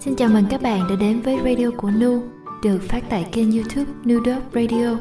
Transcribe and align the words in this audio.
Xin 0.00 0.16
chào 0.16 0.28
mừng 0.28 0.44
các 0.50 0.62
bạn 0.62 0.86
đã 0.88 0.96
đến 0.96 1.20
với 1.20 1.38
radio 1.44 1.70
của 1.76 1.90
Nu, 1.90 2.22
được 2.62 2.78
phát 2.82 3.02
tại 3.08 3.28
kênh 3.32 3.52
youtube 3.52 3.92
Nu 4.04 4.20
Radio. 4.54 4.96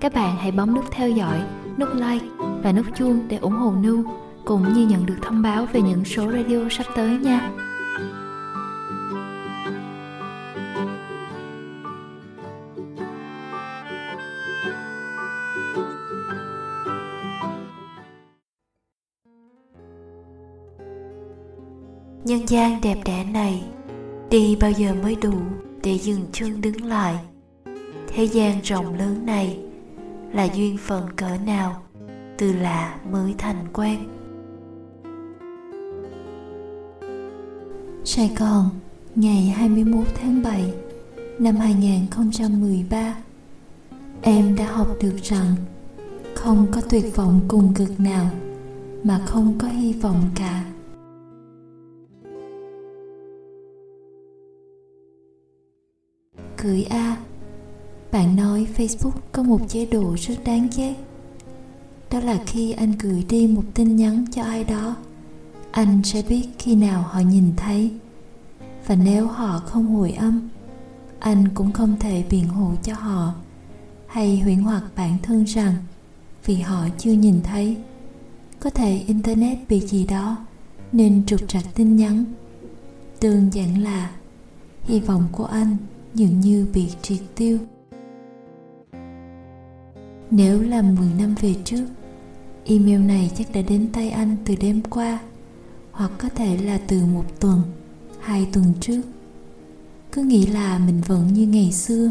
Các 0.00 0.14
bạn 0.14 0.36
hãy 0.36 0.50
bấm 0.50 0.74
nút 0.74 0.84
theo 0.90 1.10
dõi, 1.10 1.42
nút 1.78 1.88
like 1.94 2.26
và 2.62 2.72
nút 2.72 2.86
chuông 2.96 3.20
để 3.28 3.36
ủng 3.36 3.52
hộ 3.52 3.72
Nu, 3.82 4.04
cũng 4.44 4.72
như 4.72 4.86
nhận 4.86 5.06
được 5.06 5.16
thông 5.22 5.42
báo 5.42 5.66
về 5.72 5.82
những 5.82 6.04
số 6.04 6.32
radio 6.32 6.68
sắp 6.70 6.86
tới 6.96 7.18
nha. 7.18 7.50
nhân 22.24 22.48
gian 22.48 22.80
đẹp 22.82 22.96
đẽ 23.04 23.24
này 23.24 23.62
đi 24.34 24.56
bao 24.60 24.70
giờ 24.70 24.94
mới 25.02 25.16
đủ 25.22 25.34
để 25.82 25.98
dừng 25.98 26.26
chân 26.32 26.60
đứng 26.60 26.84
lại? 26.84 27.14
Thế 28.08 28.24
gian 28.24 28.60
rộng 28.62 28.98
lớn 28.98 29.26
này 29.26 29.58
là 30.32 30.44
duyên 30.44 30.76
phận 30.76 31.12
cỡ 31.16 31.28
nào 31.46 31.82
từ 32.38 32.52
lạ 32.52 32.96
mới 33.12 33.34
thành 33.38 33.64
quen? 33.72 33.98
Sài 38.04 38.30
Gòn, 38.38 38.70
ngày 39.14 39.54
21 39.56 40.06
tháng 40.14 40.42
7 40.42 40.72
năm 41.38 41.56
2013 41.56 43.14
Em 44.22 44.56
đã 44.56 44.72
học 44.72 44.96
được 45.00 45.16
rằng 45.22 45.54
không 46.34 46.66
có 46.72 46.80
tuyệt 46.90 47.16
vọng 47.16 47.40
cùng 47.48 47.74
cực 47.74 48.00
nào 48.00 48.30
mà 49.04 49.20
không 49.26 49.58
có 49.58 49.68
hy 49.68 49.92
vọng 49.92 50.22
cả. 50.34 50.64
Gửi 56.64 56.84
A. 56.84 57.16
Bạn 58.12 58.36
nói 58.36 58.66
Facebook 58.76 59.18
có 59.32 59.42
một 59.42 59.60
chế 59.68 59.86
độ 59.86 60.14
rất 60.18 60.34
đáng 60.44 60.68
ghét. 60.76 60.94
Đó 62.10 62.20
là 62.20 62.40
khi 62.46 62.72
anh 62.72 62.92
gửi 62.98 63.24
đi 63.28 63.46
một 63.46 63.62
tin 63.74 63.96
nhắn 63.96 64.24
cho 64.32 64.42
ai 64.42 64.64
đó, 64.64 64.96
Anh 65.70 66.02
sẽ 66.04 66.22
biết 66.28 66.48
khi 66.58 66.74
nào 66.74 67.02
họ 67.02 67.20
nhìn 67.20 67.52
thấy. 67.56 67.90
Và 68.86 68.94
nếu 68.94 69.26
họ 69.26 69.58
không 69.58 69.86
hồi 69.86 70.12
âm, 70.12 70.48
Anh 71.18 71.48
cũng 71.54 71.72
không 71.72 71.96
thể 72.00 72.24
biện 72.30 72.48
hộ 72.48 72.72
cho 72.82 72.94
họ 72.94 73.34
Hay 74.06 74.40
huyễn 74.40 74.58
hoặc 74.58 74.82
bản 74.96 75.16
thân 75.22 75.44
rằng 75.44 75.74
Vì 76.44 76.56
họ 76.56 76.88
chưa 76.98 77.12
nhìn 77.12 77.40
thấy. 77.42 77.76
Có 78.60 78.70
thể 78.70 79.04
Internet 79.06 79.58
bị 79.68 79.80
gì 79.80 80.06
đó 80.06 80.36
Nên 80.92 81.26
trục 81.26 81.48
trặc 81.48 81.64
tin 81.74 81.96
nhắn. 81.96 82.24
Đơn 83.20 83.50
giản 83.52 83.82
là, 83.82 84.10
Hy 84.82 85.00
vọng 85.00 85.28
của 85.32 85.44
anh 85.44 85.76
dường 86.14 86.40
như 86.40 86.66
bị 86.74 86.88
triệt 87.02 87.18
tiêu. 87.34 87.58
Nếu 90.30 90.62
là 90.62 90.82
10 90.82 91.08
năm 91.18 91.34
về 91.40 91.54
trước, 91.64 91.84
email 92.64 92.98
này 92.98 93.30
chắc 93.36 93.52
đã 93.52 93.62
đến 93.62 93.88
tay 93.92 94.10
anh 94.10 94.36
từ 94.44 94.54
đêm 94.60 94.82
qua, 94.90 95.18
hoặc 95.90 96.10
có 96.18 96.28
thể 96.28 96.56
là 96.56 96.80
từ 96.86 97.04
một 97.04 97.24
tuần, 97.40 97.62
hai 98.20 98.48
tuần 98.52 98.72
trước. 98.80 99.02
Cứ 100.12 100.22
nghĩ 100.22 100.46
là 100.46 100.78
mình 100.78 101.00
vẫn 101.06 101.32
như 101.32 101.46
ngày 101.46 101.72
xưa, 101.72 102.10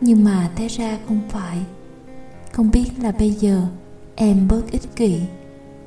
nhưng 0.00 0.24
mà 0.24 0.50
té 0.56 0.68
ra 0.68 0.98
không 1.08 1.20
phải. 1.28 1.58
Không 2.52 2.70
biết 2.70 2.90
là 3.02 3.12
bây 3.12 3.30
giờ, 3.30 3.66
em 4.14 4.48
bớt 4.48 4.70
ích 4.70 4.96
kỷ, 4.96 5.20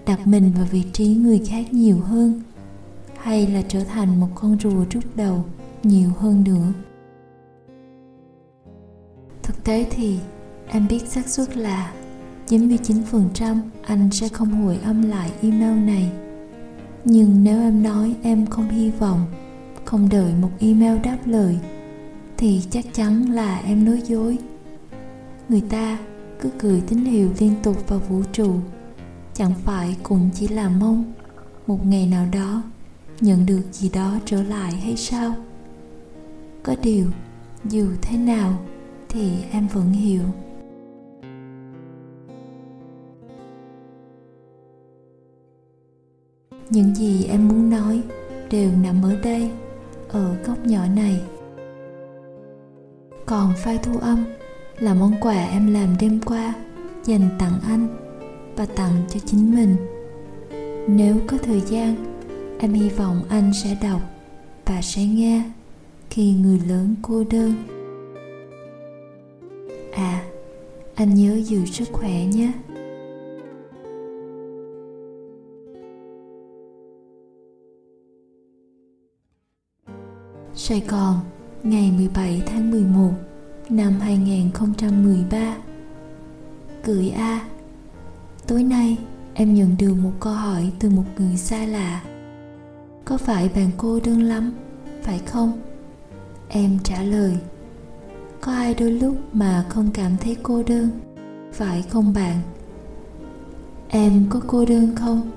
đặt 0.05 0.27
mình 0.27 0.51
vào 0.55 0.67
vị 0.71 0.83
trí 0.93 1.07
người 1.07 1.41
khác 1.47 1.73
nhiều 1.73 1.99
hơn, 1.99 2.41
hay 3.17 3.47
là 3.47 3.61
trở 3.61 3.83
thành 3.83 4.19
một 4.19 4.27
con 4.35 4.57
rùa 4.59 4.85
rút 4.91 5.03
đầu 5.15 5.45
nhiều 5.83 6.09
hơn 6.19 6.43
nữa. 6.43 6.73
Thực 9.49 9.63
tế 9.63 9.85
thì 9.91 10.19
em 10.67 10.87
biết 10.87 11.07
xác 11.07 11.27
suất 11.27 11.57
là 11.57 11.93
99% 12.47 13.57
anh 13.83 14.09
sẽ 14.11 14.27
không 14.27 14.63
hồi 14.63 14.79
âm 14.83 15.09
lại 15.09 15.31
email 15.41 15.79
này. 15.79 16.11
Nhưng 17.05 17.43
nếu 17.43 17.59
em 17.59 17.83
nói 17.83 18.15
em 18.23 18.45
không 18.45 18.69
hy 18.69 18.89
vọng, 18.89 19.25
không 19.85 20.09
đợi 20.09 20.33
một 20.41 20.49
email 20.59 20.97
đáp 21.03 21.17
lời, 21.25 21.57
thì 22.37 22.61
chắc 22.69 22.85
chắn 22.93 23.31
là 23.31 23.59
em 23.59 23.85
nói 23.85 24.01
dối. 24.05 24.37
Người 25.49 25.61
ta 25.61 25.97
cứ 26.41 26.49
gửi 26.59 26.81
tín 26.87 27.05
hiệu 27.05 27.29
liên 27.39 27.53
tục 27.63 27.87
vào 27.87 27.99
vũ 27.99 28.21
trụ, 28.33 28.55
chẳng 29.33 29.53
phải 29.63 29.95
cũng 30.03 30.29
chỉ 30.33 30.47
là 30.47 30.69
mong 30.69 31.13
một 31.67 31.85
ngày 31.85 32.07
nào 32.07 32.27
đó 32.33 32.63
nhận 33.21 33.45
được 33.45 33.63
gì 33.71 33.89
đó 33.89 34.19
trở 34.25 34.43
lại 34.43 34.71
hay 34.71 34.97
sao? 34.97 35.35
Có 36.63 36.75
điều, 36.83 37.05
dù 37.65 37.87
thế 38.01 38.17
nào 38.17 38.59
thì 39.09 39.31
em 39.51 39.67
vẫn 39.67 39.91
hiểu. 39.91 40.23
Những 46.69 46.95
gì 46.95 47.23
em 47.23 47.47
muốn 47.47 47.69
nói 47.69 48.01
đều 48.51 48.71
nằm 48.83 49.03
ở 49.03 49.15
đây, 49.23 49.51
ở 50.07 50.35
góc 50.45 50.65
nhỏ 50.65 50.87
này. 50.95 51.21
Còn 53.25 53.53
file 53.63 53.77
thu 53.77 53.97
âm 53.99 54.25
là 54.79 54.93
món 54.93 55.13
quà 55.21 55.45
em 55.45 55.73
làm 55.73 55.95
đêm 55.99 56.19
qua 56.25 56.53
dành 57.03 57.29
tặng 57.39 57.59
anh 57.63 57.87
và 58.55 58.65
tặng 58.65 58.93
cho 59.09 59.19
chính 59.25 59.55
mình. 59.55 59.75
Nếu 60.87 61.15
có 61.27 61.37
thời 61.37 61.61
gian, 61.61 61.95
em 62.59 62.73
hy 62.73 62.89
vọng 62.89 63.21
anh 63.29 63.51
sẽ 63.63 63.77
đọc 63.81 64.01
và 64.65 64.81
sẽ 64.81 65.05
nghe 65.05 65.43
khi 66.09 66.33
người 66.33 66.59
lớn 66.67 66.95
cô 67.01 67.23
đơn. 67.31 67.78
À, 69.99 70.23
anh 70.95 71.15
nhớ 71.15 71.35
giữ 71.35 71.65
sức 71.65 71.87
khỏe 71.91 72.25
nhé. 72.25 72.51
Sài 80.55 80.79
Gòn, 80.87 81.19
ngày 81.63 81.91
17 81.91 82.41
tháng 82.45 82.71
11 82.71 83.11
năm 83.69 83.99
2013 83.99 85.57
Cười 86.83 87.09
A 87.09 87.47
Tối 88.47 88.63
nay 88.63 88.97
em 89.33 89.53
nhận 89.53 89.75
được 89.79 89.93
một 89.93 90.11
câu 90.19 90.33
hỏi 90.33 90.71
từ 90.79 90.89
một 90.89 91.03
người 91.17 91.37
xa 91.37 91.65
lạ 91.65 92.03
Có 93.05 93.17
phải 93.17 93.49
bạn 93.55 93.69
cô 93.77 93.99
đơn 94.05 94.23
lắm, 94.23 94.53
phải 95.03 95.19
không? 95.19 95.59
Em 96.49 96.77
trả 96.83 97.03
lời 97.03 97.37
có 98.41 98.51
ai 98.51 98.75
đôi 98.75 98.91
lúc 98.91 99.17
mà 99.33 99.65
không 99.69 99.89
cảm 99.93 100.11
thấy 100.21 100.37
cô 100.43 100.63
đơn? 100.63 100.89
Phải 101.53 101.81
không 101.89 102.13
bạn? 102.13 102.35
Em 103.87 104.25
có 104.29 104.41
cô 104.47 104.65
đơn 104.65 104.95
không? 104.95 105.31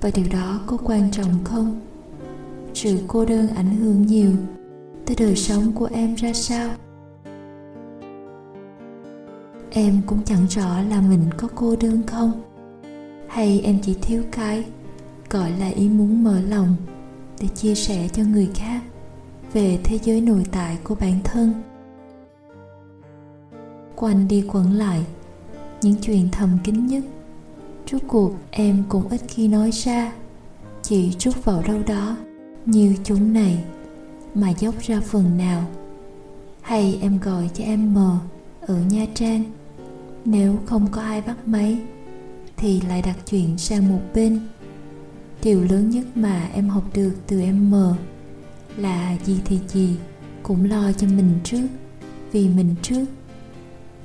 Và 0.00 0.10
điều 0.14 0.26
đó 0.32 0.60
có 0.66 0.76
quan 0.84 1.10
trọng 1.10 1.44
không? 1.44 1.80
Sự 2.74 2.98
cô 3.08 3.24
đơn 3.24 3.48
ảnh 3.48 3.76
hưởng 3.76 4.06
nhiều, 4.06 4.32
tới 5.06 5.16
đời 5.18 5.36
sống 5.36 5.72
của 5.72 5.88
em 5.92 6.14
ra 6.14 6.32
sao? 6.32 6.70
Em 9.70 10.00
cũng 10.06 10.18
chẳng 10.24 10.46
rõ 10.50 10.82
là 10.82 11.00
mình 11.00 11.22
có 11.36 11.48
cô 11.54 11.76
đơn 11.80 12.02
không. 12.06 12.42
Hay 13.28 13.60
em 13.60 13.78
chỉ 13.82 13.94
thiếu 14.02 14.22
cái, 14.32 14.64
gọi 15.30 15.50
là 15.50 15.68
ý 15.68 15.88
muốn 15.88 16.24
mở 16.24 16.40
lòng 16.40 16.76
để 17.40 17.48
chia 17.48 17.74
sẻ 17.74 18.08
cho 18.12 18.22
người 18.22 18.50
khác 18.54 18.82
về 19.52 19.78
thế 19.84 19.98
giới 20.02 20.20
nội 20.20 20.44
tại 20.52 20.78
của 20.84 20.94
bản 20.94 21.14
thân? 21.24 21.52
Quanh 23.96 24.28
đi 24.28 24.44
quẩn 24.52 24.72
lại. 24.72 25.04
Những 25.82 25.94
chuyện 26.02 26.28
thầm 26.32 26.58
kín 26.64 26.86
nhất. 26.86 27.04
Rốt 27.90 28.02
cuộc, 28.08 28.32
em 28.50 28.82
cũng 28.88 29.08
ít 29.08 29.20
khi 29.28 29.48
nói 29.48 29.70
ra. 29.70 30.12
Chỉ 30.82 31.12
rút 31.18 31.44
vào 31.44 31.62
đâu 31.62 31.78
đó, 31.86 32.16
như 32.66 32.94
chúng 33.04 33.32
này, 33.32 33.64
mà 34.34 34.50
dốc 34.50 34.74
ra 34.80 35.00
phần 35.00 35.38
nào. 35.38 35.64
Hay 36.60 36.98
em 37.02 37.18
gọi 37.18 37.50
cho 37.54 37.64
em 37.64 37.94
mờ, 37.94 38.18
ở 38.60 38.78
nha 38.90 39.06
trang. 39.14 39.44
Nếu 40.24 40.56
không 40.66 40.86
có 40.90 41.02
ai 41.02 41.20
bắt 41.20 41.48
máy, 41.48 41.78
thì 42.56 42.80
lại 42.80 43.02
đặt 43.02 43.16
chuyện 43.30 43.58
sang 43.58 43.88
một 43.88 44.00
bên. 44.14 44.40
Điều 45.42 45.64
lớn 45.64 45.90
nhất 45.90 46.04
mà 46.14 46.48
em 46.54 46.68
học 46.68 46.84
được 46.94 47.12
từ 47.26 47.40
em 47.40 47.70
mờ 47.70 47.96
là 48.76 49.16
gì 49.24 49.40
thì 49.44 49.58
gì 49.68 49.96
cũng 50.42 50.64
lo 50.64 50.92
cho 50.92 51.06
mình 51.06 51.30
trước, 51.44 51.66
vì 52.32 52.48
mình 52.48 52.74
trước 52.82 53.04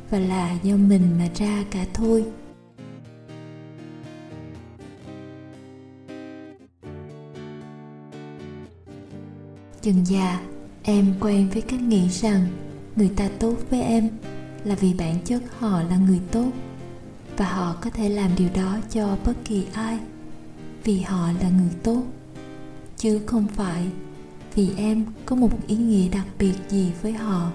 và 0.09 0.19
là 0.19 0.57
do 0.63 0.75
mình 0.75 1.01
mà 1.19 1.27
ra 1.35 1.63
cả 1.71 1.85
thôi. 1.93 2.25
Dần 9.81 10.05
già, 10.05 10.41
em 10.83 11.13
quen 11.19 11.49
với 11.53 11.61
cách 11.61 11.81
nghĩ 11.81 12.07
rằng 12.09 12.47
người 12.95 13.09
ta 13.15 13.29
tốt 13.39 13.55
với 13.69 13.81
em 13.81 14.09
là 14.63 14.75
vì 14.75 14.93
bản 14.93 15.19
chất 15.25 15.43
họ 15.59 15.83
là 15.83 15.97
người 15.97 16.19
tốt 16.31 16.51
và 17.37 17.45
họ 17.45 17.75
có 17.81 17.89
thể 17.89 18.09
làm 18.09 18.31
điều 18.37 18.49
đó 18.55 18.77
cho 18.89 19.17
bất 19.25 19.33
kỳ 19.45 19.65
ai 19.73 19.99
vì 20.83 20.99
họ 20.99 21.31
là 21.41 21.49
người 21.49 21.71
tốt. 21.83 22.03
Chứ 22.97 23.21
không 23.25 23.47
phải 23.47 23.87
vì 24.55 24.69
em 24.77 25.05
có 25.25 25.35
một 25.35 25.67
ý 25.67 25.75
nghĩa 25.75 26.09
đặc 26.09 26.25
biệt 26.39 26.53
gì 26.69 26.91
với 27.01 27.11
họ. 27.11 27.51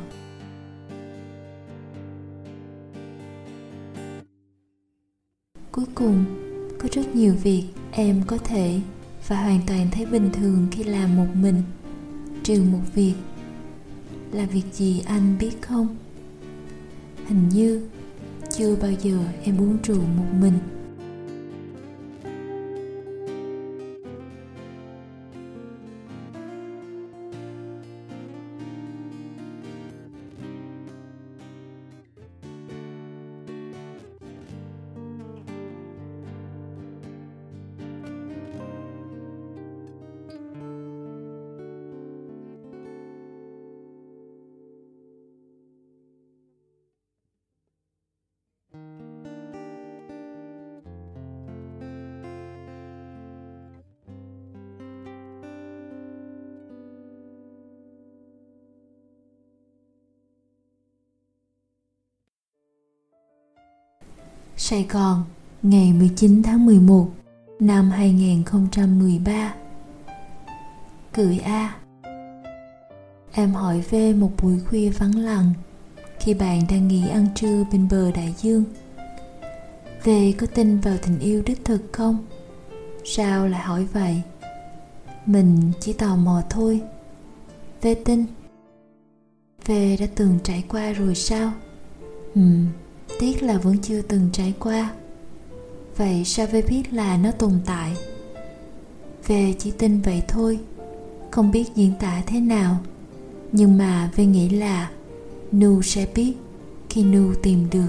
Cuối 5.74 5.84
cùng, 5.94 6.24
có 6.78 6.88
rất 6.92 7.14
nhiều 7.14 7.34
việc 7.42 7.64
em 7.90 8.22
có 8.26 8.38
thể 8.38 8.80
và 9.28 9.42
hoàn 9.42 9.60
toàn 9.66 9.86
thấy 9.92 10.06
bình 10.06 10.30
thường 10.32 10.66
khi 10.70 10.84
làm 10.84 11.16
một 11.16 11.26
mình. 11.34 11.62
Trừ 12.42 12.62
một 12.72 12.80
việc 12.94 13.14
là 14.32 14.46
việc 14.46 14.62
gì 14.72 15.02
anh 15.06 15.36
biết 15.40 15.62
không? 15.62 15.96
Hình 17.26 17.48
như 17.48 17.88
chưa 18.56 18.76
bao 18.76 18.90
giờ 19.02 19.18
em 19.44 19.60
uống 19.60 19.76
rượu 19.82 20.02
một 20.16 20.26
mình. 20.40 20.58
Sài 64.74 64.86
Gòn, 64.90 65.24
ngày 65.62 65.92
19 65.92 66.42
tháng 66.42 66.66
11 66.66 67.08
năm 67.60 67.90
2013 67.90 69.54
Cười 71.12 71.38
A. 71.38 71.76
Em 73.32 73.54
hỏi 73.54 73.82
về 73.90 74.12
một 74.12 74.30
buổi 74.42 74.60
khuya 74.60 74.90
vắng 74.90 75.16
lặng 75.16 75.52
khi 76.18 76.34
bạn 76.34 76.62
đang 76.70 76.88
nghỉ 76.88 77.08
ăn 77.08 77.26
trưa 77.34 77.64
bên 77.72 77.88
bờ 77.90 78.10
đại 78.10 78.34
dương. 78.38 78.64
Về 80.04 80.34
có 80.38 80.46
tin 80.46 80.80
vào 80.80 80.96
tình 81.02 81.18
yêu 81.18 81.42
đích 81.46 81.64
thực 81.64 81.82
không? 81.92 82.24
Sao 83.04 83.48
lại 83.48 83.60
hỏi 83.60 83.84
vậy? 83.92 84.22
Mình 85.26 85.72
chỉ 85.80 85.92
tò 85.92 86.16
mò 86.16 86.42
thôi. 86.50 86.80
Về 87.82 87.94
tin. 87.94 88.24
Về 89.66 89.96
đã 90.00 90.06
từng 90.14 90.38
trải 90.42 90.64
qua 90.68 90.92
rồi 90.92 91.14
sao? 91.14 91.52
Ừm 92.34 92.66
tiếc 93.18 93.42
là 93.42 93.58
vẫn 93.58 93.78
chưa 93.82 94.02
từng 94.02 94.28
trải 94.32 94.54
qua. 94.58 94.92
Vậy 95.96 96.24
sao 96.24 96.46
về 96.46 96.62
biết 96.62 96.92
là 96.92 97.16
nó 97.16 97.30
tồn 97.30 97.52
tại? 97.66 97.96
Về 99.26 99.54
chỉ 99.58 99.70
tin 99.70 100.00
vậy 100.00 100.22
thôi, 100.28 100.58
không 101.30 101.50
biết 101.50 101.64
diễn 101.74 101.92
tả 102.00 102.22
thế 102.26 102.40
nào. 102.40 102.76
Nhưng 103.52 103.78
mà 103.78 104.10
về 104.16 104.26
nghĩ 104.26 104.48
là 104.48 104.90
nu 105.52 105.82
sẽ 105.82 106.06
biết 106.14 106.32
khi 106.90 107.04
nu 107.04 107.34
tìm 107.42 107.70
được. 107.70 107.88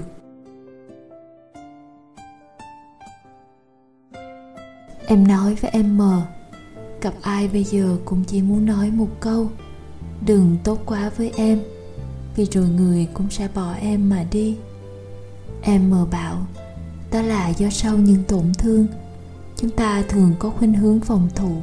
Em 5.06 5.28
nói 5.28 5.54
với 5.54 5.70
em 5.70 5.98
mờ, 5.98 6.22
gặp 7.02 7.14
ai 7.22 7.48
bây 7.48 7.64
giờ 7.64 7.96
cũng 8.04 8.24
chỉ 8.26 8.42
muốn 8.42 8.66
nói 8.66 8.90
một 8.90 9.08
câu. 9.20 9.50
Đừng 10.26 10.56
tốt 10.64 10.78
quá 10.86 11.10
với 11.16 11.32
em, 11.36 11.62
vì 12.36 12.44
rồi 12.44 12.68
người 12.68 13.08
cũng 13.14 13.30
sẽ 13.30 13.48
bỏ 13.54 13.72
em 13.72 14.10
mà 14.10 14.24
đi 14.30 14.56
em 15.62 15.90
mờ 15.90 16.06
bảo 16.10 16.46
đó 17.12 17.22
là 17.22 17.48
do 17.48 17.70
sau 17.70 17.96
những 17.96 18.24
tổn 18.24 18.52
thương, 18.58 18.86
chúng 19.56 19.70
ta 19.70 20.02
thường 20.08 20.34
có 20.38 20.50
khuynh 20.50 20.74
hướng 20.74 21.00
phòng 21.00 21.28
thủ. 21.34 21.62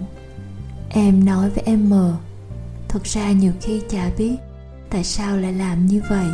Em 0.89 1.25
nói 1.25 1.50
với 1.50 1.63
em 1.65 1.89
mờ, 1.89 2.15
thật 2.88 3.03
ra 3.03 3.31
nhiều 3.31 3.53
khi 3.62 3.81
chả 3.89 4.12
biết 4.18 4.35
tại 4.89 5.03
sao 5.03 5.38
lại 5.38 5.53
làm 5.53 5.85
như 5.85 6.01
vậy. 6.09 6.27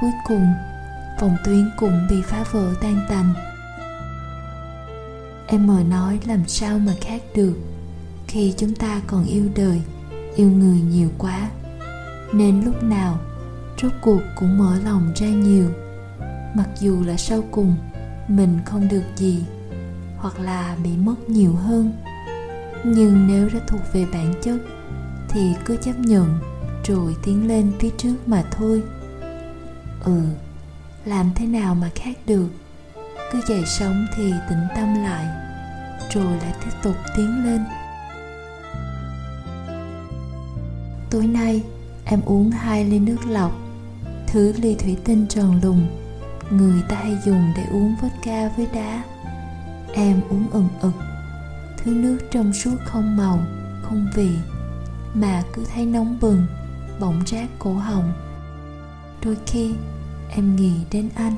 Cuối 0.00 0.10
cùng, 0.28 0.46
phòng 1.20 1.36
tuyến 1.44 1.70
cũng 1.78 2.06
bị 2.10 2.16
phá 2.22 2.44
vỡ 2.52 2.74
tan 2.80 3.06
tành 3.08 3.34
em 5.52 5.66
mờ 5.66 5.82
nói, 5.88 6.18
làm 6.26 6.48
sao 6.48 6.78
mà 6.78 6.92
khác 7.00 7.22
được? 7.34 7.54
Khi 8.26 8.54
chúng 8.56 8.74
ta 8.74 9.00
còn 9.06 9.24
yêu 9.24 9.44
đời, 9.56 9.80
yêu 10.36 10.50
người 10.50 10.80
nhiều 10.80 11.08
quá, 11.18 11.50
nên 12.32 12.64
lúc 12.64 12.82
nào 12.82 13.18
rốt 13.82 13.92
cuộc 14.00 14.20
cũng 14.36 14.58
mở 14.58 14.78
lòng 14.84 15.12
ra 15.16 15.26
nhiều 15.26 15.66
mặc 16.54 16.68
dù 16.80 17.04
là 17.04 17.16
sau 17.16 17.42
cùng, 17.50 17.76
mình 18.28 18.58
không 18.66 18.88
được 18.88 19.04
gì, 19.16 19.44
hoặc 20.16 20.40
là 20.40 20.76
bị 20.84 20.90
mất 20.96 21.30
nhiều 21.30 21.52
hơn. 21.52 21.92
Nhưng 22.84 23.26
nếu 23.26 23.48
đã 23.54 23.60
thuộc 23.66 23.80
về 23.92 24.06
bản 24.12 24.34
chất, 24.42 24.58
thì 25.28 25.52
cứ 25.64 25.76
chấp 25.76 25.98
nhận, 25.98 26.38
rồi 26.84 27.16
tiến 27.24 27.48
lên 27.48 27.72
phía 27.78 27.90
trước 27.98 28.28
mà 28.28 28.44
thôi. 28.50 28.82
Ừ 30.04 30.22
làm 31.04 31.30
thế 31.34 31.46
nào 31.46 31.74
mà 31.74 31.90
khác 31.94 32.18
được? 32.26 32.48
Cứ 33.32 33.40
dậy 33.48 33.62
sống 33.66 34.06
thì 34.16 34.32
tĩnh 34.48 34.66
tâm 34.76 35.02
lại, 35.02 35.26
rồi 36.14 36.36
lại 36.42 36.54
tiếp 36.64 36.70
tục 36.82 36.96
tiến 37.16 37.44
lên. 37.44 37.60
Tối 41.10 41.26
nay, 41.26 41.62
em 42.04 42.20
uống 42.24 42.50
hai 42.50 42.84
ly 42.84 42.98
nước 42.98 43.26
lọc, 43.28 43.52
thứ 44.26 44.52
ly 44.56 44.74
thủy 44.74 44.96
tinh 45.04 45.26
tròn 45.28 45.60
lùng 45.62 46.01
người 46.50 46.82
ta 46.88 46.96
hay 46.96 47.18
dùng 47.24 47.52
để 47.56 47.64
uống 47.70 47.96
vodka 48.02 48.50
với 48.56 48.66
đá. 48.74 49.02
Em 49.94 50.20
uống 50.30 50.50
ừng 50.50 50.68
ực 50.80 50.94
thứ 51.84 51.94
nước 51.94 52.18
trong 52.30 52.52
suốt 52.52 52.76
không 52.84 53.16
màu, 53.16 53.38
không 53.82 54.06
vị. 54.14 54.30
Mà 55.14 55.42
cứ 55.52 55.64
thấy 55.74 55.86
nóng 55.86 56.18
bừng 56.20 56.46
bỗng 57.00 57.22
rát 57.26 57.48
cổ 57.58 57.72
họng. 57.72 58.12
Đôi 59.24 59.36
khi, 59.46 59.74
em 60.30 60.56
nghĩ 60.56 60.72
đến 60.90 61.08
anh. 61.14 61.36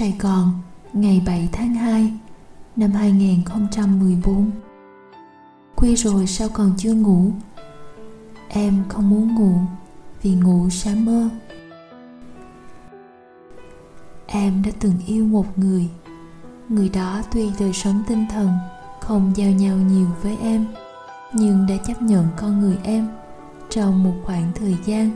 Sài 0.00 0.16
Gòn, 0.20 0.52
ngày 0.92 1.22
7 1.26 1.48
tháng 1.52 1.74
2 1.74 2.12
năm 2.76 2.92
2014 2.92 4.50
Khuya 5.76 5.94
rồi 5.94 6.26
sao 6.26 6.48
còn 6.52 6.74
chưa 6.78 6.94
ngủ? 6.94 7.30
Em 8.48 8.82
không 8.88 9.10
muốn 9.10 9.34
ngủ 9.34 9.52
vì 10.22 10.34
ngủ 10.34 10.70
sẽ 10.70 10.94
mơ. 10.94 11.28
Em 14.26 14.62
đã 14.66 14.70
từng 14.80 14.94
yêu 15.06 15.24
một 15.24 15.58
người. 15.58 15.88
Người 16.68 16.88
đó 16.88 17.22
tuy 17.32 17.50
đời 17.60 17.72
sống 17.72 18.02
tinh 18.08 18.26
thần 18.30 18.50
không 19.00 19.32
giao 19.36 19.50
nhau 19.50 19.76
nhiều 19.76 20.06
với 20.22 20.36
em 20.42 20.66
Nhưng 21.32 21.66
đã 21.66 21.76
chấp 21.76 22.02
nhận 22.02 22.26
con 22.36 22.60
người 22.60 22.78
em 22.82 23.08
trong 23.70 24.04
một 24.04 24.14
khoảng 24.24 24.52
thời 24.54 24.76
gian 24.84 25.10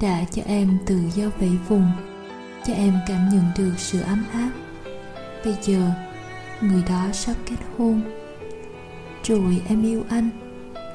Đã 0.00 0.24
cho 0.30 0.42
em 0.46 0.78
tự 0.86 1.00
do 1.14 1.24
vẫy 1.38 1.58
vùng 1.68 1.90
cho 2.68 2.74
em 2.74 2.94
cảm 3.06 3.28
nhận 3.28 3.44
được 3.56 3.72
sự 3.76 4.00
ấm 4.00 4.24
áp. 4.32 4.50
Bây 5.44 5.56
giờ, 5.62 5.90
người 6.60 6.82
đó 6.88 7.06
sắp 7.12 7.34
kết 7.46 7.56
hôn. 7.78 8.02
Rồi 9.24 9.62
em 9.68 9.82
yêu 9.82 10.04
anh. 10.08 10.30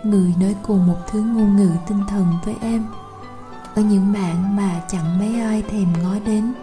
Người 0.03 0.34
nói 0.39 0.56
cùng 0.63 0.88
một 0.88 0.98
thứ 1.12 1.22
ngôn 1.22 1.56
ngữ 1.56 1.72
tinh 1.88 2.00
thần 2.10 2.25
với 2.46 2.56
em. 2.62 2.84
Ở 3.75 3.82
những 3.82 4.13
bạn 4.13 4.56
mà 4.56 4.82
chẳng 4.88 5.20
mấy 5.20 5.42
ai 5.42 5.62
thèm 5.62 5.88
ngó 6.03 6.15
đến. 6.25 6.53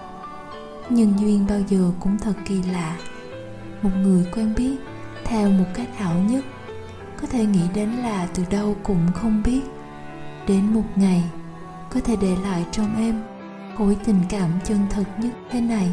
Nhân 0.91 1.15
duyên 1.19 1.47
bao 1.49 1.61
giờ 1.69 1.91
cũng 2.01 2.19
thật 2.19 2.35
kỳ 2.45 2.63
lạ. 2.63 2.97
Một 3.83 3.91
người 4.03 4.27
quen 4.35 4.55
biết, 4.57 4.77
theo 5.25 5.51
một 5.51 5.67
cách 5.75 5.89
ảo 5.99 6.15
nhất. 6.15 6.45
Có 7.21 7.27
thể 7.27 7.45
nghĩ 7.45 7.63
đến 7.75 7.91
là 7.91 8.29
từ 8.35 8.43
đâu 8.51 8.77
cũng 8.83 9.07
không 9.15 9.43
biết. 9.43 9.63
Đến 10.49 10.75
một 10.75 10.85
ngày, 10.97 11.25
có 11.91 12.01
thể 12.01 12.17
để 12.21 12.37
lại 12.43 12.65
trong 12.73 12.97
em 12.97 13.30
khối 13.81 13.97
tình 14.05 14.21
cảm 14.29 14.51
chân 14.65 14.79
thật 14.91 15.05
nhất 15.19 15.33
thế 15.51 15.61
này. 15.61 15.93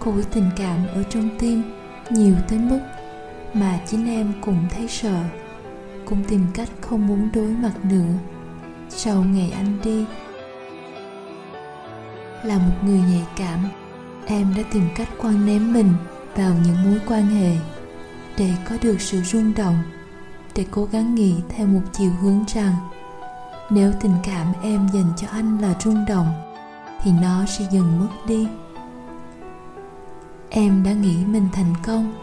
Khối 0.00 0.24
tình 0.32 0.50
cảm 0.56 0.86
ở 0.94 1.02
trong 1.02 1.28
tim, 1.38 1.62
nhiều 2.10 2.34
tới 2.48 2.58
mức 2.58 2.80
mà 3.54 3.80
chính 3.86 4.06
em 4.06 4.32
cũng 4.40 4.66
thấy 4.70 4.88
sợ. 4.88 5.22
Cũng 6.04 6.24
tìm 6.24 6.46
cách 6.54 6.68
không 6.80 7.06
muốn 7.06 7.28
đối 7.34 7.48
mặt 7.48 7.72
nữa. 7.82 8.12
Sau 8.88 9.24
ngày 9.24 9.52
anh 9.56 9.78
đi, 9.84 10.04
là 12.42 12.58
một 12.58 12.74
người 12.84 12.98
nhạy 12.98 13.26
cảm, 13.36 13.68
em 14.26 14.54
đã 14.56 14.62
tìm 14.72 14.88
cách 14.96 15.08
quan 15.18 15.46
ném 15.46 15.72
mình 15.72 15.92
vào 16.36 16.54
những 16.64 16.84
mối 16.84 17.00
quan 17.06 17.26
hệ 17.26 17.56
để 18.38 18.50
có 18.68 18.76
được 18.82 19.00
sự 19.00 19.20
rung 19.20 19.52
động, 19.56 19.76
để 20.56 20.66
cố 20.70 20.84
gắng 20.84 21.14
nghĩ 21.14 21.34
theo 21.48 21.66
một 21.66 21.82
chiều 21.92 22.10
hướng 22.22 22.44
rằng 22.54 22.74
nếu 23.70 23.92
tình 24.00 24.14
cảm 24.24 24.52
em 24.62 24.88
dành 24.94 25.12
cho 25.16 25.28
anh 25.30 25.58
là 25.62 25.74
rung 25.80 26.04
động 26.08 26.53
thì 27.04 27.12
nó 27.22 27.44
sẽ 27.46 27.64
dần 27.70 27.98
mất 27.98 28.08
đi. 28.26 28.48
Em 30.50 30.82
đã 30.84 30.92
nghĩ 30.92 31.16
mình 31.26 31.48
thành 31.52 31.74
công 31.86 32.14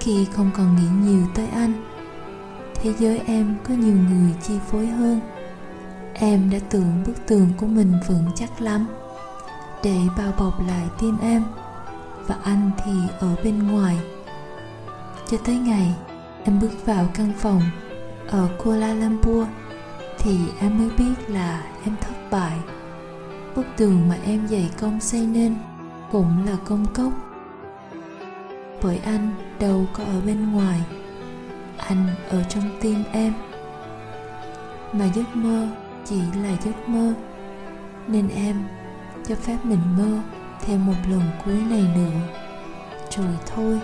khi 0.00 0.26
không 0.32 0.50
còn 0.56 0.76
nghĩ 0.76 1.10
nhiều 1.10 1.26
tới 1.34 1.48
anh. 1.48 1.72
Thế 2.74 2.92
giới 2.98 3.20
em 3.26 3.56
có 3.68 3.74
nhiều 3.74 3.96
người 4.10 4.34
chi 4.42 4.54
phối 4.70 4.86
hơn. 4.86 5.20
Em 6.14 6.50
đã 6.50 6.58
tưởng 6.70 7.02
bức 7.06 7.26
tường 7.26 7.48
của 7.56 7.66
mình 7.66 7.92
vững 8.08 8.26
chắc 8.34 8.60
lắm 8.60 8.86
để 9.82 9.96
bao 10.16 10.32
bọc 10.38 10.66
lại 10.66 10.86
tim 11.00 11.18
em 11.22 11.44
và 12.26 12.36
anh 12.44 12.70
thì 12.84 12.92
ở 13.20 13.36
bên 13.44 13.68
ngoài. 13.68 13.98
Cho 15.30 15.36
tới 15.44 15.58
ngày 15.58 15.94
em 16.44 16.60
bước 16.60 16.86
vào 16.86 17.06
căn 17.14 17.32
phòng 17.38 17.62
ở 18.28 18.48
Kuala 18.64 18.94
Lumpur 18.94 19.46
thì 20.18 20.38
em 20.60 20.78
mới 20.78 20.90
biết 20.98 21.14
là 21.30 21.62
em 21.84 21.94
thất 22.00 22.14
bại 22.30 22.58
bức 23.56 23.66
tường 23.76 24.08
mà 24.08 24.16
em 24.26 24.48
dày 24.48 24.70
công 24.80 25.00
xây 25.00 25.26
nên 25.26 25.56
cũng 26.12 26.46
là 26.46 26.56
công 26.64 26.86
cốc. 26.94 27.12
Bởi 28.82 28.98
anh 29.04 29.30
đâu 29.60 29.86
có 29.92 30.04
ở 30.04 30.20
bên 30.26 30.52
ngoài, 30.52 30.80
anh 31.76 32.06
ở 32.28 32.42
trong 32.42 32.64
tim 32.80 33.04
em. 33.12 33.32
Mà 34.92 35.04
giấc 35.14 35.36
mơ 35.36 35.68
chỉ 36.04 36.20
là 36.42 36.56
giấc 36.64 36.88
mơ, 36.88 37.14
nên 38.06 38.28
em 38.28 38.64
cho 39.26 39.34
phép 39.34 39.58
mình 39.64 39.96
mơ 39.98 40.18
thêm 40.60 40.86
một 40.86 40.94
lần 41.10 41.22
cuối 41.44 41.58
này 41.70 41.84
nữa. 41.94 42.20
Rồi 43.10 43.38
thôi. 43.46 43.80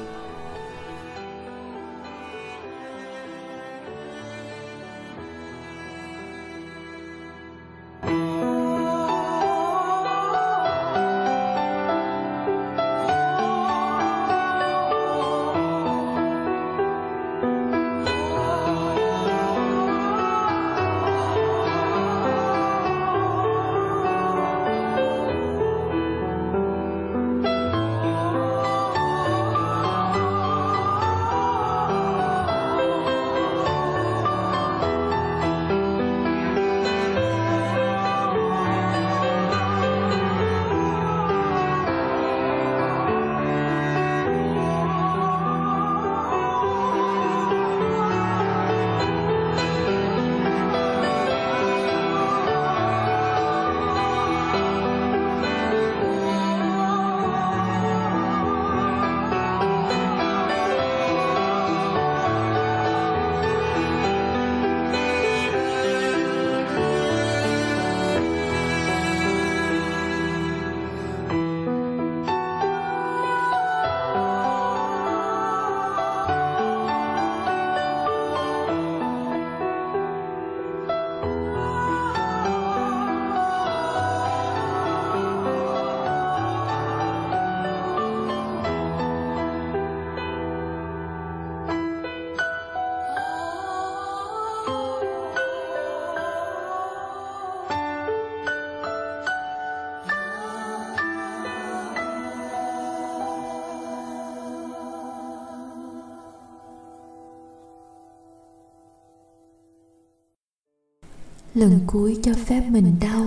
Lần 111.61 111.81
cuối 111.87 112.19
cho 112.23 112.33
phép 112.35 112.63
mình 112.69 112.95
đau 113.01 113.27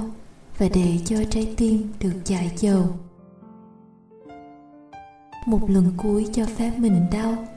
và 0.58 0.70
để 0.74 0.98
cho 1.06 1.18
trái 1.30 1.54
tim 1.58 1.90
được 2.00 2.14
giải 2.26 2.52
dầu. 2.58 2.86
Một 5.46 5.70
lần 5.70 5.92
cuối 5.98 6.28
cho 6.34 6.46
phép 6.46 6.72
mình 6.78 7.06
đau 7.12 7.48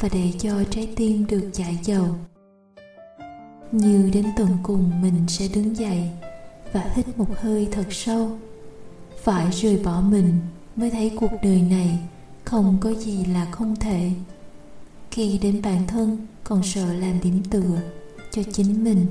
và 0.00 0.08
để 0.12 0.32
cho 0.38 0.64
trái 0.70 0.92
tim 0.96 1.26
được 1.26 1.50
giải 1.52 1.78
dầu. 1.82 2.06
Như 3.72 4.10
đến 4.12 4.26
tận 4.36 4.48
cùng 4.62 5.02
mình 5.02 5.28
sẽ 5.28 5.48
đứng 5.54 5.76
dậy 5.76 6.10
và 6.72 6.90
hít 6.94 7.18
một 7.18 7.28
hơi 7.36 7.68
thật 7.72 7.86
sâu. 7.90 8.38
Phải 9.22 9.50
rời 9.52 9.80
bỏ 9.84 10.00
mình 10.00 10.32
mới 10.76 10.90
thấy 10.90 11.12
cuộc 11.20 11.32
đời 11.42 11.62
này 11.62 11.98
không 12.44 12.78
có 12.80 12.94
gì 12.94 13.24
là 13.24 13.44
không 13.44 13.76
thể. 13.76 14.10
Khi 15.10 15.38
đến 15.42 15.62
bản 15.62 15.86
thân 15.86 16.26
còn 16.44 16.62
sợ 16.62 16.92
làm 16.92 17.20
điểm 17.22 17.42
tựa 17.50 17.80
cho 18.30 18.42
chính 18.52 18.84
mình 18.84 19.06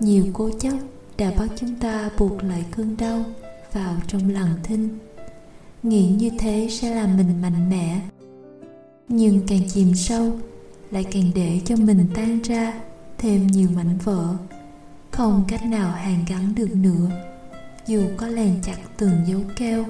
nhiều 0.00 0.24
cố 0.32 0.50
chấp 0.60 0.76
đã 1.18 1.32
bắt 1.38 1.48
chúng 1.56 1.74
ta 1.74 2.10
buộc 2.18 2.44
lại 2.44 2.64
cơn 2.76 2.96
đau 2.96 3.24
vào 3.72 3.96
trong 4.06 4.30
lòng 4.30 4.50
thinh. 4.62 4.98
Nghĩ 5.82 6.08
như 6.08 6.30
thế 6.38 6.68
sẽ 6.70 6.94
làm 6.94 7.16
mình 7.16 7.42
mạnh 7.42 7.70
mẽ. 7.70 8.00
Nhưng 9.08 9.40
càng 9.46 9.68
chìm 9.68 9.94
sâu, 9.94 10.32
lại 10.90 11.04
càng 11.12 11.30
để 11.34 11.60
cho 11.64 11.76
mình 11.76 12.06
tan 12.14 12.42
ra 12.42 12.80
thêm 13.18 13.46
nhiều 13.46 13.68
mảnh 13.74 13.98
vỡ. 14.04 14.36
Không 15.10 15.44
cách 15.48 15.64
nào 15.64 15.90
hàn 15.90 16.24
gắn 16.28 16.54
được 16.54 16.76
nữa, 16.76 17.10
dù 17.86 18.02
có 18.16 18.26
lèn 18.26 18.54
chặt 18.62 18.76
tường 18.96 19.18
dấu 19.26 19.40
keo. 19.56 19.84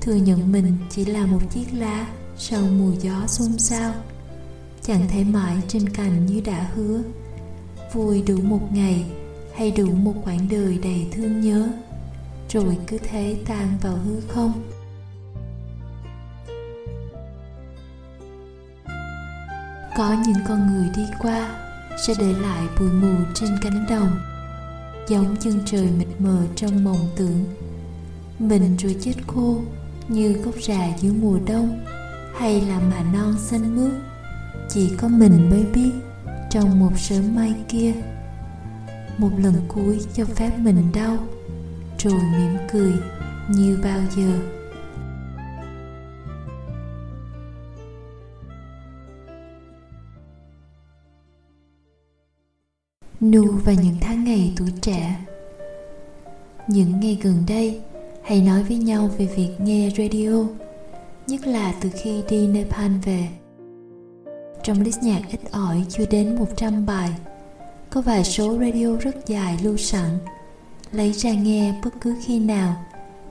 Thừa 0.00 0.14
nhận 0.14 0.52
mình 0.52 0.76
chỉ 0.90 1.04
là 1.04 1.26
một 1.26 1.40
chiếc 1.50 1.66
lá 1.72 2.06
sau 2.36 2.62
mùa 2.62 2.92
gió 3.00 3.26
xôn 3.26 3.58
xao, 3.58 3.94
chẳng 4.82 5.08
thể 5.08 5.24
mãi 5.24 5.56
trên 5.68 5.88
cành 5.88 6.26
như 6.26 6.40
đã 6.40 6.70
hứa 6.74 7.02
vui 7.92 8.22
đủ 8.26 8.36
một 8.42 8.60
ngày 8.72 9.04
hay 9.56 9.70
đủ 9.70 9.86
một 9.86 10.14
quãng 10.24 10.48
đời 10.50 10.78
đầy 10.82 11.06
thương 11.12 11.40
nhớ? 11.40 11.68
Rồi 12.48 12.78
cứ 12.86 12.98
thế 12.98 13.36
tan 13.46 13.78
vào 13.82 13.96
hư 13.96 14.20
không. 14.28 14.62
Có 19.96 20.16
những 20.26 20.44
con 20.48 20.66
người 20.66 20.88
đi 20.96 21.02
qua 21.18 21.58
sẽ 22.06 22.14
để 22.18 22.32
lại 22.32 22.62
bụi 22.80 22.92
mù 22.92 23.14
trên 23.34 23.50
cánh 23.62 23.86
đồng, 23.90 24.10
giống 25.08 25.36
chân 25.36 25.60
trời 25.64 25.88
mịt 25.98 26.08
mờ 26.18 26.46
trong 26.56 26.84
mộng 26.84 27.08
tưởng. 27.16 27.44
Mình 28.38 28.76
rồi 28.76 28.96
chết 29.00 29.14
khô 29.26 29.60
như 30.08 30.32
gốc 30.32 30.54
rà 30.62 30.88
giữa 31.00 31.12
mùa 31.20 31.38
đông 31.46 31.84
hay 32.38 32.60
là 32.60 32.80
mạ 32.80 33.02
non 33.12 33.34
xanh 33.38 33.76
mướt. 33.76 33.92
Chỉ 34.68 34.92
có 34.98 35.08
mình 35.08 35.50
mới 35.50 35.64
biết 35.74 35.92
trong 36.52 36.80
một 36.80 36.98
sớm 36.98 37.34
mai 37.34 37.54
kia. 37.68 37.92
Một 39.18 39.30
lần 39.38 39.54
cuối 39.68 40.00
cho 40.14 40.24
phép 40.24 40.50
mình 40.58 40.92
đau, 40.94 41.16
rồi 41.98 42.20
mỉm 42.38 42.56
cười 42.72 42.92
như 43.48 43.78
bao 43.84 44.00
giờ. 44.16 44.38
Nu 53.20 53.44
và 53.64 53.72
những 53.72 53.96
tháng 54.00 54.24
ngày 54.24 54.52
tuổi 54.56 54.72
trẻ. 54.80 55.24
Những 56.68 57.00
ngày 57.00 57.18
gần 57.22 57.44
đây 57.48 57.80
Hãy 58.22 58.40
nói 58.40 58.62
với 58.62 58.76
nhau 58.76 59.10
về 59.18 59.26
việc 59.26 59.50
nghe 59.60 59.90
radio, 59.98 60.46
Nhất 61.26 61.46
là 61.46 61.74
từ 61.80 61.90
khi 62.02 62.22
đi 62.28 62.46
Nepal 62.46 62.90
về 63.04 63.28
trong 64.62 64.80
list 64.80 65.02
nhạc 65.02 65.20
ít 65.30 65.40
ỏi 65.50 65.84
chưa 65.88 66.06
đến 66.06 66.36
100 66.36 66.86
bài. 66.86 67.10
Có 67.90 68.00
vài 68.00 68.24
số 68.24 68.58
radio 68.58 68.96
rất 68.96 69.26
dài 69.26 69.58
lưu 69.62 69.76
sẵn. 69.76 70.18
Lấy 70.92 71.12
ra 71.12 71.32
nghe 71.32 71.74
bất 71.84 71.90
cứ 72.00 72.14
khi 72.24 72.38
nào 72.38 72.76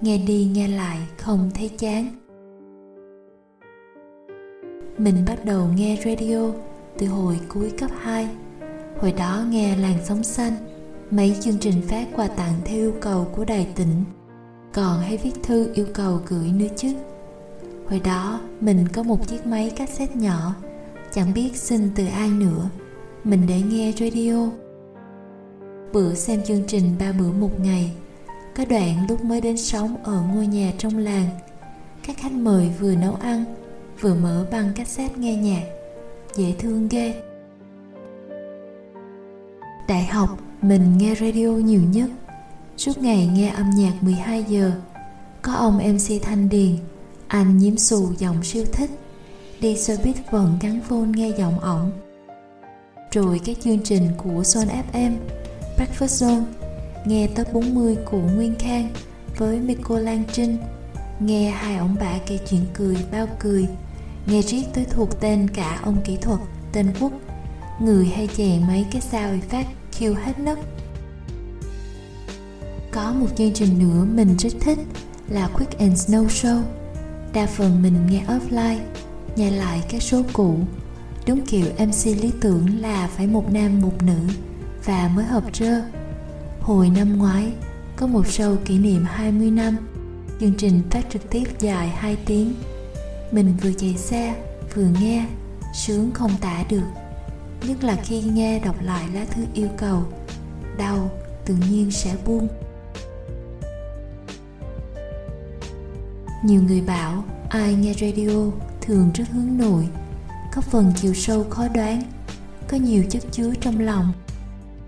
Nghe 0.01 0.17
đi 0.17 0.45
nghe 0.53 0.67
lại 0.67 0.97
không 1.17 1.51
thấy 1.55 1.69
chán. 1.69 2.07
Mình 4.97 5.25
bắt 5.27 5.45
đầu 5.45 5.67
nghe 5.75 5.97
radio 6.05 6.51
từ 6.97 7.07
hồi 7.07 7.39
cuối 7.49 7.71
cấp 7.77 7.91
2 8.01 8.29
Hồi 9.01 9.11
đó 9.11 9.43
nghe 9.49 9.77
làn 9.77 9.97
sóng 10.03 10.23
xanh, 10.23 10.53
mấy 11.11 11.35
chương 11.41 11.57
trình 11.57 11.81
phát 11.87 12.07
quà 12.15 12.27
tặng 12.27 12.53
theo 12.65 12.77
yêu 12.77 12.93
cầu 13.01 13.27
của 13.35 13.45
đài 13.45 13.67
tỉnh, 13.75 14.03
còn 14.73 14.99
hay 14.99 15.17
viết 15.17 15.31
thư 15.43 15.73
yêu 15.73 15.85
cầu 15.93 16.19
gửi 16.27 16.51
nữa 16.51 16.67
chứ. 16.77 16.93
Hồi 17.87 17.99
đó 17.99 18.41
mình 18.59 18.85
có 18.93 19.03
một 19.03 19.27
chiếc 19.27 19.47
máy 19.47 19.69
cassette 19.69 20.15
nhỏ, 20.15 20.55
chẳng 21.13 21.33
biết 21.33 21.55
xin 21.55 21.89
từ 21.95 22.05
ai 22.05 22.29
nữa, 22.29 22.69
mình 23.23 23.41
để 23.47 23.61
nghe 23.61 23.93
radio. 23.99 24.49
Bữa 25.93 26.13
xem 26.13 26.43
chương 26.43 26.63
trình 26.67 26.95
ba 26.99 27.11
bữa 27.11 27.31
một 27.31 27.59
ngày, 27.59 27.91
có 28.55 28.65
đoạn 28.65 29.05
lúc 29.09 29.23
mới 29.23 29.41
đến 29.41 29.57
sống 29.57 30.03
ở 30.03 30.21
ngôi 30.33 30.47
nhà 30.47 30.73
trong 30.77 30.97
làng, 30.97 31.29
các 32.07 32.17
khách 32.17 32.31
mời 32.31 32.71
vừa 32.79 32.95
nấu 32.95 33.13
ăn, 33.15 33.45
vừa 33.99 34.13
mở 34.13 34.45
băng 34.51 34.73
cassette 34.75 35.17
nghe 35.17 35.35
nhạc, 35.35 35.63
dễ 36.35 36.53
thương 36.59 36.87
ghê 36.89 37.21
Đại 39.91 40.05
học, 40.05 40.29
mình 40.61 40.97
nghe 40.97 41.15
radio 41.15 41.47
nhiều 41.47 41.81
nhất. 41.91 42.09
Suốt 42.77 42.97
ngày 42.97 43.29
nghe 43.33 43.49
âm 43.49 43.69
nhạc 43.77 43.93
12 44.01 44.43
giờ. 44.43 44.71
Có 45.41 45.53
ông 45.53 45.77
MC 45.77 46.21
Thanh 46.21 46.49
Điền, 46.49 46.77
anh 47.27 47.57
nhiễm 47.57 47.77
xù 47.77 48.13
giọng 48.17 48.43
siêu 48.43 48.65
thích. 48.71 48.89
Đi 49.61 49.77
xe 49.77 49.97
buýt 50.03 50.15
vẫn 50.31 50.57
gắn 50.61 50.81
phone 50.81 51.07
nghe 51.15 51.29
giọng 51.37 51.59
ổng. 51.59 51.91
Rồi 53.11 53.41
các 53.45 53.57
chương 53.63 53.79
trình 53.83 54.09
của 54.17 54.43
Son 54.43 54.67
FM, 54.93 55.11
Breakfast 55.77 56.27
Zone, 56.27 56.43
nghe 57.05 57.27
top 57.35 57.53
40 57.53 57.97
của 58.05 58.21
Nguyên 58.35 58.55
Khang 58.59 58.89
với 59.37 59.59
Miko 59.59 59.99
Lan 59.99 60.23
Trinh, 60.33 60.57
nghe 61.19 61.49
hai 61.49 61.77
ông 61.77 61.95
bà 61.99 62.17
kể 62.27 62.39
chuyện 62.49 62.61
cười 62.73 62.97
bao 63.11 63.27
cười, 63.39 63.67
nghe 64.25 64.41
riết 64.41 64.63
tới 64.73 64.85
thuộc 64.85 65.19
tên 65.19 65.47
cả 65.53 65.79
ông 65.83 66.01
kỹ 66.05 66.17
thuật 66.21 66.39
tên 66.71 66.93
Quốc, 66.99 67.11
người 67.81 68.05
hay 68.05 68.29
chèn 68.37 68.67
mấy 68.67 68.85
cái 68.91 69.01
sao 69.01 69.33
phát 69.49 69.65
kêu 69.99 70.13
hết 70.13 70.39
nấc 70.39 70.59
có 72.91 73.13
một 73.13 73.27
chương 73.37 73.53
trình 73.53 73.79
nữa 73.79 74.05
mình 74.13 74.37
rất 74.37 74.53
thích 74.61 74.79
là 75.29 75.47
Quick 75.47 75.79
and 75.79 76.09
Snow 76.09 76.27
Show 76.27 76.61
đa 77.33 77.47
phần 77.47 77.83
mình 77.83 78.07
nghe 78.09 78.23
offline 78.27 78.79
nhai 79.35 79.51
lại 79.51 79.83
các 79.89 80.03
số 80.03 80.21
cũ, 80.33 80.59
đúng 81.27 81.45
kiểu 81.45 81.65
MC 81.79 82.05
lý 82.05 82.31
tưởng 82.41 82.79
là 82.79 83.07
phải 83.07 83.27
một 83.27 83.53
nam 83.53 83.81
một 83.81 84.03
nữ 84.03 84.19
và 84.85 85.11
mới 85.15 85.25
hợp 85.25 85.43
rơ. 85.53 85.81
Hồi 86.61 86.89
năm 86.89 87.17
ngoái, 87.17 87.51
có 87.95 88.07
một 88.07 88.25
show 88.25 88.55
kỷ 88.55 88.77
niệm 88.77 89.05
20 89.05 89.51
năm, 89.51 89.77
chương 90.39 90.53
trình 90.57 90.81
phát 90.89 91.05
trực 91.09 91.29
tiếp 91.29 91.43
dài 91.59 91.89
2 91.89 92.17
tiếng. 92.25 92.53
Mình 93.31 93.53
vừa 93.61 93.73
chạy 93.73 93.97
xe, 93.97 94.35
vừa 94.75 94.87
nghe, 95.01 95.25
sướng 95.73 96.11
không 96.11 96.31
tả 96.41 96.63
được. 96.69 96.83
Nhất 97.67 97.83
là 97.83 97.95
khi 98.03 98.21
nghe 98.21 98.59
đọc 98.59 98.75
lại 98.81 99.05
lá 99.13 99.25
thư 99.25 99.41
yêu 99.53 99.67
cầu, 99.77 100.03
đau, 100.77 101.11
tự 101.45 101.55
nhiên 101.69 101.91
sẽ 101.91 102.15
buông. 102.25 102.47
Nhiều 106.43 106.61
người 106.61 106.81
bảo, 106.81 107.23
ai 107.49 107.73
nghe 107.73 107.93
radio? 107.93 108.51
Thường 108.81 109.11
rất 109.13 109.23
hướng 109.31 109.57
nội. 109.57 109.87
Có 110.53 110.61
phần 110.61 110.93
chiều 110.95 111.13
sâu 111.13 111.43
khó 111.49 111.67
đoán 111.67 112.01
có 112.67 112.77
nhiều 112.77 113.03
chất 113.09 113.23
chứa 113.31 113.53
trong 113.61 113.79
lòng. 113.79 114.13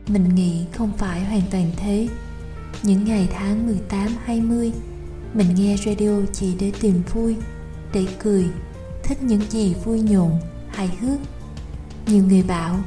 Mình 0.08 0.36
nghĩ 0.36 0.66
không 0.74 0.92
phải 0.98 1.26
hoàn 1.26 1.42
toàn 1.52 1.72
thế. 1.78 2.08
Những 2.84 3.06
ngày 3.06 3.28
tháng 3.34 3.68
18, 3.68 4.08
20 4.26 4.72
Mình 5.34 5.48
nghe 5.56 5.78
radio 5.86 6.12
chỉ 6.34 6.56
để 6.60 6.72
tìm 6.82 7.02
vui 7.14 7.36
Để 7.94 8.06
cười 8.20 8.46
Thích 9.04 9.24
những 9.24 9.42
gì 9.50 9.76
vui 9.84 10.02
nhộn, 10.02 10.32
hài 10.70 10.88
hước. 10.88 11.20
Nhiều 12.08 12.24
người 12.24 12.44
bảo 12.44 12.80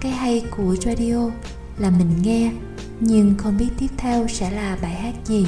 cái 0.00 0.12
hay 0.12 0.44
của 0.56 0.76
radio 0.76 1.30
là 1.78 1.90
mình 1.90 2.22
nghe 2.22 2.52
nhưng 3.00 3.34
không 3.38 3.56
biết 3.58 3.68
tiếp 3.78 3.90
theo 3.96 4.28
sẽ 4.28 4.50
là 4.50 4.78
bài 4.82 4.94
hát 4.94 5.14
gì. 5.24 5.46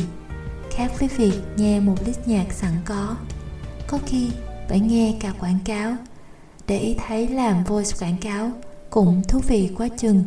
Khác 0.70 0.92
với 0.98 1.09
việc 1.16 1.35
nghe 1.57 1.81
một 1.81 1.96
lít 2.07 2.29
nhạc 2.29 2.52
sẵn 2.52 2.72
có. 2.85 3.16
Có 3.87 3.98
khi 4.07 4.31
phải 4.68 4.81
nghe 4.81 5.14
cả 5.20 5.33
quảng 5.40 5.59
cáo 5.64 5.96
để 6.66 6.79
ý 6.79 6.96
thấy 7.07 7.29
làm 7.29 7.64
voice 7.64 7.90
quảng 8.00 8.16
cáo 8.20 8.50
cũng 8.90 9.22
thú 9.29 9.40
vị 9.48 9.70
quá 9.76 9.88
chừng 9.96 10.24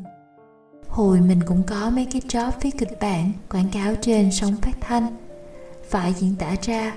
hồi 0.88 1.22
mình 1.22 1.40
cũng 1.46 1.64
có 1.68 1.90
mấy 1.90 2.08
cái 2.12 2.22
job 2.28 2.52
viết 2.62 2.78
kịch 2.78 2.98
bản 3.02 3.32
quảng 3.50 3.70
cáo 3.72 3.96
trên 4.02 4.32
sóng 4.32 4.56
phát 4.56 4.76
thanh 4.82 5.18
phải 5.90 6.14
diễn 6.14 6.36
tả 6.36 6.56
ra 6.62 6.94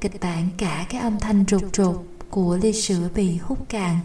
kịch 0.00 0.20
bản 0.20 0.48
cả 0.58 0.86
cái 0.90 1.00
âm 1.00 1.18
thanh 1.18 1.44
rụt 1.48 1.62
rụt 1.72 1.96
của 2.30 2.58
ly 2.62 2.72
sữa 2.72 3.08
bị 3.14 3.36
hút 3.36 3.58
cạn 3.68 3.98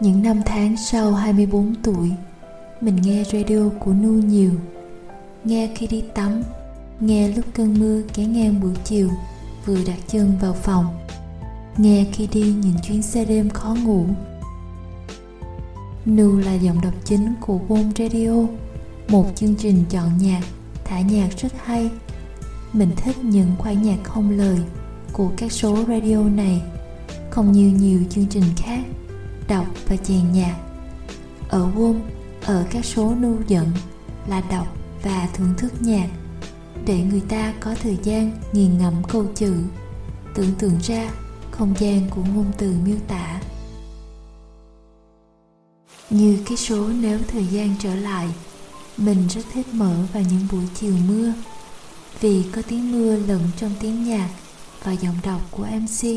những 0.00 0.22
năm 0.22 0.42
tháng 0.46 0.76
sau 0.76 1.12
24 1.12 1.74
tuổi, 1.82 2.10
mình 2.80 2.96
nghe 2.96 3.24
radio 3.24 3.68
của 3.80 3.92
Nu 3.92 4.12
nhiều. 4.12 4.52
Nghe 5.44 5.70
khi 5.74 5.86
đi 5.86 6.04
tắm, 6.14 6.42
nghe 7.00 7.28
lúc 7.28 7.44
cơn 7.54 7.80
mưa 7.80 8.02
ghé 8.14 8.24
ngang 8.24 8.60
buổi 8.60 8.74
chiều, 8.84 9.08
vừa 9.68 9.84
đặt 9.86 9.98
chân 10.08 10.38
vào 10.40 10.52
phòng. 10.52 10.98
Nghe 11.76 12.06
khi 12.12 12.28
đi 12.32 12.42
những 12.42 12.74
chuyến 12.82 13.02
xe 13.02 13.24
đêm 13.24 13.50
khó 13.50 13.76
ngủ. 13.84 14.06
Nu 16.04 16.38
là 16.38 16.54
giọng 16.54 16.80
đọc 16.80 16.94
chính 17.04 17.34
của 17.40 17.58
Home 17.68 17.90
Radio, 17.98 18.32
một 19.08 19.26
chương 19.34 19.54
trình 19.54 19.84
chọn 19.90 20.18
nhạc, 20.18 20.42
thả 20.84 21.00
nhạc 21.00 21.28
rất 21.38 21.52
hay. 21.64 21.90
Mình 22.72 22.90
thích 22.96 23.16
những 23.24 23.50
khoản 23.58 23.82
nhạc 23.82 23.98
không 24.04 24.30
lời 24.30 24.58
của 25.12 25.30
các 25.36 25.52
số 25.52 25.76
radio 25.88 26.22
này, 26.22 26.62
không 27.30 27.52
như 27.52 27.68
nhiều 27.68 28.00
chương 28.10 28.26
trình 28.26 28.44
khác 28.56 28.80
đọc 29.48 29.66
và 29.88 29.96
chèn 29.96 30.32
nhạc 30.32 30.56
ở 31.48 31.70
Wom 31.76 32.00
ở 32.44 32.64
các 32.70 32.84
số 32.84 33.14
nu 33.14 33.36
dẫn 33.48 33.66
là 34.26 34.42
đọc 34.50 34.66
và 35.02 35.28
thưởng 35.34 35.54
thức 35.58 35.72
nhạc 35.80 36.08
để 36.86 36.98
người 37.10 37.22
ta 37.28 37.54
có 37.60 37.74
thời 37.82 37.98
gian 38.02 38.32
nghiền 38.52 38.78
ngẫm 38.78 38.94
câu 39.08 39.26
chữ. 39.34 39.54
Tưởng 40.34 40.54
tượng 40.58 40.78
ra 40.82 41.10
không 41.50 41.74
gian 41.78 42.00
của 42.10 42.22
ngôn 42.34 42.52
từ 42.58 42.74
miêu 42.84 42.96
tả. 43.08 43.40
Như 46.10 46.42
cái 46.46 46.56
số 46.56 46.88
nếu 46.88 47.18
thời 47.28 47.46
gian 47.46 47.74
trở 47.78 47.94
lại 47.94 48.28
mình 48.96 49.28
rất 49.28 49.42
thích 49.52 49.66
mở 49.72 49.96
vào 50.12 50.22
những 50.30 50.46
buổi 50.52 50.64
chiều 50.74 50.94
mưa. 51.08 51.32
Vì 52.20 52.44
có 52.54 52.62
tiếng 52.68 52.92
mưa 52.92 53.16
lẫn 53.16 53.40
trong 53.56 53.72
tiếng 53.80 54.04
nhạc 54.04 54.28
và 54.84 54.92
giọng 54.92 55.16
đọc 55.24 55.40
của 55.50 55.66
mc 55.66 56.08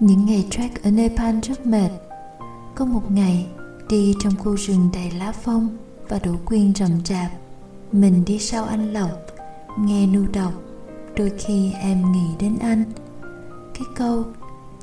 Những 0.00 0.26
ngày 0.26 0.46
trek 0.50 0.82
ở 0.82 0.90
Nepal 0.90 1.38
rất 1.42 1.66
mệt. 1.66 1.90
Có 2.74 2.84
một 2.84 3.10
ngày, 3.10 3.46
đi 3.88 4.14
trong 4.20 4.36
khu 4.38 4.56
rừng 4.56 4.90
đầy 4.94 5.10
lá 5.10 5.32
phong 5.32 5.87
và 6.08 6.18
đổ 6.24 6.32
quyên 6.44 6.74
rậm 6.74 6.90
rạp, 7.04 7.30
mình 7.92 8.24
đi 8.24 8.38
sau 8.38 8.64
anh 8.64 8.92
Lộc, 8.92 9.10
nghe 9.78 10.06
nu 10.06 10.26
đọc, 10.32 10.52
đôi 11.16 11.32
khi 11.38 11.72
em 11.72 12.12
nghĩ 12.12 12.26
đến 12.38 12.58
anh. 12.60 12.84
Cái 13.74 13.86
câu, 13.96 14.24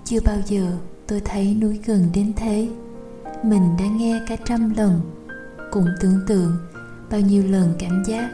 chưa 0.06 0.20
bao 0.26 0.38
giờ 0.46 0.78
tôi 1.08 1.22
thấy 1.26 1.56
núi 1.56 1.80
gần 1.86 2.10
đến 2.14 2.34
thế. 2.36 2.70
Mình 3.44 3.78
đã 3.80 3.86
nghe 3.86 4.22
cả 4.28 4.36
trăm 4.46 4.74
lần, 4.78 5.02
cũng 5.72 5.88
tưởng 6.02 6.20
tượng 6.28 6.58
bao 7.12 7.20
nhiêu 7.20 7.44
lần 7.48 7.74
cảm 7.80 8.04
giác 8.08 8.30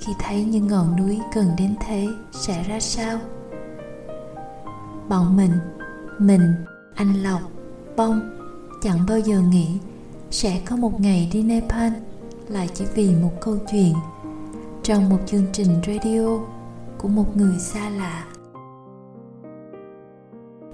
khi 0.00 0.12
thấy 0.18 0.44
những 0.44 0.66
ngọn 0.66 0.96
núi 0.96 1.20
gần 1.34 1.46
đến 1.58 1.74
thế 1.86 2.06
sẽ 2.32 2.62
ra 2.62 2.80
sao. 2.80 3.18
Bọn 5.08 5.36
mình 5.36 5.52
mình 6.18 6.54
anh 6.94 7.22
lộc 7.22 7.40
bông 7.96 8.20
chẳng 8.82 8.98
bao 9.08 9.18
giờ 9.18 9.40
nghĩ 9.40 9.78
sẽ 10.30 10.60
có 10.66 10.76
một 10.76 11.00
ngày 11.00 11.30
đi 11.32 11.42
nepal 11.42 11.92
lại 12.48 12.68
chỉ 12.74 12.84
vì 12.94 13.14
một 13.14 13.32
câu 13.40 13.58
chuyện. 13.70 13.94
Trong 14.82 15.08
một 15.08 15.18
chương 15.26 15.46
trình 15.52 15.80
radio 15.86 16.38
của 16.98 17.08
một 17.08 17.36
người 17.36 17.58
xa 17.58 17.90
lạ 17.90 18.24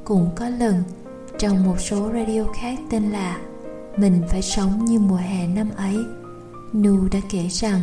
cũng 0.04 0.30
có 0.37 0.48
lần 0.48 0.82
trong 1.38 1.64
một 1.66 1.80
số 1.80 2.11
radio 2.12 2.44
khác 2.54 2.78
tên 2.90 3.02
là 3.02 3.40
mình 3.96 4.22
phải 4.28 4.42
sống 4.42 4.85
như 4.85 4.98
mùa 4.98 5.16
hè 5.16 5.46
năm 5.46 5.70
ấy 5.76 5.96
nu 6.72 7.08
đã 7.12 7.18
kể 7.30 7.48
rằng 7.48 7.80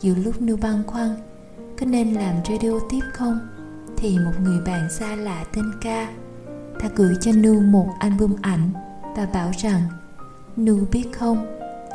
giữa 0.00 0.14
lúc 0.14 0.42
nu 0.42 0.56
băn 0.56 0.82
khoăn 0.86 1.08
có 1.80 1.86
nên 1.86 2.14
làm 2.14 2.34
radio 2.48 2.78
tiếp 2.90 3.00
không 3.12 3.38
thì 3.96 4.18
một 4.18 4.32
người 4.42 4.60
bạn 4.66 4.90
xa 4.90 5.16
lạ 5.16 5.44
tên 5.54 5.64
ca 5.80 6.12
đã 6.82 6.88
gửi 6.96 7.14
cho 7.20 7.32
Nu 7.32 7.60
một 7.60 7.88
album 7.98 8.36
ảnh 8.42 8.70
và 9.16 9.26
bảo 9.34 9.50
rằng 9.58 9.82
Nu 10.56 10.78
biết 10.92 11.04
không, 11.18 11.46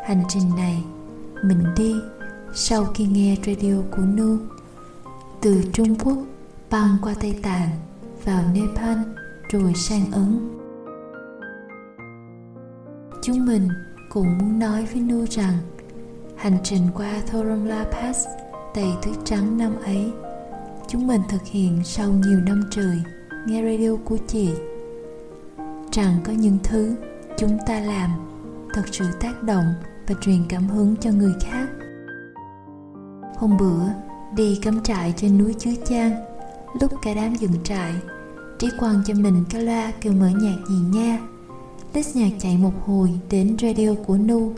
hành 0.07 0.23
trình 0.29 0.55
này 0.55 0.83
mình 1.43 1.63
đi 1.77 1.95
sau 2.53 2.85
khi 2.85 3.05
nghe 3.05 3.35
radio 3.45 3.75
của 3.91 4.01
Nu, 4.01 4.37
từ 5.41 5.63
Trung 5.73 5.95
Quốc 5.95 6.17
băng 6.69 6.97
qua 7.01 7.13
Tây 7.21 7.39
Tạng 7.43 7.69
vào 8.23 8.43
Nepal 8.53 8.97
rồi 9.49 9.73
sang 9.75 10.11
Ấn. 10.11 10.49
Chúng 13.23 13.45
mình 13.45 13.69
cũng 14.09 14.37
muốn 14.37 14.59
nói 14.59 14.87
với 14.93 15.01
Nu 15.01 15.25
rằng, 15.29 15.57
hành 16.35 16.57
trình 16.63 16.87
qua 16.95 17.21
Thorongla 17.31 17.83
Pass 17.83 18.27
đầy 18.75 18.93
tuyết 19.03 19.15
trắng 19.25 19.57
năm 19.57 19.75
ấy, 19.83 20.11
chúng 20.87 21.07
mình 21.07 21.21
thực 21.29 21.43
hiện 21.45 21.81
sau 21.83 22.09
nhiều 22.09 22.39
năm 22.39 22.63
trời 22.71 23.01
nghe 23.47 23.63
radio 23.63 23.95
của 24.05 24.17
chị 24.27 24.49
rằng 25.91 26.17
có 26.23 26.33
những 26.33 26.57
thứ 26.63 26.95
chúng 27.37 27.57
ta 27.67 27.79
làm 27.79 28.09
thật 28.73 28.83
sự 28.91 29.05
tác 29.19 29.43
động 29.43 29.73
và 30.11 30.17
truyền 30.21 30.39
cảm 30.49 30.67
hứng 30.67 30.95
cho 31.01 31.11
người 31.11 31.33
khác. 31.41 31.67
Hôm 33.35 33.57
bữa, 33.57 33.83
đi 34.35 34.59
cắm 34.61 34.83
trại 34.83 35.13
trên 35.17 35.37
núi 35.37 35.55
chứa 35.59 35.71
chan 35.85 36.11
lúc 36.81 36.91
cả 37.01 37.13
đám 37.13 37.35
dựng 37.35 37.63
trại, 37.63 37.93
trí 38.59 38.69
quang 38.79 39.01
cho 39.05 39.13
mình 39.13 39.45
cái 39.49 39.61
loa 39.61 39.91
kêu 40.01 40.13
mở 40.13 40.27
nhạc 40.27 40.57
gì 40.69 40.75
nha. 40.75 41.19
List 41.93 42.15
nhạc 42.15 42.29
chạy 42.39 42.57
một 42.57 42.71
hồi 42.85 43.19
đến 43.29 43.57
radio 43.61 43.89
của 44.05 44.17
nu, 44.17 44.51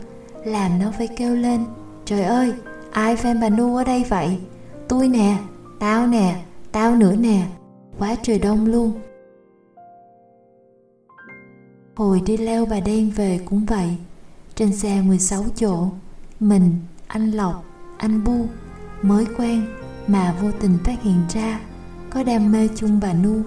làm 0.44 0.78
nó 0.78 0.92
phải 0.98 1.08
kêu 1.08 1.36
lên, 1.36 1.64
trời 2.04 2.22
ơi, 2.22 2.52
ai 2.90 3.16
fan 3.16 3.40
bà 3.40 3.48
nu 3.48 3.76
ở 3.76 3.84
đây 3.84 4.04
vậy? 4.08 4.38
Tôi 4.88 5.08
nè, 5.08 5.38
tao 5.78 6.06
nè, 6.06 6.42
tao 6.72 6.96
nữa 6.96 7.16
nè. 7.16 7.46
Quá 7.98 8.16
trời 8.22 8.38
đông 8.38 8.66
luôn. 8.66 8.92
Hồi 11.96 12.22
đi 12.26 12.36
leo 12.36 12.66
bà 12.66 12.80
đen 12.80 13.10
về 13.10 13.40
cũng 13.44 13.66
vậy 13.66 13.96
trên 14.54 14.72
xe 14.72 15.02
16 15.02 15.44
chỗ, 15.56 15.90
mình, 16.40 16.76
anh 17.06 17.30
lộc, 17.30 17.64
anh 17.98 18.24
bu, 18.24 18.46
mới 19.02 19.26
quen 19.36 19.66
mà 20.06 20.34
vô 20.40 20.50
tình 20.60 20.78
phát 20.84 21.02
hiện 21.02 21.20
ra 21.28 21.60
có 22.10 22.22
đam 22.22 22.52
mê 22.52 22.68
chung 22.76 23.00
bà 23.02 23.12
nu. 23.12 23.42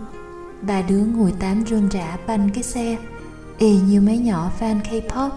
Ba 0.61 0.81
đứa 0.81 0.99
ngồi 0.99 1.31
tám 1.39 1.65
rôn 1.65 1.89
rã 1.89 2.17
banh 2.27 2.49
cái 2.53 2.63
xe, 2.63 2.97
y 3.57 3.79
như 3.79 4.01
mấy 4.01 4.17
nhỏ 4.17 4.51
fan 4.59 4.81
K-pop. 4.81 5.29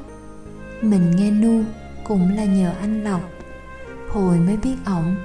Mình 0.83 1.17
nghe 1.17 1.31
nu 1.31 1.63
cũng 2.05 2.37
là 2.37 2.45
nhờ 2.45 2.73
anh 2.81 3.05
lộc. 3.05 3.21
Hồi 4.09 4.39
mới 4.39 4.57
biết 4.57 4.77
ổng, 4.85 5.17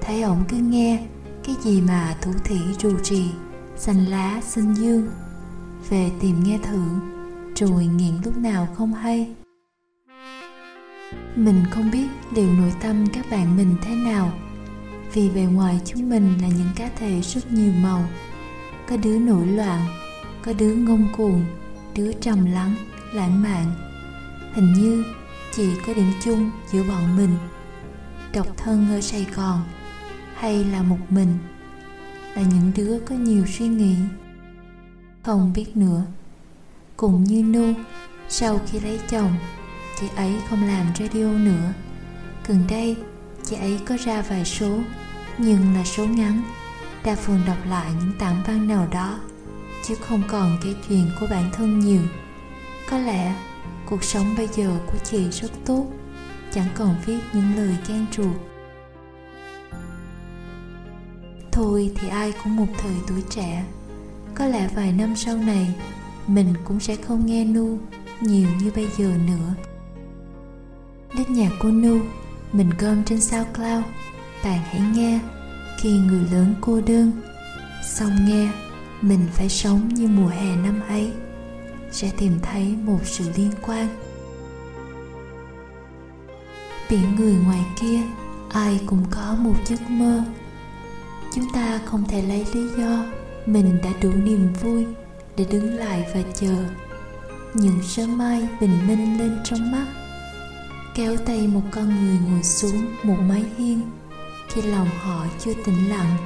thấy 0.00 0.22
ổng 0.22 0.44
cứ 0.48 0.56
nghe 0.56 1.02
cái 1.44 1.56
gì 1.62 1.80
mà 1.80 2.16
thủ 2.22 2.32
thỉ 2.44 2.58
rù 2.78 2.98
rì 3.02 3.30
xanh 3.76 4.04
lá 4.06 4.40
xinh 4.46 4.74
dương. 4.74 5.08
Về 5.88 6.10
tìm 6.20 6.44
nghe 6.44 6.58
thử, 6.62 6.82
rồi 7.56 7.86
nghiện 7.86 8.14
lúc 8.24 8.36
nào 8.36 8.68
không 8.76 8.94
hay 8.94 9.34
mình 11.36 11.64
không 11.70 11.90
biết 11.90 12.06
liệu 12.34 12.52
nội 12.52 12.72
tâm 12.80 13.06
các 13.06 13.26
bạn 13.30 13.56
mình 13.56 13.76
thế 13.82 13.94
nào. 13.94 14.32
Vì 15.12 15.30
bề 15.30 15.40
ngoài 15.40 15.80
chúng 15.84 16.10
mình 16.10 16.38
là 16.42 16.48
những 16.48 16.70
cá 16.76 16.90
thể 16.96 17.20
rất 17.20 17.52
nhiều 17.52 17.72
màu. 17.72 18.04
Có 18.88 18.96
đứa 18.96 19.18
nổi 19.18 19.46
loạn, 19.46 19.80
có 20.42 20.52
đứa 20.52 20.74
ngông 20.74 21.08
cuồng, 21.16 21.44
đứa 21.94 22.12
trầm 22.12 22.46
lắng, 22.46 22.74
lãng 23.12 23.42
mạn. 23.42 23.72
Hình 24.54 24.72
như 24.72 25.04
chỉ 25.52 25.70
có 25.86 25.94
điểm 25.94 26.12
chung 26.24 26.50
giữa 26.72 26.82
bọn 26.82 27.16
mình, 27.16 27.36
độc 28.34 28.46
thân 28.56 28.88
ở 28.90 29.00
sài 29.00 29.26
gòn 29.36 29.60
hay 30.34 30.64
là 30.64 30.82
một 30.82 30.98
mình, 31.08 31.38
là 32.34 32.42
những 32.42 32.72
đứa 32.76 32.98
có 32.98 33.14
nhiều 33.14 33.46
suy 33.46 33.68
nghĩ. 33.68 33.96
Không 35.22 35.52
biết 35.54 35.76
nữa. 35.76 36.04
Cũng 36.96 37.24
như 37.24 37.42
nu, 37.42 37.72
sau 38.28 38.60
khi 38.66 38.80
lấy 38.80 39.00
chồng 39.08 39.32
chị 40.00 40.06
ấy 40.16 40.34
không 40.50 40.66
làm 40.66 40.86
radio 40.98 41.26
nữa. 41.26 41.72
Gần 42.48 42.64
đây, 42.68 42.96
chị 43.44 43.56
ấy 43.56 43.80
có 43.86 43.96
ra 43.96 44.22
vài 44.22 44.44
số, 44.44 44.78
nhưng 45.38 45.74
là 45.74 45.84
số 45.84 46.06
ngắn. 46.06 46.42
Đa 47.04 47.14
phần 47.14 47.40
đọc 47.46 47.58
lại 47.68 47.90
những 48.00 48.12
tảng 48.18 48.42
văn 48.46 48.68
nào 48.68 48.88
đó, 48.90 49.18
chứ 49.84 49.94
không 49.94 50.22
còn 50.28 50.58
kể 50.64 50.74
chuyện 50.88 51.10
của 51.20 51.26
bản 51.30 51.50
thân 51.52 51.80
nhiều. 51.80 52.02
Có 52.90 52.98
lẽ 52.98 53.34
cuộc 53.86 54.04
sống 54.04 54.34
bây 54.36 54.48
giờ 54.56 54.70
của 54.86 54.98
chị 55.04 55.30
rất 55.30 55.50
tốt, 55.64 55.86
chẳng 56.52 56.68
còn 56.74 56.94
viết 57.06 57.18
những 57.32 57.56
lời 57.56 57.76
can 57.88 58.06
ruột. 58.16 58.36
Thôi 61.52 61.90
thì 62.00 62.08
ai 62.08 62.32
cũng 62.44 62.56
một 62.56 62.66
thời 62.78 62.94
tuổi 63.08 63.22
trẻ. 63.30 63.64
Có 64.34 64.46
lẽ 64.46 64.68
vài 64.74 64.92
năm 64.92 65.16
sau 65.16 65.36
này, 65.36 65.74
mình 66.26 66.54
cũng 66.64 66.80
sẽ 66.80 66.96
không 66.96 67.26
nghe 67.26 67.44
nu 67.44 67.78
nhiều 68.20 68.48
như 68.60 68.70
bây 68.74 68.88
giờ 68.98 69.12
nữa 69.26 69.73
đến 71.18 71.32
nhạc 71.32 71.50
cô 71.58 71.70
nu, 71.70 72.00
mình 72.52 72.70
gom 72.78 73.04
trên 73.04 73.20
SoundCloud. 73.20 73.84
Bạn 74.44 74.58
hãy 74.64 74.80
nghe 74.94 75.20
khi 75.78 75.92
người 75.92 76.22
lớn 76.32 76.54
cô 76.60 76.80
đơn. 76.80 77.12
Xong 77.88 78.12
nghe, 78.28 78.48
mình 79.00 79.26
phải 79.32 79.48
sống 79.48 79.88
như 79.88 80.08
mùa 80.08 80.28
hè 80.28 80.56
năm 80.56 80.80
ấy, 80.88 81.12
sẽ 81.90 82.10
tìm 82.18 82.32
thấy 82.42 82.76
một 82.84 83.00
sự 83.04 83.24
liên 83.36 83.50
quan. 83.62 83.88
Biển 86.90 87.16
người 87.16 87.34
ngoài 87.34 87.64
kia, 87.80 88.00
ai 88.48 88.80
cũng 88.86 89.04
có 89.10 89.36
một 89.38 89.54
giấc 89.66 89.90
mơ. 89.90 90.22
Chúng 91.34 91.52
ta 91.54 91.80
không 91.84 92.04
thể 92.08 92.22
lấy 92.22 92.46
lý 92.54 92.68
do 92.78 93.04
mình 93.46 93.78
đã 93.84 93.90
đủ 94.02 94.12
niềm 94.24 94.52
vui 94.62 94.86
để 95.36 95.46
đứng 95.50 95.76
lại 95.76 96.06
và 96.14 96.20
chờ. 96.34 96.54
Những 97.54 97.82
sớm 97.82 98.18
mai 98.18 98.48
bình 98.60 98.86
minh 98.86 99.18
lên 99.18 99.38
trong 99.44 99.72
mắt 99.72 99.86
kéo 100.94 101.16
tay 101.16 101.48
một 101.48 101.62
con 101.70 102.04
người 102.04 102.18
ngồi 102.28 102.42
xuống 102.42 102.86
một 103.02 103.16
mái 103.28 103.44
hiên, 103.58 103.80
khi 104.48 104.62
lòng 104.62 104.88
họ 104.98 105.26
chưa 105.38 105.52
tĩnh 105.64 105.88
lặng, 105.88 106.16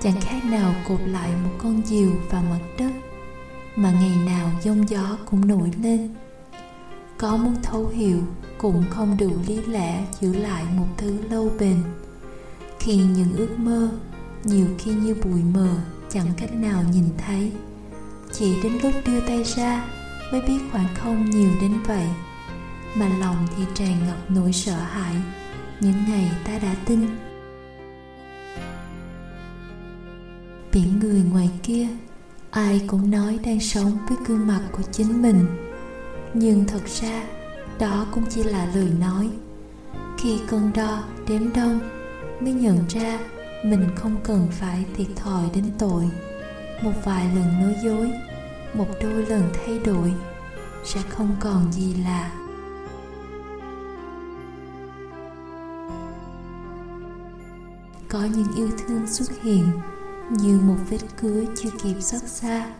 chẳng 0.00 0.20
khác 0.20 0.44
nào 0.44 0.74
cột 0.88 1.00
lại 1.06 1.30
một 1.44 1.50
con 1.58 1.82
diều 1.84 2.10
vào 2.30 2.42
mặt 2.50 2.60
đất, 2.78 2.90
mà 3.76 3.90
ngày 3.90 4.16
nào 4.26 4.50
giông 4.62 4.88
gió 4.88 5.16
cũng 5.30 5.48
nổi 5.48 5.70
lên. 5.82 6.14
Có 7.18 7.36
muốn 7.36 7.54
thấu 7.62 7.86
hiểu 7.86 8.22
cũng 8.58 8.84
không 8.90 9.16
đủ 9.20 9.30
lý 9.46 9.56
lẽ 9.56 10.04
giữ 10.20 10.34
lại 10.34 10.64
một 10.76 10.86
thứ 10.96 11.18
lâu 11.30 11.50
bền. 11.58 11.76
Khi 12.78 12.96
những 12.96 13.36
ước 13.36 13.58
mơ, 13.58 13.90
nhiều 14.44 14.66
khi 14.78 14.94
như 14.94 15.14
bụi 15.14 15.40
mờ, 15.54 15.74
chẳng 16.10 16.26
cách 16.36 16.54
nào 16.54 16.82
nhìn 16.92 17.04
thấy. 17.26 17.52
Chỉ 18.32 18.62
đến 18.62 18.72
lúc 18.82 18.92
đưa 19.06 19.20
tay 19.20 19.42
ra 19.44 19.84
mới 20.32 20.40
biết 20.40 20.58
khoảng 20.72 20.94
không 20.94 21.30
nhiều 21.30 21.50
đến 21.60 21.72
vậy 21.86 22.06
mà 22.96 23.08
lòng 23.20 23.46
thì 23.56 23.64
tràn 23.74 24.06
ngập 24.06 24.30
nỗi 24.30 24.52
sợ 24.52 24.76
hãi. 24.76 25.14
Những 25.80 26.04
ngày 26.08 26.30
ta 26.44 26.58
đã 26.58 26.74
tin. 26.86 27.06
Biển 30.72 30.98
người 31.00 31.22
ngoài 31.32 31.50
kia, 31.62 31.88
ai 32.50 32.80
cũng 32.86 33.10
nói 33.10 33.38
đang 33.44 33.60
sống 33.60 33.98
với 34.08 34.18
gương 34.26 34.46
mặt 34.46 34.60
của 34.72 34.82
chính 34.92 35.22
mình. 35.22 35.46
Nhưng 36.34 36.64
thật 36.64 36.82
ra, 37.00 37.22
đó 37.78 38.06
cũng 38.12 38.24
chỉ 38.30 38.42
là 38.42 38.66
lời 38.74 38.90
nói. 39.00 39.30
Khi 40.18 40.38
cân 40.48 40.72
đo 40.74 41.02
đếm 41.28 41.52
đông 41.52 41.80
mới 42.40 42.52
nhận 42.52 42.78
ra 42.88 43.18
mình 43.64 43.88
không 43.96 44.16
cần 44.24 44.48
phải 44.50 44.84
thiệt 44.96 45.06
thòi 45.16 45.50
đến 45.54 45.64
tội. 45.78 46.04
Một 46.82 46.92
vài 47.04 47.24
lần 47.34 47.62
nói 47.62 47.74
dối, 47.84 48.10
một 48.74 48.86
đôi 49.02 49.26
lần 49.26 49.42
thay 49.54 49.78
đổi, 49.78 50.12
sẽ 50.84 51.00
không 51.08 51.36
còn 51.40 51.72
gì 51.72 51.94
là 51.94 52.45
có 58.16 58.24
những 58.24 58.52
yêu 58.56 58.68
thương 58.78 59.06
xuất 59.06 59.42
hiện 59.42 59.68
như 60.30 60.60
một 60.60 60.76
vết 60.90 60.98
cứa 61.20 61.44
chưa 61.56 61.70
kịp 61.82 61.94
xót 62.00 62.22
xa, 62.26 62.74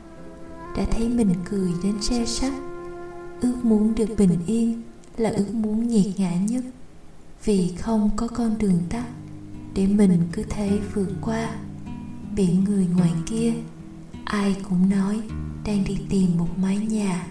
đã 0.76 0.84
thấy 0.90 1.08
mình 1.08 1.34
cười 1.44 1.72
đến 1.82 2.02
xe 2.02 2.26
sắt. 2.26 2.52
Ước 3.40 3.54
muốn 3.62 3.94
được 3.94 4.08
bình 4.18 4.38
yên 4.46 4.82
là 5.16 5.30
ước 5.30 5.54
muốn 5.54 5.88
nhiệt 5.88 6.06
ngã 6.16 6.34
nhất, 6.34 6.64
vì 7.44 7.74
không 7.78 8.10
có 8.16 8.28
con 8.28 8.58
đường 8.58 8.80
tắt 8.88 9.04
để 9.74 9.86
mình 9.86 10.20
cứ 10.32 10.42
thế 10.50 10.78
vượt 10.94 11.08
qua. 11.20 11.50
Biển 12.36 12.64
người 12.64 12.86
ngoài 12.96 13.12
kia, 13.26 13.52
ai 14.24 14.56
cũng 14.68 14.90
nói 14.90 15.20
đang 15.64 15.84
đi 15.84 15.98
tìm 16.08 16.38
một 16.38 16.58
mái 16.58 16.76
nhà. 16.76 17.26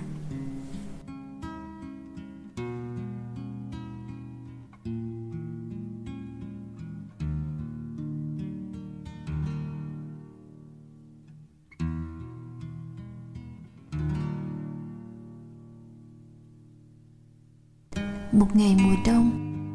Một 18.40 18.56
ngày 18.56 18.78
mùa 18.84 18.96
đông, 19.06 19.32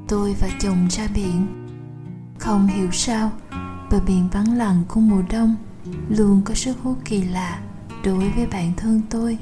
tôi 0.08 0.36
và 0.40 0.48
chồng 0.60 0.88
ra 0.90 1.08
biển. 1.14 1.46
Không 2.38 2.66
hiểu 2.66 2.90
sao, 2.92 3.30
bờ 3.90 4.00
biển 4.06 4.28
vắng 4.32 4.56
lặng 4.56 4.82
của 4.88 5.00
mùa 5.00 5.22
đông 5.30 5.56
luôn 6.08 6.42
có 6.44 6.54
sức 6.54 6.76
hút 6.82 6.98
kỳ 7.04 7.22
lạ 7.22 7.60
đối 8.04 8.30
với 8.30 8.46
bản 8.46 8.72
thân 8.76 9.02
tôi. 9.10 9.38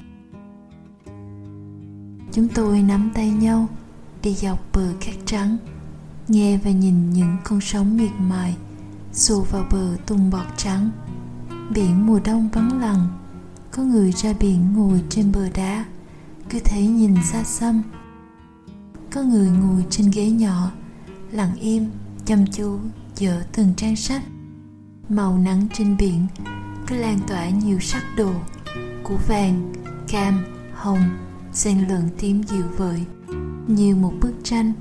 Chúng 2.32 2.48
tôi 2.48 2.82
nắm 2.82 3.10
tay 3.14 3.30
nhau, 3.30 3.66
đi 4.22 4.34
dọc 4.34 4.58
bờ 4.72 4.92
cát 5.00 5.14
trắng, 5.26 5.56
nghe 6.28 6.58
và 6.64 6.70
nhìn 6.70 7.10
những 7.10 7.36
con 7.44 7.60
sóng 7.60 7.96
miệt 7.96 8.10
mài 8.18 8.56
xô 9.12 9.44
vào 9.50 9.64
bờ 9.70 9.96
tung 10.06 10.30
bọt 10.30 10.46
trắng. 10.56 10.90
Biển 11.74 12.06
mùa 12.06 12.20
đông 12.24 12.48
vắng 12.52 12.80
lặng, 12.80 13.06
có 13.70 13.82
người 13.82 14.12
ra 14.12 14.32
biển 14.40 14.72
ngồi 14.72 15.02
trên 15.08 15.32
bờ 15.32 15.48
đá, 15.50 15.84
cứ 16.50 16.58
thế 16.64 16.86
nhìn 16.86 17.14
xa 17.24 17.44
xăm 17.44 17.82
có 19.10 19.22
người 19.22 19.48
ngồi 19.48 19.84
trên 19.90 20.10
ghế 20.10 20.30
nhỏ, 20.30 20.70
lặng 21.32 21.54
im, 21.60 21.90
chăm 22.24 22.44
chú 22.52 22.78
dở 23.16 23.42
từng 23.52 23.74
trang 23.76 23.96
sách. 23.96 24.22
Màu 25.08 25.38
nắng 25.38 25.66
trên 25.74 25.96
biển 25.96 26.26
cứ 26.86 26.96
lan 26.96 27.18
tỏa 27.28 27.48
nhiều 27.48 27.80
sắc 27.80 28.02
đồ 28.16 28.32
của 29.02 29.18
vàng, 29.28 29.72
cam, 30.08 30.44
hồng, 30.74 31.02
xen 31.52 31.88
lẫn 31.88 32.08
tím 32.18 32.42
dịu 32.42 32.64
vợi, 32.76 33.04
như 33.66 33.96
một 33.96 34.12
bức 34.20 34.34
tranh 34.44 34.72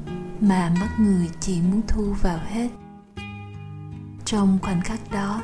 mà 0.42 0.76
mắt 0.80 1.00
người 1.00 1.30
chỉ 1.40 1.62
muốn 1.62 1.82
thu 1.88 2.14
vào 2.22 2.40
hết. 2.48 2.70
Trong 4.26 4.60
khoảnh 4.62 4.82
khắc 4.82 5.12
đó, 5.12 5.44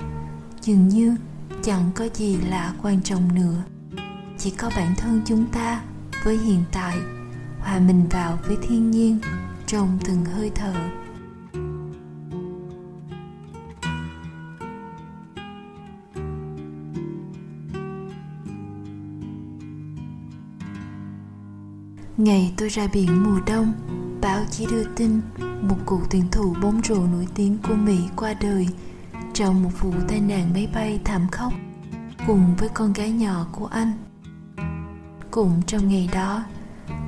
dường 0.62 0.88
như 0.88 1.16
chẳng 1.64 1.92
có 1.96 2.08
gì 2.14 2.38
là 2.38 2.74
quan 2.82 3.02
trọng 3.02 3.36
nữa. 3.36 3.64
Chỉ 4.38 4.50
có 4.50 4.70
bản 4.76 4.96
thân 4.98 5.22
chúng 5.26 5.46
ta 5.46 5.82
với 6.24 6.38
hiện 6.38 6.64
tại 6.72 6.98
hòa 7.64 7.80
mình 7.80 8.08
vào 8.10 8.40
với 8.48 8.58
thiên 8.62 8.92
nhiên 8.92 9.20
trong 9.66 9.98
từng 10.06 10.26
hơi 10.26 10.52
thở 10.56 10.74
Ngày 22.18 22.54
tôi 22.58 22.70
ra 22.70 22.88
biển 22.94 23.24
mùa 23.24 23.40
đông, 23.48 23.74
báo 24.22 24.46
chí 24.52 24.66
đưa 24.66 24.84
tin 24.84 25.22
một 25.62 25.76
cựu 25.88 26.02
tuyển 26.10 26.24
thủ 26.32 26.56
bóng 26.62 26.82
rổ 26.84 26.96
nổi 26.96 27.28
tiếng 27.36 27.58
của 27.68 27.76
Mỹ 27.76 27.98
qua 28.16 28.34
đời 28.42 28.68
trong 29.34 29.64
một 29.64 29.70
vụ 29.80 29.92
tai 30.08 30.20
nạn 30.20 30.54
máy 30.54 30.68
bay 30.74 31.00
thảm 31.04 31.28
khốc 31.32 31.54
cùng 32.28 32.56
với 32.58 32.70
con 32.70 32.94
gái 32.94 33.12
nhỏ 33.12 33.48
của 33.52 33.66
anh. 33.66 33.92
Cũng 35.32 35.62
trong 35.68 35.88
ngày 35.88 36.10
đó, 36.14 36.44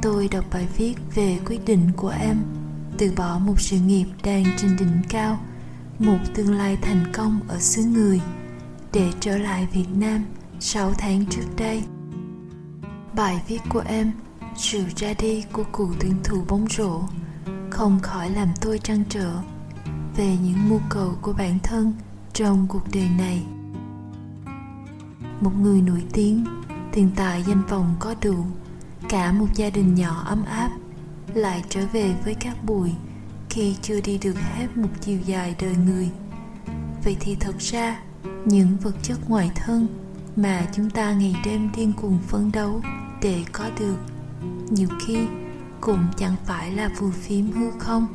tôi 0.06 0.28
đọc 0.28 0.46
bài 0.54 0.68
viết 0.78 0.96
về 1.16 1.40
quyết 1.46 1.66
định 1.66 1.92
của 1.96 2.14
em. 2.20 2.38
Từ 2.98 3.12
bỏ 3.18 3.40
một 3.40 3.60
sự 3.60 3.78
nghiệp 3.78 4.06
đang 4.24 4.46
trên 4.58 4.76
đỉnh 4.80 5.02
cao, 5.10 5.40
một 6.00 6.18
tương 6.34 6.54
lai 6.58 6.78
thành 6.82 7.12
công 7.14 7.40
ở 7.48 7.60
xứ 7.60 7.84
người. 7.84 8.22
Để 8.94 9.12
trở 9.20 9.38
lại 9.38 9.68
Việt 9.74 9.86
Nam 9.96 10.26
6 10.60 10.94
tháng 10.94 11.26
trước 11.26 11.44
đây. 11.58 11.84
Bài 13.14 13.42
viết 13.48 13.60
của 13.70 13.84
em 13.88 14.12
sự 14.56 14.84
ra 14.96 15.14
đi 15.20 15.44
của 15.52 15.64
cựu 15.64 15.90
tuyển 16.00 16.16
thủ 16.24 16.44
bóng 16.48 16.68
rổ 16.70 17.02
không 17.70 18.00
khỏi 18.00 18.30
làm 18.30 18.48
tôi 18.62 18.80
trăn 18.80 19.04
trở 19.10 19.34
về 20.18 20.38
những 20.44 20.70
mưu 20.70 20.80
cầu 20.90 21.14
của 21.22 21.34
bản 21.34 21.60
thân 21.64 21.94
trong 22.34 22.68
cuộc 22.70 22.84
đời 22.94 23.10
này. 23.18 23.44
Một 25.42 25.52
người 25.62 25.82
nổi 25.82 26.04
tiếng 26.14 26.46
tiền 26.92 27.12
tài 27.16 27.44
danh 27.44 27.62
vọng 27.70 27.96
có 28.00 28.16
đủ 28.22 28.46
cả 29.10 29.32
một 29.32 29.48
gia 29.56 29.70
đình 29.70 29.96
nhỏ 29.96 30.24
ấm 30.26 30.46
áp 30.46 30.72
lại 31.34 31.64
trở 31.70 31.86
về 31.94 32.16
với 32.24 32.36
các 32.40 32.66
bụi 32.66 32.92
khi 33.50 33.76
chưa 33.82 34.02
đi 34.02 34.18
được 34.18 34.36
hết 34.40 34.78
một 34.78 34.90
chiều 35.02 35.20
dài 35.26 35.56
đời 35.62 35.76
người. 35.86 36.10
Vậy 37.04 37.18
thì 37.20 37.36
thật 37.40 37.56
ra, 37.60 38.00
những 38.46 38.78
vật 38.82 38.96
chất 39.04 39.30
ngoài 39.30 39.52
thân 39.56 39.88
mà 40.36 40.68
chúng 40.74 40.90
ta 40.90 41.14
ngày 41.14 41.36
đêm 41.46 41.70
điên 41.76 41.94
cuồng 41.94 42.20
phấn 42.28 42.52
đấu 42.52 42.82
để 43.22 43.44
có 43.52 43.70
được, 43.80 43.98
nhiều 44.70 44.90
khi 45.06 45.18
cũng 45.82 46.08
chẳng 46.18 46.36
phải 46.46 46.72
là 46.72 46.90
phù 47.00 47.12
phiếm 47.12 47.52
hư 47.52 47.72
không. 47.80 48.08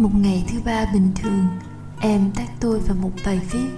Một 0.00 0.14
ngày 0.14 0.44
thứ 0.48 0.60
ba 0.64 0.84
bình 0.92 1.10
thường, 1.14 1.46
em 2.00 2.30
tác 2.30 2.60
tôi 2.60 2.80
vào 2.80 2.96
một 3.00 3.10
bài 3.26 3.40
viết, 3.50 3.68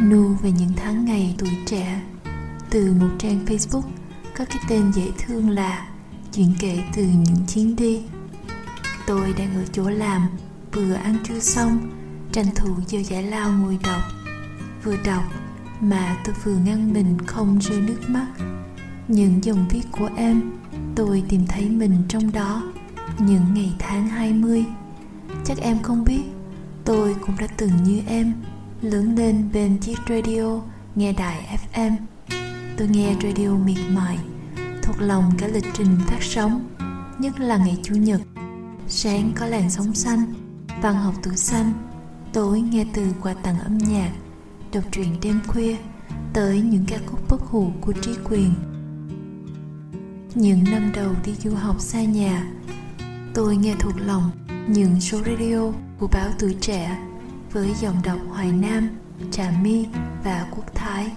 nu 0.00 0.28
về 0.42 0.52
những 0.52 0.72
tháng 0.76 1.04
ngày 1.04 1.34
tuổi 1.38 1.50
trẻ. 1.66 2.00
Từ 2.70 2.92
một 3.00 3.08
trang 3.18 3.44
facebook 3.46 3.82
có 4.38 4.44
cái 4.44 4.58
tên 4.68 4.92
dễ 4.92 5.10
thương 5.18 5.50
là 5.50 5.88
chuyện 6.32 6.54
kể 6.58 6.82
từ 6.96 7.02
những 7.02 7.46
chuyến 7.54 7.76
đi. 7.76 8.02
Tôi 9.06 9.34
đang 9.38 9.54
ở 9.54 9.64
chỗ 9.72 9.90
làm, 9.90 10.28
vừa 10.72 10.94
ăn 10.94 11.16
trưa 11.24 11.40
xong, 11.40 11.90
tranh 12.32 12.54
thủ 12.56 12.74
giờ 12.86 12.98
giải 13.02 13.22
lao 13.22 13.52
ngồi 13.52 13.78
đọc. 13.82 14.02
Vừa 14.84 14.96
đọc 15.04 15.24
mà 15.80 16.16
tôi 16.24 16.34
vừa 16.44 16.56
ngăn 16.56 16.92
mình 16.92 17.18
không 17.26 17.58
rơi 17.58 17.80
nước 17.80 18.00
mắt. 18.08 18.26
Những 19.08 19.44
dòng 19.44 19.68
viết 19.70 19.82
của 19.92 20.10
em, 20.16 20.52
tôi 20.94 21.22
tìm 21.28 21.46
thấy 21.48 21.68
mình 21.68 22.02
trong 22.08 22.32
đó. 22.32 22.62
Những 23.18 23.54
ngày 23.54 23.72
tháng 23.78 24.08
20 24.08 24.64
chắc 25.48 25.58
em 25.58 25.82
không 25.82 26.04
biết. 26.04 26.22
Tôi 26.84 27.16
cũng 27.26 27.36
đã 27.38 27.46
từng 27.56 27.70
như 27.84 28.02
em, 28.06 28.34
lớn 28.82 29.14
lên 29.14 29.48
bên 29.52 29.78
chiếc 29.78 29.98
radio 30.08 30.60
nghe 30.94 31.12
đài 31.12 31.58
FM 31.70 31.96
tôi 32.78 32.88
nghe 32.88 33.14
radio 33.22 33.54
miệt 33.54 33.78
mài, 33.90 34.18
thuộc 34.82 35.00
lòng 35.00 35.32
cả 35.38 35.46
lịch 35.46 35.64
trình 35.74 35.98
phát 36.06 36.22
sóng, 36.22 36.68
nhất 37.18 37.40
là 37.40 37.56
ngày 37.56 37.78
chủ 37.82 37.94
nhật. 37.94 38.20
Sáng 38.88 39.32
có 39.36 39.46
làn 39.46 39.70
sóng 39.70 39.94
xanh, 39.94 40.34
văn 40.82 40.94
học 40.94 41.14
tuổi 41.22 41.36
xanh. 41.36 41.72
Tối 42.32 42.60
nghe 42.60 42.86
từ 42.92 43.06
quà 43.22 43.34
tặng 43.34 43.58
âm 43.58 43.78
nhạc, 43.78 44.12
đọc 44.72 44.84
truyện 44.92 45.16
đêm 45.22 45.40
khuya, 45.46 45.76
tới 46.32 46.60
những 46.60 46.84
ca 46.88 46.96
khúc 47.06 47.20
bất 47.28 47.40
hủ 47.40 47.72
của 47.80 47.92
trí 47.92 48.10
quyền. 48.24 48.54
Những 50.34 50.64
năm 50.64 50.92
đầu 50.94 51.12
đi 51.24 51.34
du 51.34 51.54
học 51.54 51.80
xa 51.80 52.02
nhà, 52.02 52.52
tôi 53.34 53.56
nghe 53.56 53.74
thuộc 53.78 53.94
lòng 53.96 54.30
những 54.68 55.00
số 55.00 55.18
radio 55.26 55.72
của 55.98 56.06
báo 56.06 56.28
tuổi 56.38 56.56
trẻ 56.60 56.98
với 57.52 57.74
giọng 57.80 57.96
đọc 58.04 58.18
hoài 58.28 58.52
nam, 58.52 58.88
trà 59.30 59.52
my 59.62 59.86
và 60.24 60.46
quốc 60.50 60.74
thái. 60.74 61.12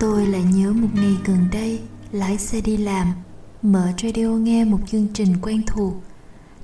Tôi 0.00 0.26
lại 0.26 0.42
nhớ 0.42 0.72
một 0.72 0.88
ngày 0.94 1.16
gần 1.24 1.48
đây, 1.52 1.80
lái 2.12 2.38
xe 2.38 2.60
đi 2.60 2.76
làm, 2.76 3.06
mở 3.62 3.92
radio 4.02 4.28
nghe 4.28 4.64
một 4.64 4.78
chương 4.86 5.08
trình 5.14 5.36
quen 5.42 5.62
thuộc. 5.66 5.94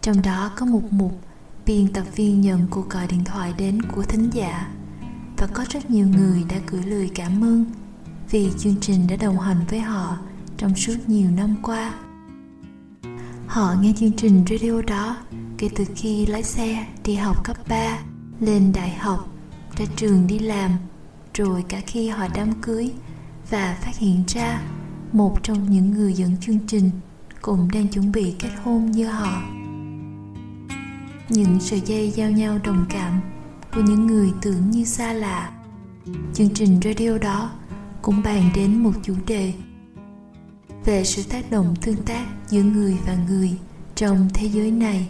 Trong 0.01 0.23
đó 0.23 0.51
có 0.57 0.67
một 0.67 0.83
mục 0.91 1.21
biên 1.67 1.93
tập 1.93 2.05
viên 2.17 2.41
nhận 2.41 2.67
cuộc 2.71 2.91
gọi 2.91 3.07
điện 3.07 3.25
thoại 3.25 3.55
đến 3.59 3.83
của 3.83 4.03
thính 4.03 4.31
giả. 4.33 4.69
Và 5.37 5.47
có 5.47 5.65
rất 5.71 5.91
nhiều 5.91 6.07
người 6.07 6.45
đã 6.51 6.57
gửi 6.67 6.83
lời 6.83 7.11
cảm 7.15 7.45
ơn 7.45 7.65
vì 8.31 8.51
chương 8.59 8.77
trình 8.81 9.07
đã 9.07 9.17
đồng 9.17 9.39
hành 9.39 9.61
với 9.71 9.81
họ 9.81 10.19
trong 10.57 10.75
suốt 10.75 10.95
nhiều 11.07 11.31
năm 11.31 11.55
qua. 11.63 11.95
Họ 13.47 13.75
nghe 13.81 13.93
chương 13.97 14.13
trình 14.13 14.45
radio 14.51 14.83
đó 14.83 15.17
kể 15.59 15.69
từ 15.75 15.85
khi 15.97 16.27
lái 16.27 16.43
xe 16.43 16.87
đi 17.05 17.15
học 17.15 17.45
cấp 17.45 17.57
3 17.69 17.99
lên 18.41 18.73
đại 18.73 18.91
học, 18.91 19.29
ra 19.77 19.85
trường 19.97 20.27
đi 20.27 20.39
làm, 20.39 20.71
rồi 21.35 21.65
cả 21.69 21.81
khi 21.87 22.09
họ 22.09 22.27
đám 22.35 22.53
cưới 22.63 22.93
và 23.51 23.79
phát 23.83 23.99
hiện 23.99 24.25
ra 24.29 24.63
một 25.13 25.43
trong 25.43 25.71
những 25.71 25.91
người 25.91 26.13
dẫn 26.13 26.37
chương 26.41 26.59
trình 26.67 26.91
cũng 27.43 27.69
đang 27.73 27.89
chuẩn 27.89 28.13
bị 28.13 28.35
kết 28.39 28.51
hôn 28.65 28.91
như 28.91 29.09
họ. 29.09 29.43
Những 31.29 31.61
sợi 31.61 31.81
dây 31.81 32.11
giao 32.11 32.31
nhau 32.31 32.59
đồng 32.65 32.85
cảm 32.89 33.21
của 33.75 33.81
những 33.81 34.07
người 34.07 34.33
tưởng 34.43 34.71
như 34.71 34.85
xa 34.85 35.13
lạ. 35.13 35.51
Chương 36.35 36.51
trình 36.55 36.81
radio 36.85 37.19
đó 37.19 37.51
cũng 38.03 38.23
bàn 38.23 38.51
đến 38.55 38.83
một 38.83 38.93
chủ 39.03 39.15
đề 39.27 39.53
về 40.87 41.05
sự 41.05 41.23
tác 41.23 41.51
động 41.51 41.75
tương 41.83 42.03
tác 42.03 42.27
giữa 42.49 42.63
người 42.63 42.99
và 43.07 43.17
người 43.29 43.59
trong 43.95 44.29
thế 44.35 44.47
giới 44.47 44.71
này, 44.71 45.09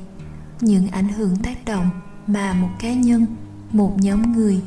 những 0.60 0.88
ảnh 0.88 1.08
hưởng 1.08 1.36
tác 1.36 1.64
động 1.64 1.90
mà 2.26 2.52
một 2.52 2.68
cá 2.78 2.94
nhân, 2.94 3.26
một 3.72 3.96
nhóm 4.00 4.32
người 4.32 4.60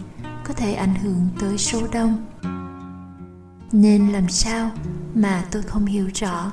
có 0.45 0.53
thể 0.53 0.73
ảnh 0.73 0.95
hưởng 0.95 1.27
tới 1.39 1.57
số 1.57 1.87
đông. 1.91 2.25
Nên 3.71 4.09
làm 4.09 4.29
sao 4.29 4.71
mà 5.15 5.45
tôi 5.51 5.61
không 5.61 5.85
hiểu 5.85 6.09
rõ 6.13 6.51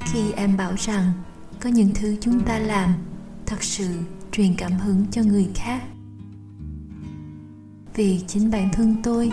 khi 0.00 0.32
em 0.32 0.56
bảo 0.56 0.72
rằng 0.78 1.12
có 1.60 1.70
những 1.70 1.90
thứ 1.94 2.16
chúng 2.20 2.40
ta 2.40 2.58
làm 2.58 2.94
thật 3.46 3.62
sự 3.62 3.88
truyền 4.32 4.54
cảm 4.56 4.72
hứng 4.72 5.06
cho 5.10 5.22
người 5.22 5.48
khác? 5.54 5.82
Vì 7.94 8.20
chính 8.26 8.50
bản 8.50 8.68
thân 8.72 8.96
tôi, 9.02 9.32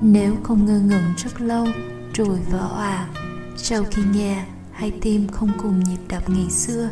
nếu 0.00 0.36
không 0.42 0.66
ngơ 0.66 0.80
ngẩn 0.80 1.02
rất 1.16 1.40
lâu 1.40 1.66
rồi 2.14 2.38
vỡ 2.50 2.68
òa 2.68 3.08
sau 3.56 3.84
khi 3.90 4.02
nghe, 4.14 4.44
hai 4.72 4.92
tim 5.00 5.28
không 5.28 5.50
cùng 5.62 5.80
nhịp 5.80 6.00
đập 6.08 6.30
ngày 6.30 6.50
xưa, 6.50 6.90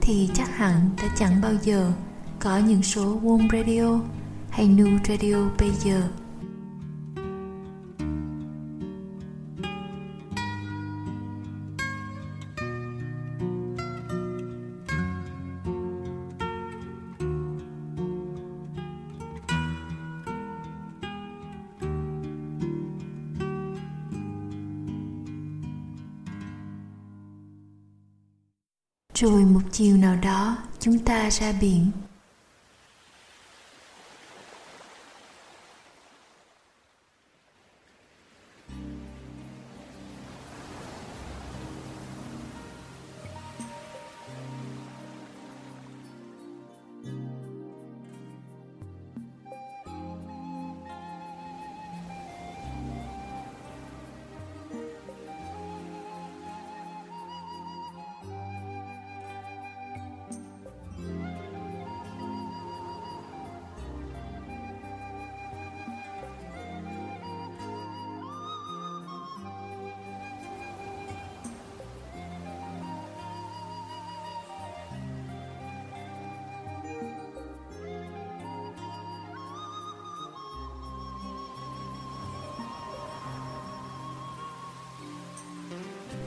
thì 0.00 0.28
chắc 0.34 0.56
hẳn 0.56 0.90
đã 0.96 1.08
chẳng 1.18 1.40
bao 1.40 1.52
giờ 1.62 1.92
có 2.40 2.58
những 2.58 2.82
số 2.82 3.20
Warm 3.20 3.48
Radio 3.52 4.00
hay 4.50 4.66
New 4.66 4.98
Radio 5.08 5.50
bây 5.58 5.70
giờ. 5.70 6.02
Rồi 29.14 29.44
một 29.44 29.60
chiều 29.72 29.96
nào 29.96 30.16
đó 30.22 30.56
chúng 30.80 30.98
ta 30.98 31.30
ra 31.30 31.52
biển. 31.60 31.90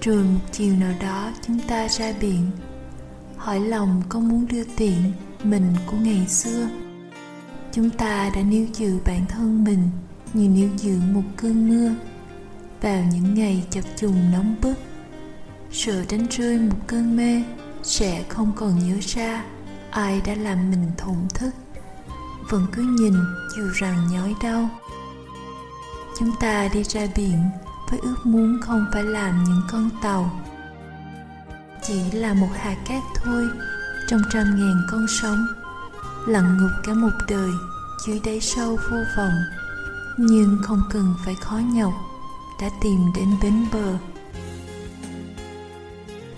Rồi 0.02 0.24
một 0.24 0.40
chiều 0.52 0.76
nào 0.76 0.94
đó 1.02 1.32
chúng 1.48 1.60
ta 1.60 1.88
ra 1.88 2.14
biển. 2.22 2.52
Hỏi 3.38 3.60
lòng 3.60 4.04
có 4.10 4.20
muốn 4.20 4.48
đưa 4.48 4.64
tiện 4.78 5.12
mình 5.44 5.74
của 5.86 5.98
ngày 5.98 6.28
xưa. 6.28 6.68
Chúng 7.72 7.90
ta 7.90 8.32
đã 8.36 8.42
níu 8.42 8.66
giữ 8.74 8.98
bản 9.06 9.26
thân 9.30 9.64
mình 9.64 9.90
như 10.34 10.50
níu 10.50 10.70
giữ 10.78 11.00
một 11.14 11.24
cơn 11.38 11.70
mưa. 11.70 11.92
Vào 12.82 13.04
những 13.12 13.34
ngày 13.34 13.64
chập 13.70 13.84
trùng 13.96 14.32
nóng 14.32 14.56
bức, 14.62 14.76
sợ 15.72 16.06
đánh 16.10 16.28
rơi 16.30 16.60
một 16.60 16.78
cơn 16.88 17.18
mê, 17.18 17.44
sẽ 17.84 18.24
không 18.30 18.52
còn 18.56 18.80
nhớ 18.80 18.96
ra 19.02 19.44
ai 19.92 20.22
đã 20.26 20.36
làm 20.36 20.72
mình 20.72 20.92
thổn 20.98 21.28
thức. 21.34 21.50
Vẫn 22.50 22.68
cứ 22.72 22.82
nhìn 22.82 23.14
dù 23.56 23.64
rằng 23.74 24.08
nhói 24.12 24.36
đau. 24.44 24.70
Chúng 26.20 26.32
ta 26.40 26.70
đi 26.74 26.84
ra 26.84 27.08
biển 27.16 27.40
với 27.89 28.00
ước 28.00 28.26
muốn 28.26 28.62
không 28.62 28.86
phải 28.93 29.04
làm 29.04 29.43
những 29.43 29.62
con 29.71 29.89
tàu. 30.02 30.43
Chỉ 31.84 32.12
là 32.12 32.34
một 32.34 32.50
hạt 32.56 32.76
cát 32.86 33.04
thôi, 33.15 33.47
trong 34.08 34.21
trăm 34.34 34.43
ngàn 34.43 34.82
con 34.91 35.06
sóng, 35.21 35.45
lặn 36.28 36.58
ngục 36.58 36.71
cả 36.84 36.93
một 36.93 37.13
đời 37.28 37.50
dưới 38.06 38.21
đáy 38.26 38.39
sâu 38.41 38.78
vô 38.91 38.97
vọng. 39.17 39.39
Nhưng 40.17 40.58
không 40.63 40.82
cần 40.91 41.13
phải 41.26 41.36
khó 41.36 41.58
nhọc, 41.58 41.93
đã 42.62 42.69
tìm 42.82 43.00
đến 43.15 43.28
bến 43.41 43.65
bờ. 43.73 43.97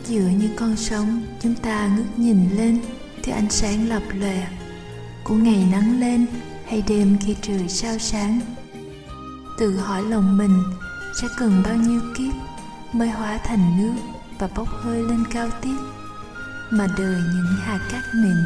Giữa 0.05 0.29
những 0.39 0.55
con 0.55 0.75
sóng, 0.75 1.21
chúng 1.41 1.55
ta 1.55 1.87
ngước 1.87 2.19
nhìn 2.19 2.49
lên 2.57 2.81
thì 3.23 3.31
ánh 3.31 3.49
sáng 3.49 3.89
lập 3.89 4.03
lòe 4.13 4.47
của 5.23 5.35
ngày 5.35 5.67
nắng 5.71 5.99
lên 5.99 6.25
hay 6.67 6.83
đêm 6.87 7.17
khi 7.21 7.35
trời 7.41 7.69
sao 7.69 7.97
sáng. 7.99 8.39
Tự 9.57 9.77
hỏi 9.77 10.03
lòng 10.03 10.37
mình 10.37 10.63
sẽ 11.21 11.27
cần 11.37 11.63
bao 11.65 11.75
nhiêu 11.75 12.01
kiếp 12.17 12.33
mới 12.93 13.09
hóa 13.09 13.39
thành 13.43 13.77
nước 13.77 14.01
và 14.39 14.49
bốc 14.55 14.67
hơi 14.69 15.03
lên 15.03 15.23
cao 15.31 15.49
tiết 15.61 15.77
mà 16.69 16.87
đời 16.97 17.21
những 17.33 17.55
hạt 17.61 17.79
cát 17.91 18.03
mịn 18.13 18.37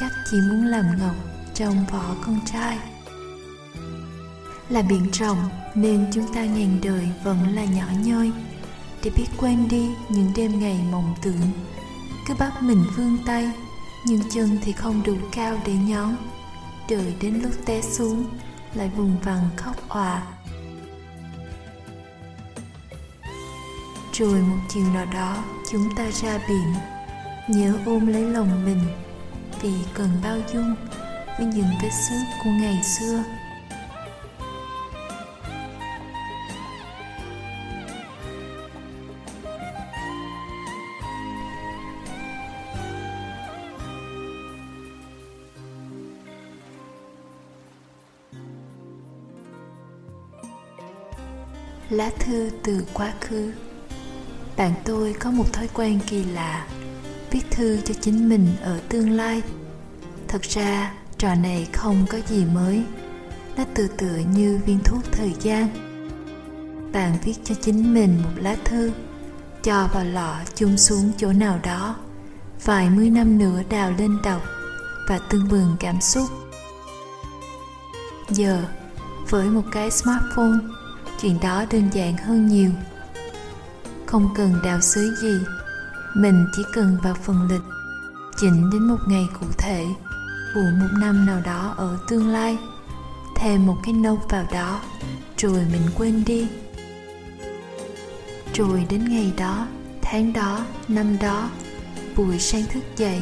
chắc 0.00 0.12
chỉ 0.30 0.36
muốn 0.40 0.64
làm 0.66 0.98
ngọc 0.98 1.14
trong 1.54 1.84
vỏ 1.92 2.14
con 2.26 2.40
trai. 2.46 2.78
Là 4.68 4.82
biển 4.82 5.10
rộng 5.10 5.48
nên 5.74 6.06
chúng 6.12 6.34
ta 6.34 6.44
ngàn 6.44 6.78
đời 6.82 7.08
vẫn 7.24 7.54
là 7.54 7.64
nhỏ 7.64 7.86
nhoi. 8.04 8.32
Để 9.04 9.10
biết 9.16 9.26
quên 9.36 9.68
đi 9.68 9.88
những 10.08 10.32
đêm 10.36 10.60
ngày 10.60 10.80
mộng 10.90 11.14
tưởng, 11.22 11.50
cứ 12.28 12.34
bắt 12.38 12.62
mình 12.62 12.84
vươn 12.96 13.18
tay, 13.26 13.52
nhưng 14.06 14.20
chân 14.30 14.58
thì 14.62 14.72
không 14.72 15.02
đủ 15.02 15.16
cao 15.32 15.58
để 15.66 15.72
nhón. 15.72 16.16
Đợi 16.90 17.14
đến 17.20 17.40
lúc 17.42 17.52
té 17.66 17.82
xuống, 17.82 18.24
lại 18.74 18.90
vùng 18.96 19.16
vằng 19.20 19.48
khóc 19.56 19.88
òa. 19.88 20.22
Rồi 24.20 24.40
một 24.40 24.58
chiều 24.68 24.84
nào 24.94 25.06
đó, 25.12 25.44
chúng 25.70 25.94
ta 25.96 26.10
ra 26.10 26.38
biển. 26.48 26.74
Nhớ 27.48 27.74
ôm 27.86 28.06
lấy 28.06 28.22
lòng 28.22 28.64
mình, 28.64 28.80
vì 29.62 29.72
cần 29.94 30.08
bao 30.22 30.38
dung 30.52 30.74
với 31.38 31.46
những 31.46 31.66
vết 31.82 31.90
xước 31.90 32.26
của 32.44 32.50
ngày 32.50 32.82
xưa. 32.82 33.24
Lá 51.90 52.10
thư 52.18 52.50
từ 52.64 52.84
quá 52.94 53.12
khứ 53.20 53.52
bạn 54.60 54.74
tôi 54.84 55.14
có 55.20 55.30
một 55.30 55.52
thói 55.52 55.68
quen 55.74 56.00
kỳ 56.06 56.24
lạ, 56.24 56.66
viết 57.30 57.50
thư 57.50 57.80
cho 57.80 57.94
chính 58.00 58.28
mình 58.28 58.48
ở 58.62 58.80
tương 58.88 59.10
lai. 59.10 59.42
Thật 60.28 60.42
ra, 60.42 60.92
trò 61.18 61.34
này 61.34 61.68
không 61.72 62.06
có 62.10 62.18
gì 62.26 62.44
mới. 62.44 62.82
Nó 63.56 63.64
tự 63.74 63.88
tựa 63.88 64.18
như 64.34 64.60
viên 64.66 64.78
thuốc 64.84 65.02
thời 65.12 65.34
gian. 65.40 65.68
Bạn 66.92 67.18
viết 67.24 67.34
cho 67.44 67.54
chính 67.60 67.94
mình 67.94 68.22
một 68.22 68.30
lá 68.36 68.56
thư, 68.64 68.92
cho 69.62 69.88
vào 69.92 70.04
lọ 70.04 70.36
chung 70.54 70.78
xuống 70.78 71.12
chỗ 71.18 71.32
nào 71.32 71.60
đó, 71.62 71.96
vài 72.64 72.90
mươi 72.90 73.10
năm 73.10 73.38
nữa 73.38 73.62
đào 73.70 73.92
lên 73.98 74.18
đọc 74.24 74.42
và 75.08 75.18
tương 75.18 75.48
bừng 75.48 75.76
cảm 75.80 76.00
xúc. 76.00 76.28
Giờ, 78.28 78.64
với 79.28 79.50
một 79.50 79.64
cái 79.72 79.90
smartphone, 79.90 80.58
chuyện 81.20 81.38
đó 81.42 81.64
đơn 81.70 81.88
giản 81.92 82.16
hơn 82.16 82.46
nhiều 82.46 82.70
không 84.10 84.28
cần 84.34 84.54
đào 84.64 84.80
xới 84.80 85.10
gì. 85.22 85.40
Mình 86.14 86.46
chỉ 86.56 86.62
cần 86.72 86.98
vào 87.02 87.14
phần 87.14 87.48
lịch, 87.50 87.62
chỉnh 88.36 88.70
đến 88.70 88.82
một 88.82 88.98
ngày 89.06 89.28
cụ 89.40 89.46
thể, 89.58 89.86
của 90.54 90.70
một 90.80 90.88
năm 90.98 91.26
nào 91.26 91.40
đó 91.44 91.74
ở 91.76 91.98
tương 92.08 92.28
lai. 92.28 92.58
Thêm 93.36 93.66
một 93.66 93.76
cái 93.84 93.94
nâu 93.94 94.18
vào 94.28 94.46
đó, 94.52 94.80
rồi 95.36 95.66
mình 95.72 95.82
quên 95.96 96.24
đi. 96.26 96.48
Rồi 98.54 98.86
đến 98.90 99.04
ngày 99.08 99.32
đó, 99.36 99.66
tháng 100.02 100.32
đó, 100.32 100.66
năm 100.88 101.18
đó, 101.18 101.50
buổi 102.16 102.38
sáng 102.38 102.64
thức 102.72 102.84
dậy 102.96 103.20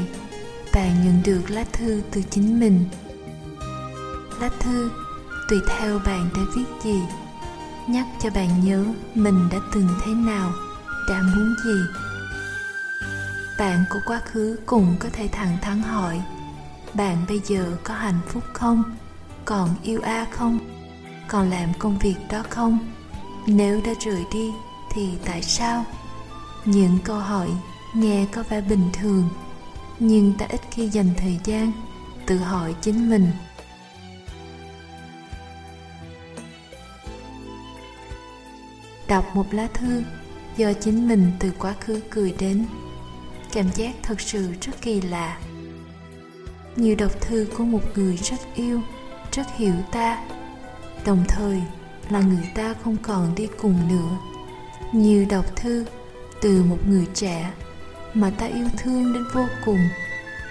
bạn 0.75 1.05
nhận 1.05 1.23
được 1.25 1.51
lá 1.51 1.65
thư 1.73 2.03
từ 2.11 2.23
chính 2.31 2.61
mình. 2.61 2.85
Lá 4.41 4.51
thư, 4.61 4.91
tùy 5.49 5.59
theo 5.69 5.99
bạn 5.99 6.29
đã 6.35 6.43
viết 6.57 6.65
gì, 6.85 7.01
nhắc 7.89 8.07
cho 8.23 8.31
bạn 8.31 8.65
nhớ 8.65 8.85
mình 9.15 9.49
đã 9.53 9.59
từng 9.75 9.89
thế 10.05 10.13
nào 10.13 10.53
đã 11.09 11.23
muốn 11.23 11.55
gì? 11.65 11.81
Bạn 13.59 13.85
của 13.91 13.99
quá 14.07 14.21
khứ 14.25 14.59
cũng 14.67 14.97
có 15.01 15.09
thể 15.13 15.29
thẳng 15.33 15.57
thắn 15.63 15.83
hỏi, 15.83 16.23
bạn 16.95 17.25
bây 17.29 17.41
giờ 17.45 17.77
có 17.85 17.95
hạnh 17.95 18.21
phúc 18.27 18.43
không? 18.53 18.97
Còn 19.45 19.75
yêu 19.83 20.01
a 20.03 20.27
không? 20.31 20.59
Còn 21.29 21.51
làm 21.51 21.75
công 21.79 21.99
việc 21.99 22.17
đó 22.31 22.43
không? 22.51 22.79
Nếu 23.47 23.81
đã 23.87 23.93
rời 24.05 24.25
đi, 24.33 24.51
thì 24.91 25.09
tại 25.25 25.43
sao? 25.43 25.85
Những 26.65 26.99
câu 27.05 27.19
hỏi 27.19 27.49
nghe 27.95 28.27
có 28.33 28.43
vẻ 28.49 28.61
bình 28.61 28.91
thường, 28.93 29.29
nhưng 29.99 30.35
ta 30.39 30.47
ít 30.49 30.61
khi 30.71 30.89
dành 30.89 31.11
thời 31.17 31.39
gian 31.45 31.73
tự 32.27 32.37
hỏi 32.39 32.75
chính 32.81 33.11
mình. 33.11 33.31
Đọc 39.09 39.25
một 39.35 39.55
lá 39.55 39.69
thư 39.75 40.03
do 40.59 40.73
chính 40.73 41.09
mình 41.09 41.33
từ 41.39 41.53
quá 41.59 41.75
khứ 41.81 42.01
cười 42.11 42.35
đến. 42.39 42.67
Cảm 43.53 43.67
giác 43.75 43.95
thật 44.03 44.21
sự 44.21 44.49
rất 44.61 44.73
kỳ 44.83 45.01
lạ. 45.01 45.39
Như 46.77 46.95
đọc 46.95 47.21
thư 47.21 47.47
của 47.59 47.65
một 47.65 47.83
người 47.95 48.17
rất 48.17 48.37
yêu, 48.55 48.81
rất 49.33 49.47
hiểu 49.57 49.75
ta. 49.93 50.19
Đồng 51.07 51.25
thời, 51.29 51.63
là 52.11 52.21
người 52.21 52.49
ta 52.55 52.75
không 52.85 52.97
còn 53.03 53.35
đi 53.35 53.47
cùng 53.59 53.89
nữa. 53.89 54.19
Như 54.93 55.27
đọc 55.31 55.57
thư 55.57 55.85
từ 56.43 56.63
một 56.63 56.79
người 56.89 57.07
trẻ 57.15 57.53
mà 58.15 58.31
ta 58.31 58.47
yêu 58.47 58.69
thương 58.79 59.13
đến 59.13 59.25
vô 59.35 59.45
cùng, 59.65 59.81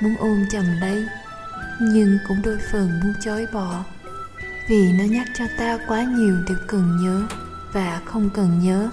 muốn 0.02 0.16
ôm 0.20 0.46
chầm 0.52 0.66
lấy, 0.82 1.04
nhưng 1.82 2.18
cũng 2.28 2.38
đôi 2.44 2.58
phần 2.72 3.00
muốn 3.04 3.14
chối 3.26 3.46
bỏ. 3.54 3.84
Vì 4.70 4.92
nó 4.92 5.04
nhắc 5.04 5.28
cho 5.38 5.46
ta 5.58 5.80
quá 5.88 6.04
nhiều 6.04 6.36
điều 6.48 6.58
cần 6.68 6.98
nhớ 7.02 7.28
và 7.74 8.02
không 8.06 8.30
cần 8.30 8.60
nhớ 8.64 8.90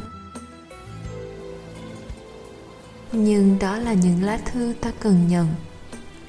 nhưng 3.16 3.58
đó 3.58 3.76
là 3.76 3.92
những 3.92 4.22
lá 4.22 4.38
thư 4.44 4.74
ta 4.80 4.92
cần 5.00 5.28
nhận. 5.28 5.48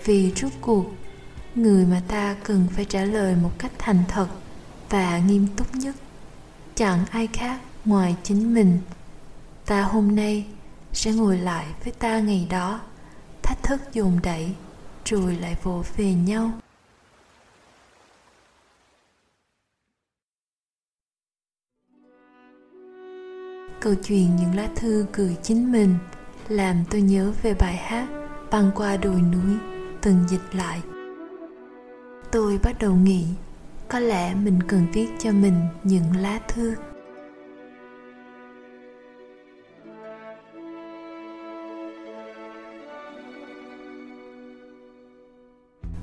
Vì 0.04 0.32
rốt 0.36 0.52
cuộc, 0.62 0.86
người 1.56 1.86
mà 1.86 2.02
ta 2.08 2.36
cần 2.44 2.68
phải 2.72 2.86
trả 2.86 3.04
lời 3.04 3.36
một 3.36 3.52
cách 3.58 3.72
thành 3.78 4.04
thật 4.08 4.28
và 4.90 5.20
nghiêm 5.20 5.48
túc 5.58 5.76
nhất. 5.76 5.96
Chẳng 6.76 7.06
ai 7.12 7.28
khác 7.28 7.60
ngoài 7.86 8.16
chính 8.24 8.54
mình. 8.54 8.80
Ta 9.66 9.82
hôm 9.82 10.16
nay 10.16 10.46
sẽ 10.94 11.12
ngồi 11.12 11.38
lại 11.38 11.66
với 11.84 11.94
ta 11.94 12.20
ngày 12.20 12.48
đó, 12.50 12.82
thách 13.44 13.64
thức 13.64 13.82
dồn 13.94 14.20
đẩy, 14.24 14.56
rồi 15.06 15.36
lại 15.36 15.58
vỗ 15.64 15.84
về 15.98 16.14
nhau. 16.14 16.52
Câu 23.82 23.96
chuyện 24.04 24.36
những 24.36 24.56
lá 24.56 24.70
thư 24.76 25.06
gửi 25.14 25.36
chính 25.44 25.72
mình 25.72 25.98
làm 26.48 26.84
tôi 26.90 27.02
nhớ 27.02 27.32
về 27.42 27.54
bài 27.54 27.76
hát 27.76 28.08
băng 28.52 28.72
qua 28.76 28.98
đồi 28.98 29.22
núi, 29.22 29.58
từng 30.02 30.16
dịch 30.28 30.56
lại. 30.56 30.82
Tôi 32.32 32.60
bắt 32.64 32.76
đầu 32.80 32.96
nghĩ, 32.96 33.26
có 33.88 34.00
lẽ 34.00 34.36
mình 34.36 34.60
cần 34.68 34.88
viết 34.94 35.08
cho 35.20 35.32
mình 35.32 35.54
những 35.84 36.16
lá 36.22 36.40
thư. 36.48 36.76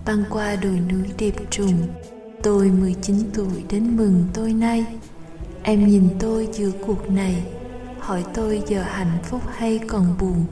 Băng 0.06 0.24
qua 0.30 0.56
đồi 0.56 0.80
núi 0.90 1.10
điệp 1.18 1.34
trùng, 1.50 1.88
tôi 2.42 2.70
19 2.80 3.16
tuổi 3.34 3.64
đến 3.70 3.96
mừng 3.96 4.24
tôi 4.34 4.52
nay. 4.52 4.86
Em 5.62 5.86
nhìn 5.86 6.08
tôi 6.20 6.48
giữa 6.52 6.70
cuộc 6.86 7.10
này 7.10 7.61
hỏi 8.02 8.24
tôi 8.34 8.62
giờ 8.66 8.82
hạnh 8.82 9.18
phúc 9.22 9.42
hay 9.56 9.80
còn 9.88 10.16
buồn? 10.20 10.44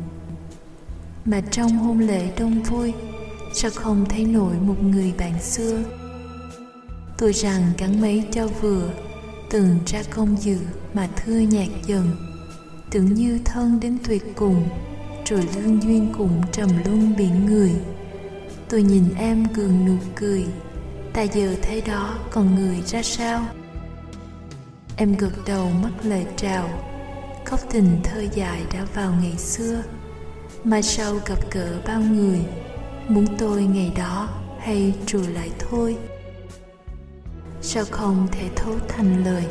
Mà 1.24 1.40
trong 1.50 1.78
hôn 1.78 1.98
lễ 1.98 2.30
đông 2.38 2.62
vui, 2.62 2.92
sao 3.54 3.70
không 3.74 4.04
thấy 4.08 4.24
nổi 4.24 4.54
một 4.54 4.82
người 4.82 5.14
bạn 5.18 5.42
xưa? 5.42 5.82
Tôi 7.18 7.32
rằng 7.32 7.72
gắn 7.78 8.00
mấy 8.00 8.24
cho 8.32 8.46
vừa 8.46 8.90
từng 9.50 9.78
ra 9.86 10.02
công 10.10 10.36
dự 10.42 10.58
mà 10.94 11.08
thưa 11.16 11.38
nhạt 11.38 11.68
dần. 11.86 12.10
Tưởng 12.90 13.14
như 13.14 13.38
thân 13.44 13.80
đến 13.80 13.98
tuyệt 14.08 14.22
cùng, 14.34 14.68
rồi 15.24 15.48
lương 15.56 15.82
duyên 15.82 16.12
cũng 16.18 16.42
trầm 16.52 16.68
luân 16.84 17.16
biển 17.16 17.46
người. 17.46 17.72
Tôi 18.68 18.82
nhìn 18.82 19.04
em 19.18 19.46
gường 19.54 19.86
nụ 19.86 19.96
cười, 20.14 20.46
ta 21.12 21.22
giờ 21.22 21.54
thấy 21.62 21.80
đó 21.80 22.18
còn 22.30 22.54
người 22.54 22.82
ra 22.86 23.02
sao? 23.02 23.46
Em 24.96 25.16
gật 25.16 25.32
đầu, 25.46 25.70
mắt 25.82 25.90
lời 26.02 26.26
trào 26.36 26.89
góc 27.50 27.60
tình 27.70 28.00
thơ 28.04 28.20
dài 28.34 28.62
đã 28.72 28.86
vào 28.94 29.12
ngày 29.22 29.36
xưa. 29.36 29.82
Mai 30.64 30.82
sau 30.82 31.14
gặp 31.26 31.38
gỡ 31.50 31.80
bao 31.86 32.00
người, 32.00 32.38
muốn 33.08 33.26
tôi 33.38 33.62
ngày 33.62 33.92
đó 33.96 34.28
hay 34.60 34.94
trù 35.06 35.22
lại 35.34 35.50
thôi? 35.58 35.96
Sao 37.62 37.84
không 37.90 38.28
thể 38.32 38.48
thấu 38.56 38.74
thành 38.88 39.24
lời? 39.24 39.44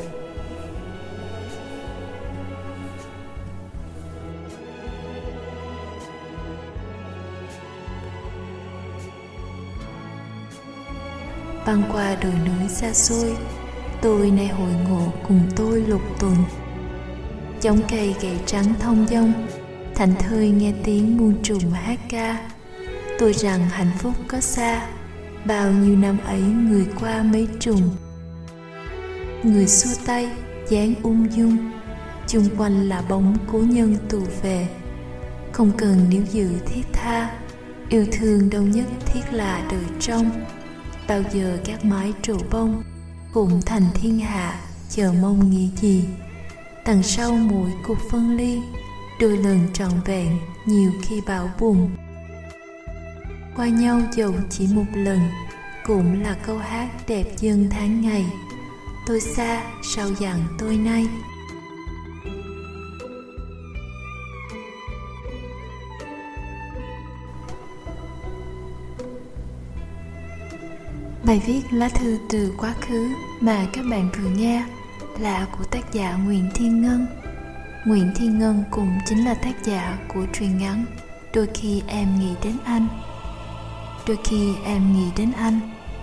Băng 11.65 11.83
qua 11.93 12.15
đồi 12.15 12.33
núi 12.33 12.69
xa 12.69 12.93
xôi, 12.93 13.35
tôi 14.01 14.31
nay 14.31 14.47
hội 14.47 14.73
ngộ 14.89 15.13
cùng 15.27 15.41
tôi 15.55 15.81
lục 15.81 16.01
tuần. 16.19 16.35
Chống 17.61 17.79
cây 17.89 18.15
gậy 18.21 18.37
trắng 18.45 18.73
thông 18.79 19.07
dong. 19.07 19.47
Thành 19.95 20.13
thơi 20.19 20.49
nghe 20.49 20.73
tiếng 20.83 21.17
muôn 21.17 21.43
trùng 21.43 21.71
hát 21.71 21.99
ca. 22.09 22.49
Tôi 23.19 23.33
rằng 23.33 23.69
hạnh 23.69 23.91
phúc 23.97 24.13
có 24.27 24.39
xa. 24.39 24.87
Bao 25.45 25.71
nhiêu 25.71 25.95
năm 25.95 26.17
ấy 26.25 26.41
người 26.41 26.85
qua 26.99 27.23
mấy 27.23 27.47
trùng. 27.59 27.81
Người 29.43 29.67
xua 29.67 30.03
tay, 30.05 30.29
dáng 30.69 30.93
ung 31.03 31.27
dung. 31.31 31.57
Chung 32.27 32.49
quanh 32.57 32.89
là 32.89 33.01
bóng 33.09 33.37
cố 33.51 33.59
nhân 33.59 33.97
tù 34.09 34.21
về. 34.41 34.67
Không 35.51 35.71
cần 35.77 36.09
níu 36.09 36.21
giữ 36.31 36.49
thiết 36.65 36.83
tha. 36.93 37.31
Yêu 37.89 38.05
thương 38.11 38.49
đâu 38.49 38.63
nhất 38.63 38.85
thiết 39.05 39.21
là 39.31 39.67
đời 39.71 39.83
trong. 39.99 40.31
Bao 41.07 41.21
giờ 41.33 41.57
các 41.65 41.85
mái 41.85 42.13
trụ 42.21 42.37
bông 42.51 42.83
cũng 43.33 43.61
thành 43.65 43.85
thiên 43.93 44.19
hạ, 44.19 44.59
chờ 44.89 45.13
mong 45.21 45.49
nghĩ 45.49 45.69
gì? 45.81 46.03
Đằng 46.89 47.03
sau 47.03 47.31
mỗi 47.31 47.69
cuộc 47.83 47.97
phân 48.09 48.37
ly, 48.37 48.61
đôi 49.19 49.37
lần 49.37 49.67
trọn 49.73 49.91
vẹn, 50.05 50.39
nhiều 50.65 50.91
khi 51.01 51.21
bão 51.27 51.49
bùng. 51.59 51.89
Qua 53.55 53.67
nhau 53.67 54.01
dầu 54.13 54.33
chỉ 54.49 54.67
một 54.73 54.85
lần, 54.93 55.19
cũng 55.85 56.23
là 56.23 56.37
câu 56.45 56.57
hát 56.57 56.89
đẹp 57.07 57.23
dân 57.39 57.67
tháng 57.71 58.01
ngày. 58.01 58.25
Tôi 59.07 59.21
xa, 59.21 59.63
sao 59.83 60.09
dặn 60.19 60.39
tôi 60.59 60.77
nay? 60.77 61.07
Bài 71.23 71.41
viết 71.45 71.61
lá 71.71 71.89
thư 71.89 72.17
từ 72.29 72.53
quá 72.57 72.73
khứ 72.81 73.07
mà 73.39 73.67
các 73.73 73.85
bạn 73.91 74.09
vừa 74.21 74.29
nghe 74.29 74.63
là 75.19 75.47
của 75.57 75.63
tác 75.63 75.93
giả 75.93 76.15
Nguyễn 76.15 76.49
Thiên 76.53 76.81
Ngân. 76.81 77.05
Nguyễn 77.85 78.11
Thiên 78.15 78.39
Ngân 78.39 78.63
cũng 78.71 78.97
chính 79.05 79.25
là 79.25 79.33
tác 79.33 79.63
giả 79.63 79.97
của 80.13 80.25
truyện 80.33 80.57
ngắn 80.57 80.85
Đôi 81.33 81.47
khi 81.53 81.83
em 81.87 82.19
nghĩ 82.19 82.33
đến 82.43 82.57
anh. 82.65 82.87
Đôi 84.07 84.17
khi 84.23 84.55
em 84.65 84.93
nghĩ 84.93 85.05
đến 85.17 85.31
anh 85.31 85.59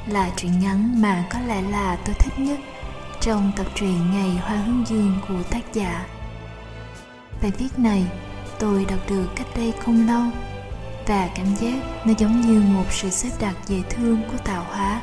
là 0.06 0.30
truyện 0.36 0.60
ngắn 0.60 1.02
mà 1.02 1.24
có 1.32 1.38
lẽ 1.46 1.62
là 1.62 1.98
tôi 2.04 2.14
thích 2.18 2.38
nhất 2.38 2.58
trong 3.20 3.52
tập 3.56 3.66
truyện 3.74 4.10
Ngày 4.12 4.30
Hoa 4.30 4.56
Hướng 4.56 4.84
Dương 4.86 5.18
của 5.28 5.42
tác 5.50 5.72
giả. 5.72 6.06
Bài 7.42 7.52
viết 7.58 7.78
này 7.78 8.04
tôi 8.58 8.84
đọc 8.84 9.00
được 9.08 9.26
cách 9.36 9.46
đây 9.56 9.72
không 9.84 10.06
lâu 10.06 10.22
và 11.06 11.28
cảm 11.34 11.54
giác 11.54 11.82
nó 12.04 12.12
giống 12.18 12.40
như 12.40 12.60
một 12.60 12.84
sự 12.90 13.10
xếp 13.10 13.30
đặt 13.40 13.54
dễ 13.66 13.82
thương 13.90 14.22
của 14.30 14.38
tạo 14.44 14.66
hóa 14.68 15.00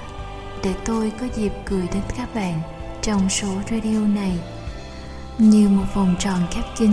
để 0.63 0.73
tôi 0.85 1.11
có 1.19 1.25
dịp 1.35 1.51
gửi 1.65 1.87
đến 1.93 2.03
các 2.17 2.35
bạn 2.35 2.61
trong 3.03 3.29
số 3.29 3.47
radio 3.71 3.99
này, 3.99 4.39
như 5.37 5.69
một 5.69 5.85
vòng 5.93 6.15
tròn 6.19 6.39
khép 6.51 6.63
kín 6.77 6.91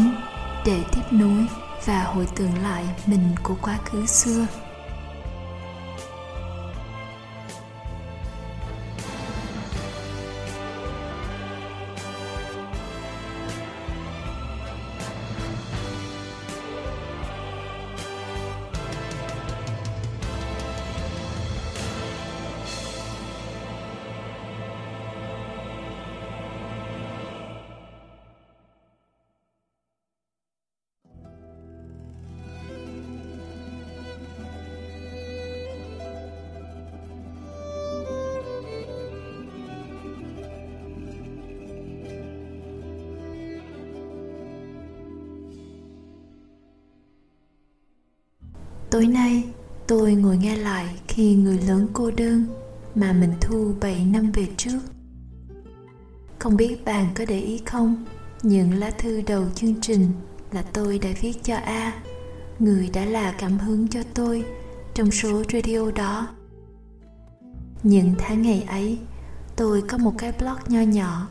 để 0.67 0.81
tiếp 0.93 1.03
nối 1.11 1.47
và 1.85 2.03
hồi 2.03 2.27
tưởng 2.37 2.63
lại 2.63 2.85
mình 3.07 3.35
của 3.43 3.55
quá 3.63 3.79
khứ 3.85 4.07
xưa. 4.07 4.47
Ngồi 50.31 50.39
nghe 50.39 50.57
lại 50.57 50.87
khi 51.09 51.35
người 51.35 51.59
lớn 51.59 51.89
cô 51.93 52.11
đơn 52.11 52.47
mà 52.95 53.13
mình 53.13 53.33
thu 53.41 53.73
7 53.81 54.05
năm 54.05 54.33
về 54.33 54.47
trước. 54.57 54.79
Không 56.39 56.57
biết 56.57 56.85
bạn 56.85 57.07
có 57.15 57.25
để 57.29 57.41
ý 57.41 57.61
không, 57.67 58.05
những 58.43 58.75
lá 58.75 58.91
thư 58.91 59.21
đầu 59.21 59.45
chương 59.55 59.81
trình 59.81 60.09
là 60.53 60.63
tôi 60.63 60.99
đã 60.99 61.11
viết 61.21 61.45
cho 61.45 61.57
A, 61.57 62.03
người 62.59 62.91
đã 62.93 63.05
là 63.05 63.33
cảm 63.33 63.59
hứng 63.59 63.89
cho 63.89 64.03
tôi 64.15 64.45
trong 64.95 65.11
số 65.11 65.43
radio 65.53 65.91
đó. 65.91 66.29
Những 67.83 68.15
tháng 68.19 68.43
ngày 68.43 68.63
ấy, 68.63 68.99
tôi 69.57 69.83
có 69.89 69.99
một 69.99 70.13
cái 70.19 70.33
blog 70.39 70.59
nho 70.69 70.81
nhỏ 70.81 71.29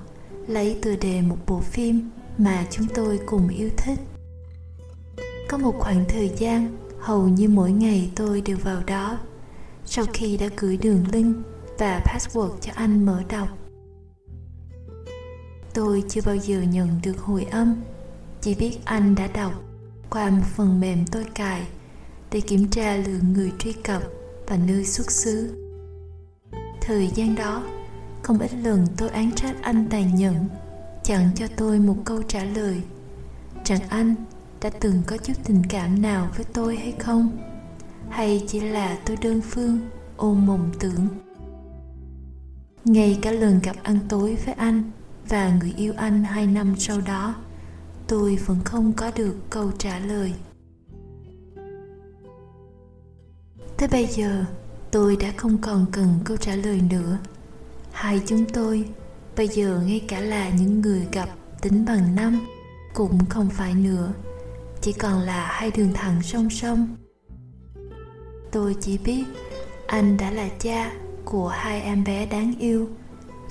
lấy 0.48 0.78
từ 0.82 0.96
đề 0.96 1.22
một 1.22 1.38
bộ 1.48 1.60
phim 1.60 2.10
mà 2.38 2.66
chúng 2.72 2.88
tôi 2.94 3.20
cùng 3.26 3.48
yêu 3.48 3.70
thích. 3.78 4.00
Có 5.50 5.58
một 5.58 5.76
khoảng 5.80 6.06
thời 6.10 6.32
gian 6.38 6.89
hầu 7.02 7.28
như 7.28 7.50
mỗi 7.50 7.72
ngày 7.72 8.12
tôi 8.16 8.42
đều 8.42 8.58
vào 8.64 8.84
đó. 8.88 9.20
Sau 9.86 10.06
khi 10.14 10.38
đã 10.38 10.48
gửi 10.58 10.78
đường 10.78 11.04
link 11.12 11.38
và 11.78 12.02
password 12.06 12.58
cho 12.62 12.72
anh 12.76 13.06
mở 13.06 13.24
đọc 13.30 13.60
tôi 15.80 16.04
chưa 16.10 16.22
bao 16.26 16.36
giờ 16.36 16.62
nhận 16.62 16.90
được 17.04 17.20
hồi 17.20 17.44
âm. 17.52 17.76
Chỉ 18.42 18.56
biết 18.56 18.78
anh 18.86 19.16
đã 19.16 19.28
đọc 19.28 19.54
qua 20.10 20.30
một 20.30 20.46
phần 20.56 20.80
mềm 20.80 21.06
tôi 21.12 21.26
cài 21.36 21.68
để 22.32 22.40
kiểm 22.40 22.68
tra 22.68 22.96
lượng 22.96 23.34
người 23.34 23.52
truy 23.60 23.74
cập 23.74 24.04
và 24.48 24.58
nơi 24.68 24.86
xuất 24.86 25.12
xứ. 25.12 25.56
Thời 26.82 27.08
gian 27.08 27.36
đó, 27.36 27.64
không 28.24 28.40
ít 28.40 28.52
lần 28.64 28.88
tôi 28.98 29.10
án 29.10 29.32
trách 29.32 29.56
anh 29.62 29.88
tàn 29.90 30.16
nhẫn 30.16 30.48
chẳng 31.04 31.30
cho 31.36 31.48
tôi 31.58 31.80
một 31.80 31.96
câu 32.06 32.22
trả 32.24 32.44
lời. 32.44 32.82
Rằng 33.66 33.82
anh 33.90 34.16
đã 34.62 34.70
từng 34.70 35.02
có 35.08 35.18
chút 35.18 35.34
tình 35.44 35.64
cảm 35.70 36.02
nào 36.02 36.30
với 36.36 36.46
tôi 36.54 36.76
hay 36.76 36.92
không? 37.00 37.38
Hay 38.10 38.46
chỉ 38.48 38.60
là 38.60 38.98
tôi 39.06 39.18
đơn 39.22 39.42
phương, 39.42 39.80
ôm 40.18 40.46
mộng 40.46 40.72
tưởng? 40.80 41.08
Ngay 42.86 43.20
cả 43.22 43.32
lần 43.32 43.60
gặp 43.64 43.76
ăn 43.84 44.00
tối 44.10 44.38
với 44.46 44.54
anh 44.54 44.92
và 45.30 45.58
người 45.60 45.74
yêu 45.78 45.94
anh 45.98 46.24
hai 46.24 46.48
năm 46.48 46.76
sau 46.78 47.02
đó, 47.02 47.36
tôi 48.08 48.36
vẫn 48.36 48.60
không 48.66 48.94
có 48.94 49.12
được 49.16 49.36
câu 49.50 49.72
trả 49.78 50.00
lời. 50.00 50.34
Tới 53.78 53.88
bây 53.92 54.06
giờ, 54.06 54.46
tôi 54.92 55.16
đã 55.16 55.34
không 55.38 55.58
còn 55.58 55.86
cần 55.92 56.20
câu 56.24 56.38
trả 56.38 56.56
lời 56.56 56.82
nữa. 56.90 57.18
Hai 57.92 58.22
chúng 58.28 58.46
tôi 58.54 58.86
bây 59.38 59.48
giờ 59.48 59.82
ngay 59.86 60.02
cả 60.08 60.20
là 60.20 60.50
những 60.50 60.82
người 60.82 61.08
gặp 61.12 61.30
tính 61.62 61.86
bằng 61.86 62.16
năm 62.16 62.40
cũng 62.94 63.26
không 63.30 63.50
phải 63.50 63.74
nữa 63.74 64.14
chỉ 64.82 64.94
còn 64.94 65.20
là 65.22 65.48
hai 65.48 65.72
đường 65.72 65.94
thẳng 65.94 66.22
song 66.24 66.50
song. 66.50 66.96
Tôi 68.52 68.76
chỉ 68.82 68.98
biết 68.98 69.24
anh 69.88 70.18
đã 70.18 70.32
là 70.32 70.50
cha 70.60 70.92
của 71.26 71.48
hai 71.48 71.82
em 71.82 72.04
bé 72.04 72.26
đáng 72.26 72.54
yêu. 72.60 72.90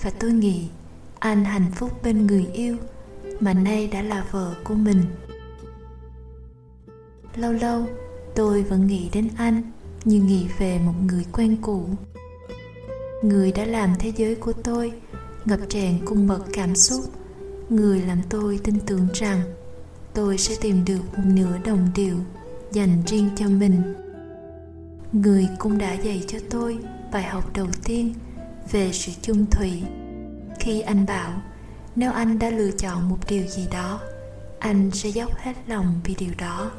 Và 0.02 0.10
tôi 0.10 0.32
nghĩ 0.32 0.68
anh 1.18 1.44
hạnh 1.44 1.70
phúc 1.74 2.02
bên 2.02 2.26
người 2.26 2.46
yêu 2.52 2.76
mà 3.40 3.54
nay 3.54 3.86
đã 3.86 4.02
là 4.02 4.24
vợ 4.30 4.54
của 4.64 4.74
mình. 4.74 5.02
Lâu 7.36 7.52
lâu, 7.52 7.86
tôi 8.34 8.62
vẫn 8.62 8.86
nghĩ 8.86 9.08
đến 9.12 9.28
anh 9.36 9.62
như 10.04 10.20
nghĩ 10.20 10.46
về 10.58 10.78
một 10.78 10.94
người 11.06 11.24
quen 11.32 11.56
cũ. 11.62 11.88
Người 13.22 13.52
đã 13.52 13.64
làm 13.64 13.94
thế 13.98 14.12
giới 14.16 14.34
của 14.34 14.52
tôi 14.52 14.92
ngập 15.44 15.60
tràn 15.68 15.98
cung 16.04 16.26
bậc 16.26 16.42
cảm 16.52 16.74
xúc. 16.74 17.00
Người 17.68 18.00
làm 18.00 18.18
tôi 18.28 18.60
tin 18.64 18.80
tưởng 18.86 19.08
rằng 19.14 19.40
tôi 20.14 20.38
sẽ 20.38 20.54
tìm 20.60 20.84
được 20.84 21.00
một 21.16 21.24
nửa 21.24 21.58
đồng 21.64 21.88
điệu 21.94 22.16
dành 22.72 23.02
riêng 23.06 23.30
cho 23.36 23.48
mình. 23.48 23.94
Người 25.12 25.48
cũng 25.58 25.78
đã 25.78 25.92
dạy 25.92 26.24
cho 26.28 26.38
tôi 26.50 26.78
bài 27.12 27.22
học 27.22 27.50
đầu 27.54 27.66
tiên 27.84 28.14
về 28.70 28.92
sự 28.92 29.12
chung 29.22 29.46
thủy. 29.50 29.82
Khi 30.60 30.80
anh 30.80 31.06
bảo, 31.06 31.42
nếu 31.96 32.12
anh 32.12 32.38
đã 32.38 32.50
lựa 32.50 32.70
chọn 32.70 33.08
một 33.08 33.18
điều 33.28 33.46
gì 33.46 33.66
đó, 33.72 34.00
anh 34.58 34.90
sẽ 34.90 35.08
dốc 35.08 35.30
hết 35.36 35.54
lòng 35.66 36.00
vì 36.04 36.14
điều 36.18 36.32
đó. 36.38 36.70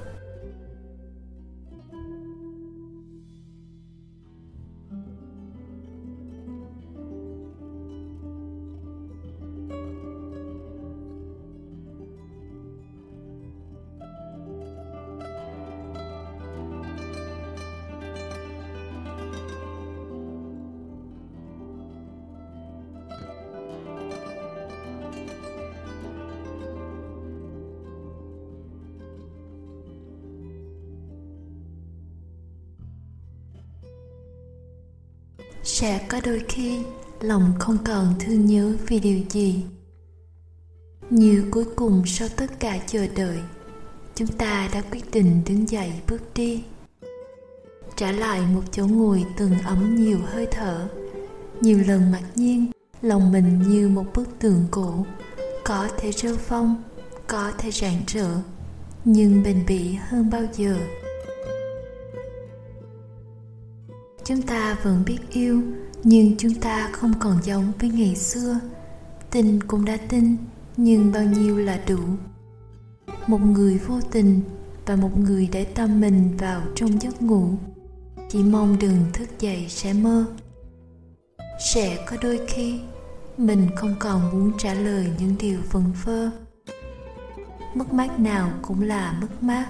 Sẽ 35.80 35.99
có 36.07 36.21
đôi 36.23 36.41
khi 36.47 36.80
lòng 37.21 37.53
không 37.59 37.77
còn 37.86 38.13
thương 38.19 38.45
nhớ 38.45 38.73
vì 38.88 38.99
điều 38.99 39.19
gì. 39.30 39.63
Như 41.09 41.45
cuối 41.51 41.65
cùng 41.75 42.03
sau 42.05 42.27
tất 42.36 42.59
cả 42.59 42.80
chờ 42.88 43.07
đợi, 43.15 43.38
chúng 44.15 44.27
ta 44.27 44.69
đã 44.73 44.82
quyết 44.91 45.11
định 45.11 45.41
đứng 45.45 45.69
dậy 45.69 45.91
bước 46.07 46.21
đi. 46.36 46.63
Trả 47.95 48.11
lại 48.11 48.41
một 48.53 48.61
chỗ 48.71 48.88
ngồi 48.88 49.25
từng 49.38 49.59
ấm 49.65 49.95
nhiều 49.95 50.19
hơi 50.25 50.47
thở. 50.51 50.88
Nhiều 51.61 51.80
lần 51.88 52.11
mặc 52.11 52.23
nhiên, 52.36 52.71
lòng 53.01 53.32
mình 53.32 53.61
như 53.67 53.88
một 53.88 54.05
bức 54.15 54.27
tường 54.39 54.65
cổ. 54.71 55.05
Có 55.63 55.89
thể 55.97 56.11
rêu 56.11 56.36
phong, 56.36 56.84
có 57.27 57.51
thể 57.57 57.71
rạng 57.71 58.01
rỡ, 58.07 58.27
nhưng 59.05 59.43
bền 59.43 59.63
bỉ 59.67 59.93
hơn 59.93 60.30
bao 60.30 60.43
giờ. 60.53 60.77
Chúng 64.30 64.41
ta 64.41 64.77
vẫn 64.84 65.03
biết 65.05 65.17
yêu, 65.32 65.61
nhưng 66.03 66.38
chúng 66.38 66.53
ta 66.53 66.89
không 66.91 67.13
còn 67.19 67.38
giống 67.43 67.71
với 67.80 67.89
ngày 67.89 68.15
xưa. 68.15 68.59
Tình 69.32 69.59
cũng 69.67 69.86
đã 69.86 69.97
tin, 70.09 70.38
nhưng 70.77 71.11
bao 71.11 71.23
nhiêu 71.23 71.57
là 71.57 71.80
đủ. 71.88 71.99
Một 73.27 73.41
người 73.41 73.77
vô 73.77 73.99
tình 74.11 74.41
và 74.86 74.95
một 74.95 75.17
người 75.17 75.49
để 75.51 75.63
tâm 75.63 76.01
mình 76.01 76.38
vào 76.38 76.61
trong 76.75 77.01
giấc 77.01 77.21
ngủ. 77.21 77.49
Chỉ 78.30 78.43
mong 78.43 78.77
đừng 78.80 79.05
thức 79.13 79.30
dậy 79.39 79.65
sẽ 79.69 79.93
mơ. 79.93 80.25
Sẽ 81.73 82.05
có 82.09 82.17
đôi 82.21 82.39
khi 82.47 82.80
mình 83.38 83.67
không 83.75 83.95
còn 83.99 84.32
muốn 84.32 84.51
trả 84.57 84.73
lời 84.73 85.11
những 85.19 85.36
điều 85.39 85.59
vẩn 85.71 85.84
vơ. 86.03 86.30
Mất 87.75 87.93
mát 87.93 88.19
nào 88.19 88.51
cũng 88.61 88.82
là 88.82 89.17
mất 89.21 89.43
mát. 89.43 89.67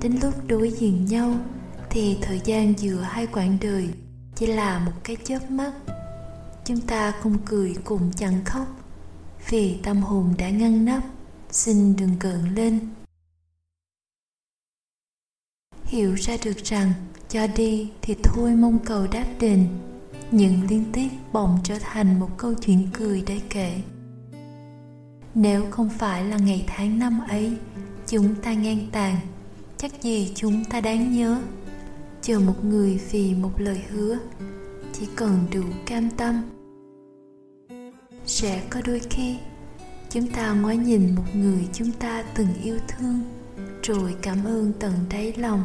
Đến 0.00 0.18
lúc 0.22 0.34
đối 0.48 0.70
diện 0.70 1.04
nhau 1.04 1.34
thì 1.92 2.16
thời 2.22 2.40
gian 2.44 2.74
giữa 2.78 3.00
hai 3.00 3.26
quãng 3.26 3.58
đời 3.60 3.88
chỉ 4.36 4.46
là 4.46 4.78
một 4.78 4.92
cái 5.04 5.16
chớp 5.24 5.50
mắt. 5.50 5.72
Chúng 6.64 6.80
ta 6.80 7.10
không 7.10 7.38
cười 7.44 7.74
cũng 7.84 8.10
chẳng 8.16 8.44
khóc, 8.44 8.66
vì 9.48 9.78
tâm 9.82 10.02
hồn 10.02 10.34
đã 10.38 10.50
ngăn 10.50 10.84
nắp. 10.84 11.02
Xin 11.50 11.96
đừng 11.96 12.18
gợn 12.20 12.54
lên. 12.54 12.80
Hiểu 15.84 16.14
ra 16.14 16.36
được 16.44 16.64
rằng, 16.64 16.92
cho 17.28 17.46
đi 17.46 17.90
thì 18.02 18.14
thôi 18.22 18.54
mong 18.54 18.78
cầu 18.84 19.06
đáp 19.06 19.26
đền. 19.40 19.68
Những 20.30 20.66
liên 20.68 20.84
tiếp 20.92 21.08
bỗng 21.32 21.58
trở 21.64 21.78
thành 21.80 22.20
một 22.20 22.30
câu 22.36 22.54
chuyện 22.54 22.88
cười 22.92 23.22
để 23.26 23.40
kể. 23.50 23.82
Nếu 25.34 25.70
không 25.70 25.88
phải 25.88 26.24
là 26.24 26.36
ngày 26.36 26.64
tháng 26.66 26.98
năm 26.98 27.20
ấy, 27.28 27.56
chúng 28.06 28.34
ta 28.34 28.52
ngang 28.52 28.86
tàn, 28.92 29.16
chắc 29.76 30.02
gì 30.02 30.32
chúng 30.34 30.64
ta 30.64 30.80
đáng 30.80 31.12
nhớ? 31.12 31.42
Chờ 32.22 32.38
một 32.38 32.64
người 32.64 33.00
vì 33.10 33.34
một 33.34 33.50
lời 33.58 33.82
hứa, 33.90 34.18
chỉ 34.92 35.06
cần 35.16 35.46
đủ 35.54 35.62
cam 35.86 36.10
tâm. 36.10 36.42
Sẽ 38.26 38.62
có 38.70 38.80
đôi 38.86 39.00
khi, 39.10 39.36
chúng 40.10 40.26
ta 40.26 40.52
ngoái 40.52 40.76
nhìn 40.76 41.14
một 41.14 41.24
người 41.34 41.68
chúng 41.72 41.90
ta 41.92 42.22
từng 42.34 42.48
yêu 42.62 42.78
thương, 42.88 43.20
rồi 43.82 44.16
cảm 44.22 44.44
ơn 44.44 44.72
tận 44.80 44.92
đáy 45.10 45.32
lòng. 45.36 45.62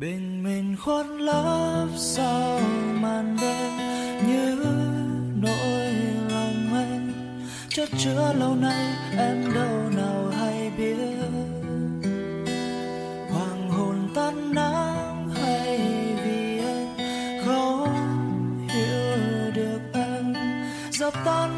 Bình 0.00 0.42
minh 0.42 0.76
khuất 0.80 1.06
lấp 1.06 1.88
sau 1.96 2.60
màn 3.00 3.36
đêm, 3.40 3.72
như 4.28 4.56
nỗi 5.42 5.92
lòng 6.30 6.74
anh 6.74 7.12
chất 7.68 7.88
chứa 7.98 8.34
lâu 8.38 8.54
nay 8.54 8.94
em 9.18 9.54
đâu 9.54 9.90
nào 9.96 10.30
hay 10.38 10.72
biết. 10.78 10.96
Hoàng 13.30 13.70
hôn 13.70 14.08
tan 14.14 14.54
nắng 14.54 15.30
hay 15.42 15.78
vì 16.24 16.58
anh, 16.58 16.96
không 17.46 18.68
hiểu 18.68 19.50
được 19.54 19.80
em. 19.92 20.34
Dập 20.90 21.14
tan 21.24 21.57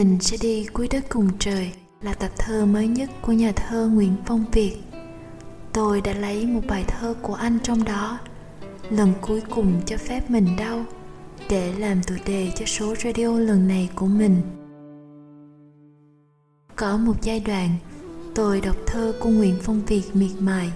Mình 0.00 0.20
sẽ 0.20 0.36
đi 0.40 0.66
cuối 0.72 0.88
đất 0.90 1.04
cùng 1.08 1.28
trời 1.38 1.72
là 2.02 2.14
tập 2.14 2.30
thơ 2.38 2.66
mới 2.66 2.88
nhất 2.88 3.10
của 3.22 3.32
nhà 3.32 3.52
thơ 3.52 3.90
Nguyễn 3.92 4.16
Phong 4.26 4.44
Việt. 4.52 4.76
Tôi 5.72 6.00
đã 6.00 6.12
lấy 6.12 6.46
một 6.46 6.60
bài 6.68 6.84
thơ 6.88 7.14
của 7.22 7.34
anh 7.34 7.58
trong 7.62 7.84
đó, 7.84 8.18
lần 8.90 9.12
cuối 9.20 9.42
cùng 9.50 9.80
cho 9.86 9.96
phép 9.96 10.30
mình 10.30 10.46
đau, 10.58 10.84
để 11.48 11.72
làm 11.78 12.02
tựa 12.02 12.16
đề 12.26 12.52
cho 12.56 12.66
số 12.66 12.94
radio 13.04 13.38
lần 13.38 13.68
này 13.68 13.90
của 13.94 14.06
mình. 14.06 14.36
Có 16.76 16.96
một 16.96 17.14
giai 17.22 17.40
đoạn, 17.40 17.70
tôi 18.34 18.60
đọc 18.60 18.76
thơ 18.86 19.12
của 19.20 19.28
Nguyễn 19.28 19.56
Phong 19.62 19.84
Việt 19.86 20.04
miệt 20.14 20.32
mài. 20.38 20.72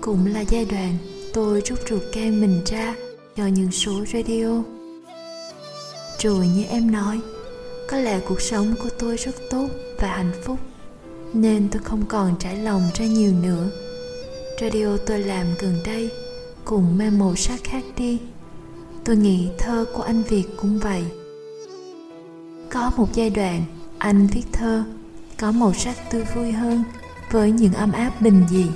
Cũng 0.00 0.26
là 0.26 0.40
giai 0.40 0.64
đoạn 0.64 0.96
tôi 1.34 1.62
rút 1.64 1.78
ruột 1.88 2.02
gan 2.14 2.40
mình 2.40 2.60
ra 2.66 2.94
cho 3.36 3.46
những 3.46 3.70
số 3.70 4.04
radio. 4.12 4.62
Rồi 6.18 6.48
như 6.48 6.64
em 6.64 6.90
nói, 6.90 7.20
có 7.92 7.98
lẽ 7.98 8.20
cuộc 8.28 8.40
sống 8.40 8.74
của 8.82 8.88
tôi 8.98 9.16
rất 9.16 9.34
tốt 9.50 9.68
và 9.98 10.08
hạnh 10.08 10.32
phúc, 10.44 10.58
nên 11.32 11.68
tôi 11.72 11.82
không 11.82 12.06
còn 12.08 12.34
trải 12.38 12.56
lòng 12.56 12.82
ra 12.94 13.04
nhiều 13.04 13.32
nữa. 13.42 13.70
Radio 14.60 14.96
tôi 15.06 15.18
làm 15.18 15.46
gần 15.58 15.80
đây 15.84 16.10
cũng 16.64 16.98
mang 16.98 17.18
màu 17.18 17.36
sắc 17.36 17.60
khác 17.64 17.84
đi. 17.96 18.18
Tôi 19.04 19.16
nghĩ 19.16 19.50
thơ 19.58 19.84
của 19.94 20.02
anh 20.02 20.22
việt 20.22 20.44
cũng 20.56 20.78
vậy. 20.78 21.04
Có 22.70 22.92
một 22.96 23.08
giai 23.14 23.30
đoạn 23.30 23.64
anh 23.98 24.26
viết 24.26 24.44
thơ 24.52 24.84
có 25.40 25.52
màu 25.52 25.74
sắc 25.74 26.10
tươi 26.10 26.24
vui 26.34 26.52
hơn 26.52 26.84
với 27.30 27.50
những 27.50 27.72
âm 27.72 27.92
áp 27.92 28.20
bình 28.20 28.44
dị. 28.50 28.66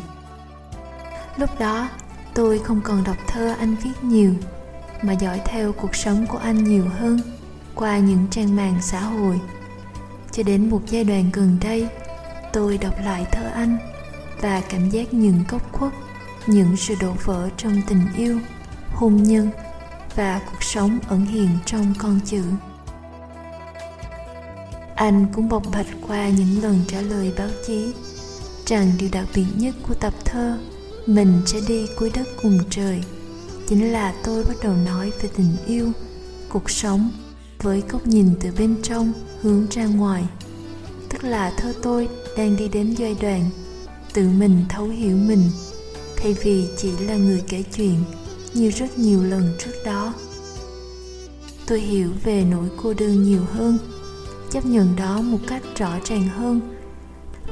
Lúc 1.36 1.50
đó, 1.58 1.88
tôi 2.34 2.58
không 2.58 2.80
còn 2.84 3.04
đọc 3.04 3.16
thơ 3.26 3.54
anh 3.58 3.76
viết 3.84 4.04
nhiều, 4.04 4.32
mà 5.02 5.12
dõi 5.12 5.40
theo 5.44 5.72
cuộc 5.72 5.94
sống 5.94 6.26
của 6.26 6.38
anh 6.38 6.64
nhiều 6.64 6.84
hơn 6.98 7.20
qua 7.76 7.98
những 7.98 8.26
trang 8.30 8.56
mạng 8.56 8.78
xã 8.80 9.00
hội. 9.00 9.40
Cho 10.32 10.42
đến 10.42 10.70
một 10.70 10.80
giai 10.86 11.04
đoạn 11.04 11.30
gần 11.32 11.56
đây, 11.60 11.88
tôi 12.52 12.78
đọc 12.78 12.94
lại 13.04 13.26
thơ 13.32 13.50
anh 13.54 13.78
và 14.40 14.62
cảm 14.68 14.90
giác 14.90 15.14
những 15.14 15.44
góc 15.48 15.72
khuất, 15.72 15.92
những 16.46 16.76
sự 16.76 16.94
đổ 17.00 17.12
vỡ 17.24 17.48
trong 17.56 17.82
tình 17.88 18.00
yêu, 18.16 18.40
hôn 18.92 19.22
nhân 19.22 19.50
và 20.16 20.40
cuộc 20.46 20.62
sống 20.62 20.98
ẩn 21.08 21.26
hiện 21.26 21.48
trong 21.66 21.94
con 21.98 22.20
chữ. 22.24 22.42
Anh 24.94 25.26
cũng 25.32 25.48
bộc 25.48 25.62
bạch 25.72 25.86
qua 26.08 26.28
những 26.28 26.62
lần 26.62 26.80
trả 26.88 27.00
lời 27.00 27.32
báo 27.38 27.48
chí 27.66 27.92
rằng 28.66 28.92
điều 28.98 29.08
đặc 29.12 29.24
biệt 29.34 29.46
nhất 29.56 29.74
của 29.88 29.94
tập 29.94 30.14
thơ 30.24 30.58
mình 31.06 31.42
sẽ 31.46 31.58
đi 31.68 31.86
cuối 31.98 32.10
đất 32.14 32.28
cùng 32.42 32.58
trời 32.70 33.02
chính 33.68 33.92
là 33.92 34.14
tôi 34.24 34.44
bắt 34.44 34.56
đầu 34.62 34.72
nói 34.76 35.12
về 35.22 35.28
tình 35.36 35.56
yêu, 35.66 35.92
cuộc 36.48 36.70
sống 36.70 37.10
với 37.66 37.82
góc 37.90 38.06
nhìn 38.06 38.30
từ 38.40 38.50
bên 38.58 38.76
trong 38.82 39.12
hướng 39.40 39.66
ra 39.70 39.86
ngoài. 39.86 40.24
Tức 41.08 41.24
là 41.24 41.52
thơ 41.56 41.72
tôi 41.82 42.08
đang 42.36 42.56
đi 42.56 42.68
đến 42.68 42.94
giai 42.98 43.16
đoạn 43.20 43.50
tự 44.14 44.28
mình 44.28 44.64
thấu 44.68 44.84
hiểu 44.88 45.16
mình, 45.16 45.42
thay 46.16 46.36
vì 46.42 46.68
chỉ 46.76 46.90
là 46.98 47.16
người 47.16 47.42
kể 47.48 47.62
chuyện 47.76 47.94
như 48.54 48.70
rất 48.70 48.98
nhiều 48.98 49.24
lần 49.24 49.54
trước 49.58 49.72
đó. 49.84 50.14
Tôi 51.66 51.80
hiểu 51.80 52.10
về 52.24 52.44
nỗi 52.50 52.68
cô 52.82 52.94
đơn 52.94 53.22
nhiều 53.22 53.44
hơn, 53.52 53.78
chấp 54.50 54.66
nhận 54.66 54.96
đó 54.96 55.20
một 55.20 55.40
cách 55.46 55.62
rõ 55.76 55.90
ràng 56.04 56.28
hơn 56.28 56.60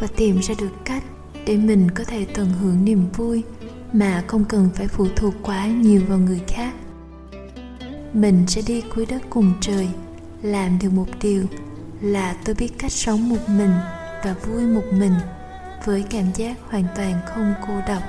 và 0.01 0.07
tìm 0.07 0.41
ra 0.41 0.55
được 0.61 0.73
cách 0.85 1.05
để 1.47 1.57
mình 1.57 1.91
có 1.91 2.05
thể 2.05 2.27
tận 2.35 2.51
hưởng 2.61 2.85
niềm 2.85 3.07
vui 3.17 3.43
mà 3.93 4.25
không 4.27 4.45
cần 4.45 4.69
phải 4.75 4.89
phụ 4.89 5.07
thuộc 5.17 5.35
quá 5.43 5.67
nhiều 5.67 6.03
vào 6.09 6.19
người 6.19 6.41
khác 6.49 6.75
mình 8.15 8.45
sẽ 8.49 8.63
đi 8.67 8.83
cuối 8.95 9.07
đất 9.07 9.23
cùng 9.31 9.53
trời, 9.61 9.89
làm 10.43 10.79
được 10.83 10.91
một 10.93 11.07
điều 11.23 11.45
là 12.01 12.37
tôi 12.45 12.55
biết 12.55 12.69
cách 12.79 12.93
sống 12.93 13.29
một 13.29 13.49
mình 13.49 13.73
và 14.25 14.35
vui 14.47 14.63
một 14.63 14.85
mình 14.93 15.15
với 15.85 16.05
cảm 16.11 16.33
giác 16.35 16.57
hoàn 16.71 16.85
toàn 16.97 17.15
không 17.27 17.55
cô 17.67 17.75
độc. 17.89 18.03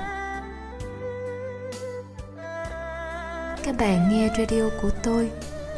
Các 3.64 3.76
bạn 3.78 4.08
nghe 4.10 4.28
radio 4.38 4.68
của 4.82 4.90
tôi, 5.02 5.30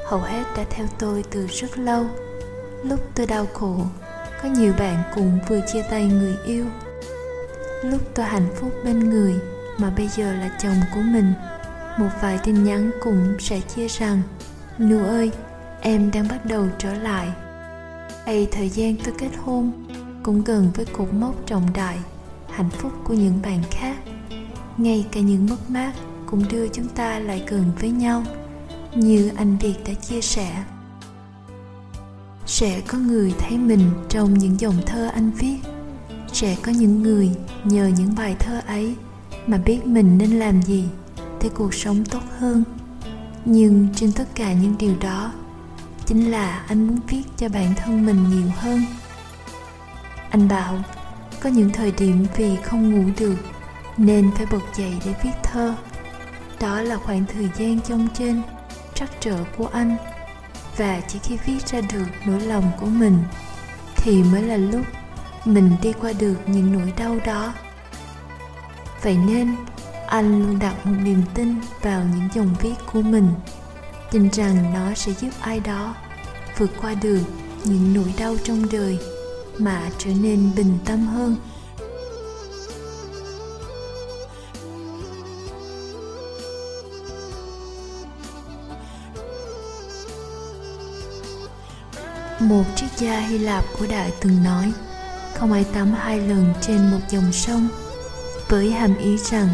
hầu 0.07 0.20
hết 0.20 0.45
đã 0.57 0.64
theo 0.70 0.87
tôi 0.99 1.24
từ 1.31 1.47
rất 1.47 1.79
lâu. 1.79 2.07
Lúc 2.85 3.01
tôi 3.14 3.26
đau 3.26 3.47
khổ, 3.53 3.76
có 4.43 4.49
nhiều 4.49 4.72
bạn 4.79 5.03
cũng 5.14 5.39
vừa 5.49 5.61
chia 5.72 5.83
tay 5.91 6.07
người 6.07 6.37
yêu. 6.47 6.64
Lúc 7.83 8.01
tôi 8.14 8.26
hạnh 8.26 8.49
phúc 8.57 8.72
bên 8.85 9.11
người 9.11 9.35
mà 9.79 9.91
bây 9.97 10.09
giờ 10.09 10.33
là 10.33 10.59
chồng 10.62 10.81
của 10.95 11.01
mình 11.01 11.33
một 11.99 12.09
vài 12.20 12.38
tin 12.44 12.64
nhắn 12.64 12.90
cũng 13.01 13.36
sẽ 13.38 13.61
chia 13.61 13.88
rằng 13.88 14.22
nu 14.78 15.05
ơi, 15.05 15.30
em 15.80 16.11
đang 16.11 16.28
bắt 16.28 16.44
đầu 16.44 16.66
trở 16.78 16.94
lại. 16.94 17.28
Hay 18.26 18.49
thời 18.53 18.68
gian 18.68 18.96
tôi 19.05 19.14
kết 19.18 19.30
hôn 19.44 19.72
cũng 20.22 20.44
gần 20.44 20.70
với 20.74 20.86
cột 20.86 21.12
mốc 21.12 21.46
trọng 21.46 21.72
đại, 21.74 21.99
hạnh 22.51 22.70
phúc 22.70 22.92
của 23.05 23.14
những 23.14 23.42
bạn 23.42 23.62
khác. 23.70 23.96
Ngay 24.76 25.07
cả 25.12 25.20
những 25.20 25.46
mất 25.51 25.70
mát 25.70 25.92
cũng 26.26 26.44
đưa 26.51 26.68
chúng 26.68 26.88
ta 26.88 27.18
lại 27.18 27.44
gần 27.46 27.64
với 27.80 27.90
nhau, 27.90 28.24
như 28.94 29.30
anh 29.36 29.57
việt 29.59 29.74
đã 29.86 29.94
chia 29.94 30.20
sẻ. 30.20 30.64
Sẽ 32.46 32.80
có 32.86 32.99
người 32.99 33.34
thấy 33.38 33.59
mình 33.59 33.90
trong 34.09 34.34
những 34.34 34.61
dòng 34.61 34.76
thơ 34.86 35.11
anh 35.14 35.30
viết. 35.30 35.57
Sẽ 36.32 36.57
có 36.62 36.72
những 36.72 37.03
người 37.03 37.30
nhờ 37.64 37.90
những 37.99 38.14
bài 38.16 38.36
thơ 38.38 38.61
ấy 38.66 38.94
mà 39.46 39.59
biết 39.59 39.86
mình 39.86 40.18
nên 40.18 40.30
làm 40.30 40.62
gì 40.62 40.84
để 41.43 41.49
cuộc 41.55 41.74
sống 41.74 42.05
tốt 42.05 42.22
hơn. 42.39 42.64
Nhưng 43.45 43.89
trên 43.97 44.12
tất 44.12 44.24
cả 44.34 44.53
những 44.53 44.74
điều 44.78 44.95
đó, 45.01 45.32
chính 46.07 46.30
là 46.30 46.64
anh 46.68 46.86
muốn 46.86 46.99
viết 47.09 47.22
cho 47.36 47.49
bản 47.49 47.74
thân 47.76 48.07
mình 48.07 48.30
nhiều 48.30 48.53
hơn. 48.57 48.82
Anh 50.30 50.49
bảo, 50.49 50.74
có 51.41 51.51
những 51.51 51.70
thời 51.70 51.93
điểm 51.93 52.26
vì 52.36 52.57
không 52.57 52.91
ngủ 52.93 53.11
được 53.18 53.36
nên 53.97 54.30
phải 54.36 54.47
bật 54.47 54.76
dậy 54.76 54.93
để 55.05 55.14
viết 55.22 55.30
thơ. 55.43 55.74
Đó 56.61 56.82
là 56.82 56.97
khoảng 56.97 57.24
thời 57.32 57.49
gian 57.59 57.80
trong 57.80 58.09
trên 58.14 58.43
trắc 58.95 59.11
trở 59.20 59.45
của 59.57 59.66
anh. 59.66 59.97
Và 60.76 61.01
chỉ 61.09 61.18
khi 61.18 61.39
viết 61.47 61.66
ra 61.66 61.80
được 61.80 62.07
nỗi 62.26 62.41
lòng 62.41 62.70
của 62.80 62.86
mình, 62.86 63.18
thì 63.97 64.22
mới 64.22 64.43
là 64.43 64.57
lúc 64.57 64.82
mình 65.45 65.76
đi 65.82 65.93
qua 65.93 66.12
được 66.18 66.36
những 66.47 66.72
nỗi 66.72 66.93
đau 66.97 67.18
đó. 67.26 67.55
Vậy 69.03 69.16
nên 69.16 69.57
anh 70.09 70.47
luôn 70.47 70.59
đặt 70.59 70.87
một 70.87 70.97
niềm 71.03 71.23
tin 71.35 71.55
vào 71.83 72.03
những 72.15 72.29
dòng 72.35 72.55
viết 72.61 72.75
của 72.93 73.03
mình. 73.03 73.31
Tin 74.11 74.31
rằng 74.33 74.75
nó 74.75 74.95
sẽ 74.95 75.13
giúp 75.13 75.31
ai 75.41 75.61
đó 75.61 75.95
vượt 76.59 76.71
qua 76.83 76.95
được 76.95 77.21
những 77.65 77.95
nỗi 77.95 78.15
đau 78.19 78.37
trong 78.45 78.67
đời 78.73 78.99
mà 79.59 79.91
trở 79.99 80.11
nên 80.21 80.51
bình 80.57 80.79
tâm 80.85 81.07
hơn. 81.07 81.37
Một 92.41 92.65
triết 92.77 92.91
gia 92.99 93.21
hy 93.21 93.39
lạp 93.39 93.65
của 93.79 93.87
đại 93.87 94.13
từng 94.21 94.45
nói, 94.45 94.73
không 95.35 95.53
ai 95.53 95.65
tắm 95.75 95.93
hai 95.93 96.21
lần 96.21 96.55
trên 96.61 96.91
một 96.91 97.01
dòng 97.11 97.33
sông. 97.33 97.69
Với 98.49 98.73
hàm 98.73 98.99
ý 98.99 99.17
rằng 99.19 99.49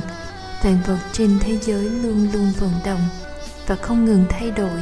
vạn 0.65 0.79
vật 0.87 0.99
trên 1.12 1.39
thế 1.41 1.59
giới 1.62 1.85
luôn 1.85 2.29
luôn 2.33 2.53
vận 2.59 2.71
động 2.85 3.01
và 3.67 3.77
không 3.77 4.05
ngừng 4.05 4.25
thay 4.29 4.51
đổi. 4.51 4.81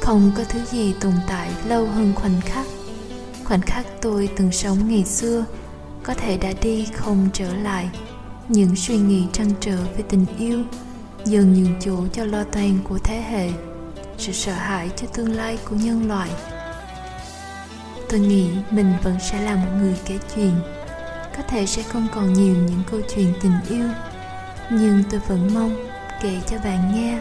Không 0.00 0.32
có 0.36 0.44
thứ 0.48 0.60
gì 0.64 0.94
tồn 1.00 1.12
tại 1.28 1.50
lâu 1.66 1.86
hơn 1.86 2.12
khoảnh 2.14 2.40
khắc. 2.40 2.66
Khoảnh 3.44 3.60
khắc 3.60 3.86
tôi 4.02 4.28
từng 4.36 4.52
sống 4.52 4.88
ngày 4.88 5.04
xưa 5.04 5.44
có 6.02 6.14
thể 6.14 6.36
đã 6.36 6.52
đi 6.62 6.86
không 6.94 7.28
trở 7.32 7.54
lại. 7.54 7.90
Những 8.48 8.76
suy 8.76 8.96
nghĩ 8.96 9.26
trăn 9.32 9.50
trở 9.60 9.76
về 9.96 10.02
tình 10.08 10.26
yêu 10.38 10.62
dần 11.24 11.54
nhường 11.54 11.80
chỗ 11.80 11.96
cho 12.12 12.24
lo 12.24 12.44
toan 12.44 12.78
của 12.88 12.98
thế 13.04 13.22
hệ, 13.30 13.50
sự 14.18 14.32
sợ 14.32 14.52
hãi 14.52 14.90
cho 14.96 15.06
tương 15.06 15.36
lai 15.36 15.58
của 15.70 15.76
nhân 15.76 16.08
loại. 16.08 16.30
Tôi 18.08 18.20
nghĩ 18.20 18.50
mình 18.70 18.92
vẫn 19.02 19.16
sẽ 19.30 19.40
là 19.40 19.56
một 19.56 19.70
người 19.80 19.94
kể 20.04 20.18
chuyện. 20.34 20.52
Có 21.36 21.42
thể 21.48 21.66
sẽ 21.66 21.82
không 21.82 22.06
còn 22.14 22.32
nhiều 22.32 22.54
những 22.54 22.82
câu 22.90 23.00
chuyện 23.14 23.32
tình 23.42 23.52
yêu 23.68 23.88
nhưng 24.70 25.02
tôi 25.10 25.20
vẫn 25.28 25.54
mong 25.54 25.76
kể 26.22 26.40
cho 26.46 26.56
bạn 26.64 26.94
nghe 26.94 27.20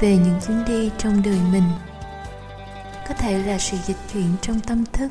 về 0.00 0.16
những 0.16 0.40
chuyến 0.46 0.64
đi 0.64 0.90
trong 0.98 1.22
đời 1.22 1.38
mình. 1.52 1.62
Có 3.08 3.14
thể 3.14 3.42
là 3.42 3.58
sự 3.58 3.76
dịch 3.86 3.96
chuyển 4.12 4.26
trong 4.40 4.60
tâm 4.60 4.84
thức, 4.92 5.08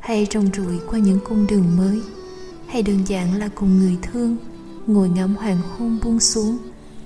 hay 0.00 0.26
rong 0.30 0.52
ruổi 0.54 0.80
qua 0.90 0.98
những 0.98 1.20
cung 1.24 1.46
đường 1.46 1.76
mới, 1.76 2.00
hay 2.68 2.82
đơn 2.82 3.04
giản 3.06 3.38
là 3.38 3.48
cùng 3.54 3.78
người 3.78 3.96
thương, 4.02 4.36
ngồi 4.86 5.08
ngắm 5.08 5.36
hoàng 5.36 5.60
hôn 5.60 5.98
buông 6.02 6.20
xuống 6.20 6.58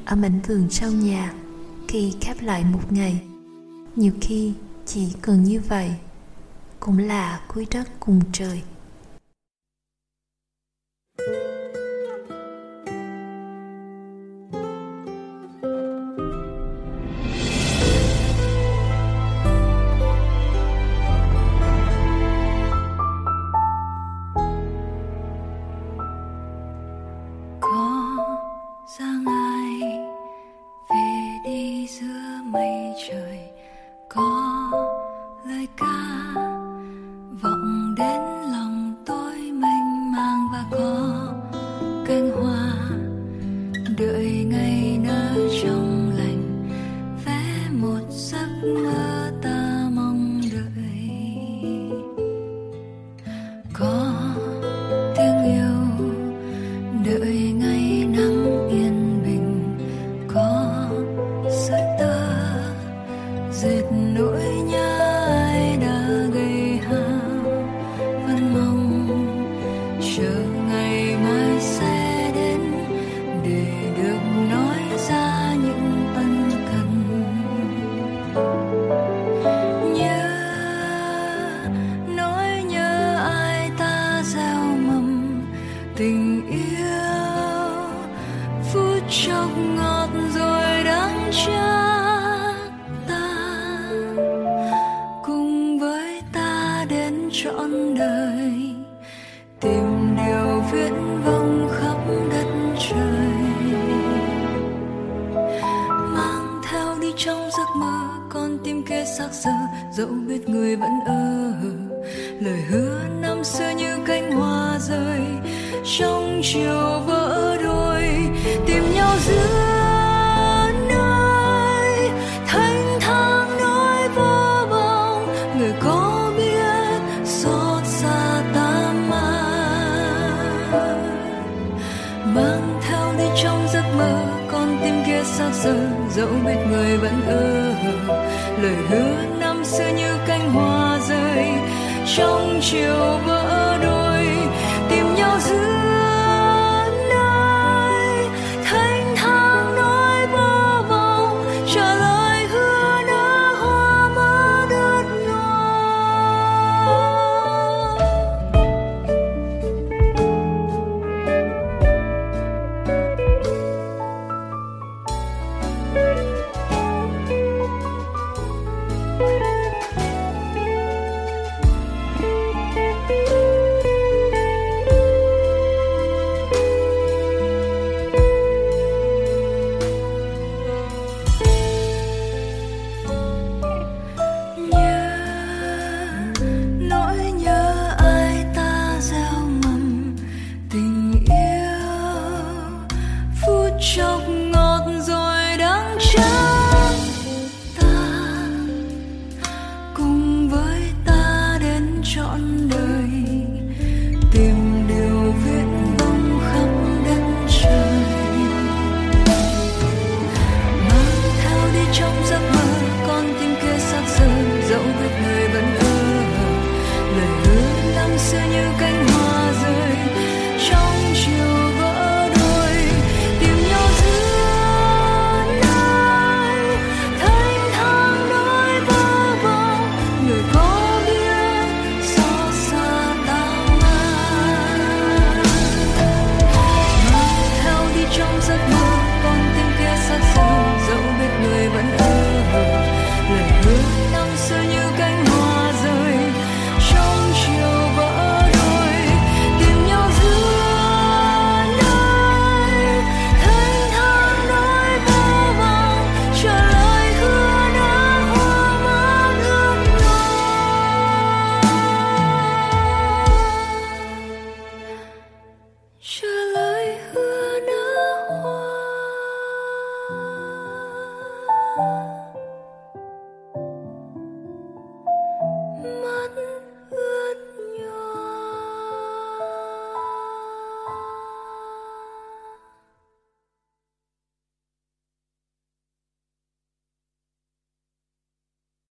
ở 0.05 0.17
mảnh 0.17 0.41
vườn 0.47 0.71
sau 0.71 0.91
nhà 0.91 1.33
khi 1.89 2.13
khép 2.21 2.37
lại 2.43 2.65
một 2.73 2.93
ngày. 2.93 3.21
Nhiều 3.97 4.13
khi 4.21 4.53
chỉ 4.87 5.09
cần 5.23 5.45
như 5.45 5.61
vậy 5.69 5.91
cũng 6.81 6.99
là 6.99 7.41
cuối 7.49 7.67
đất 7.71 7.89
cùng 8.01 8.21
trời. 8.33 8.63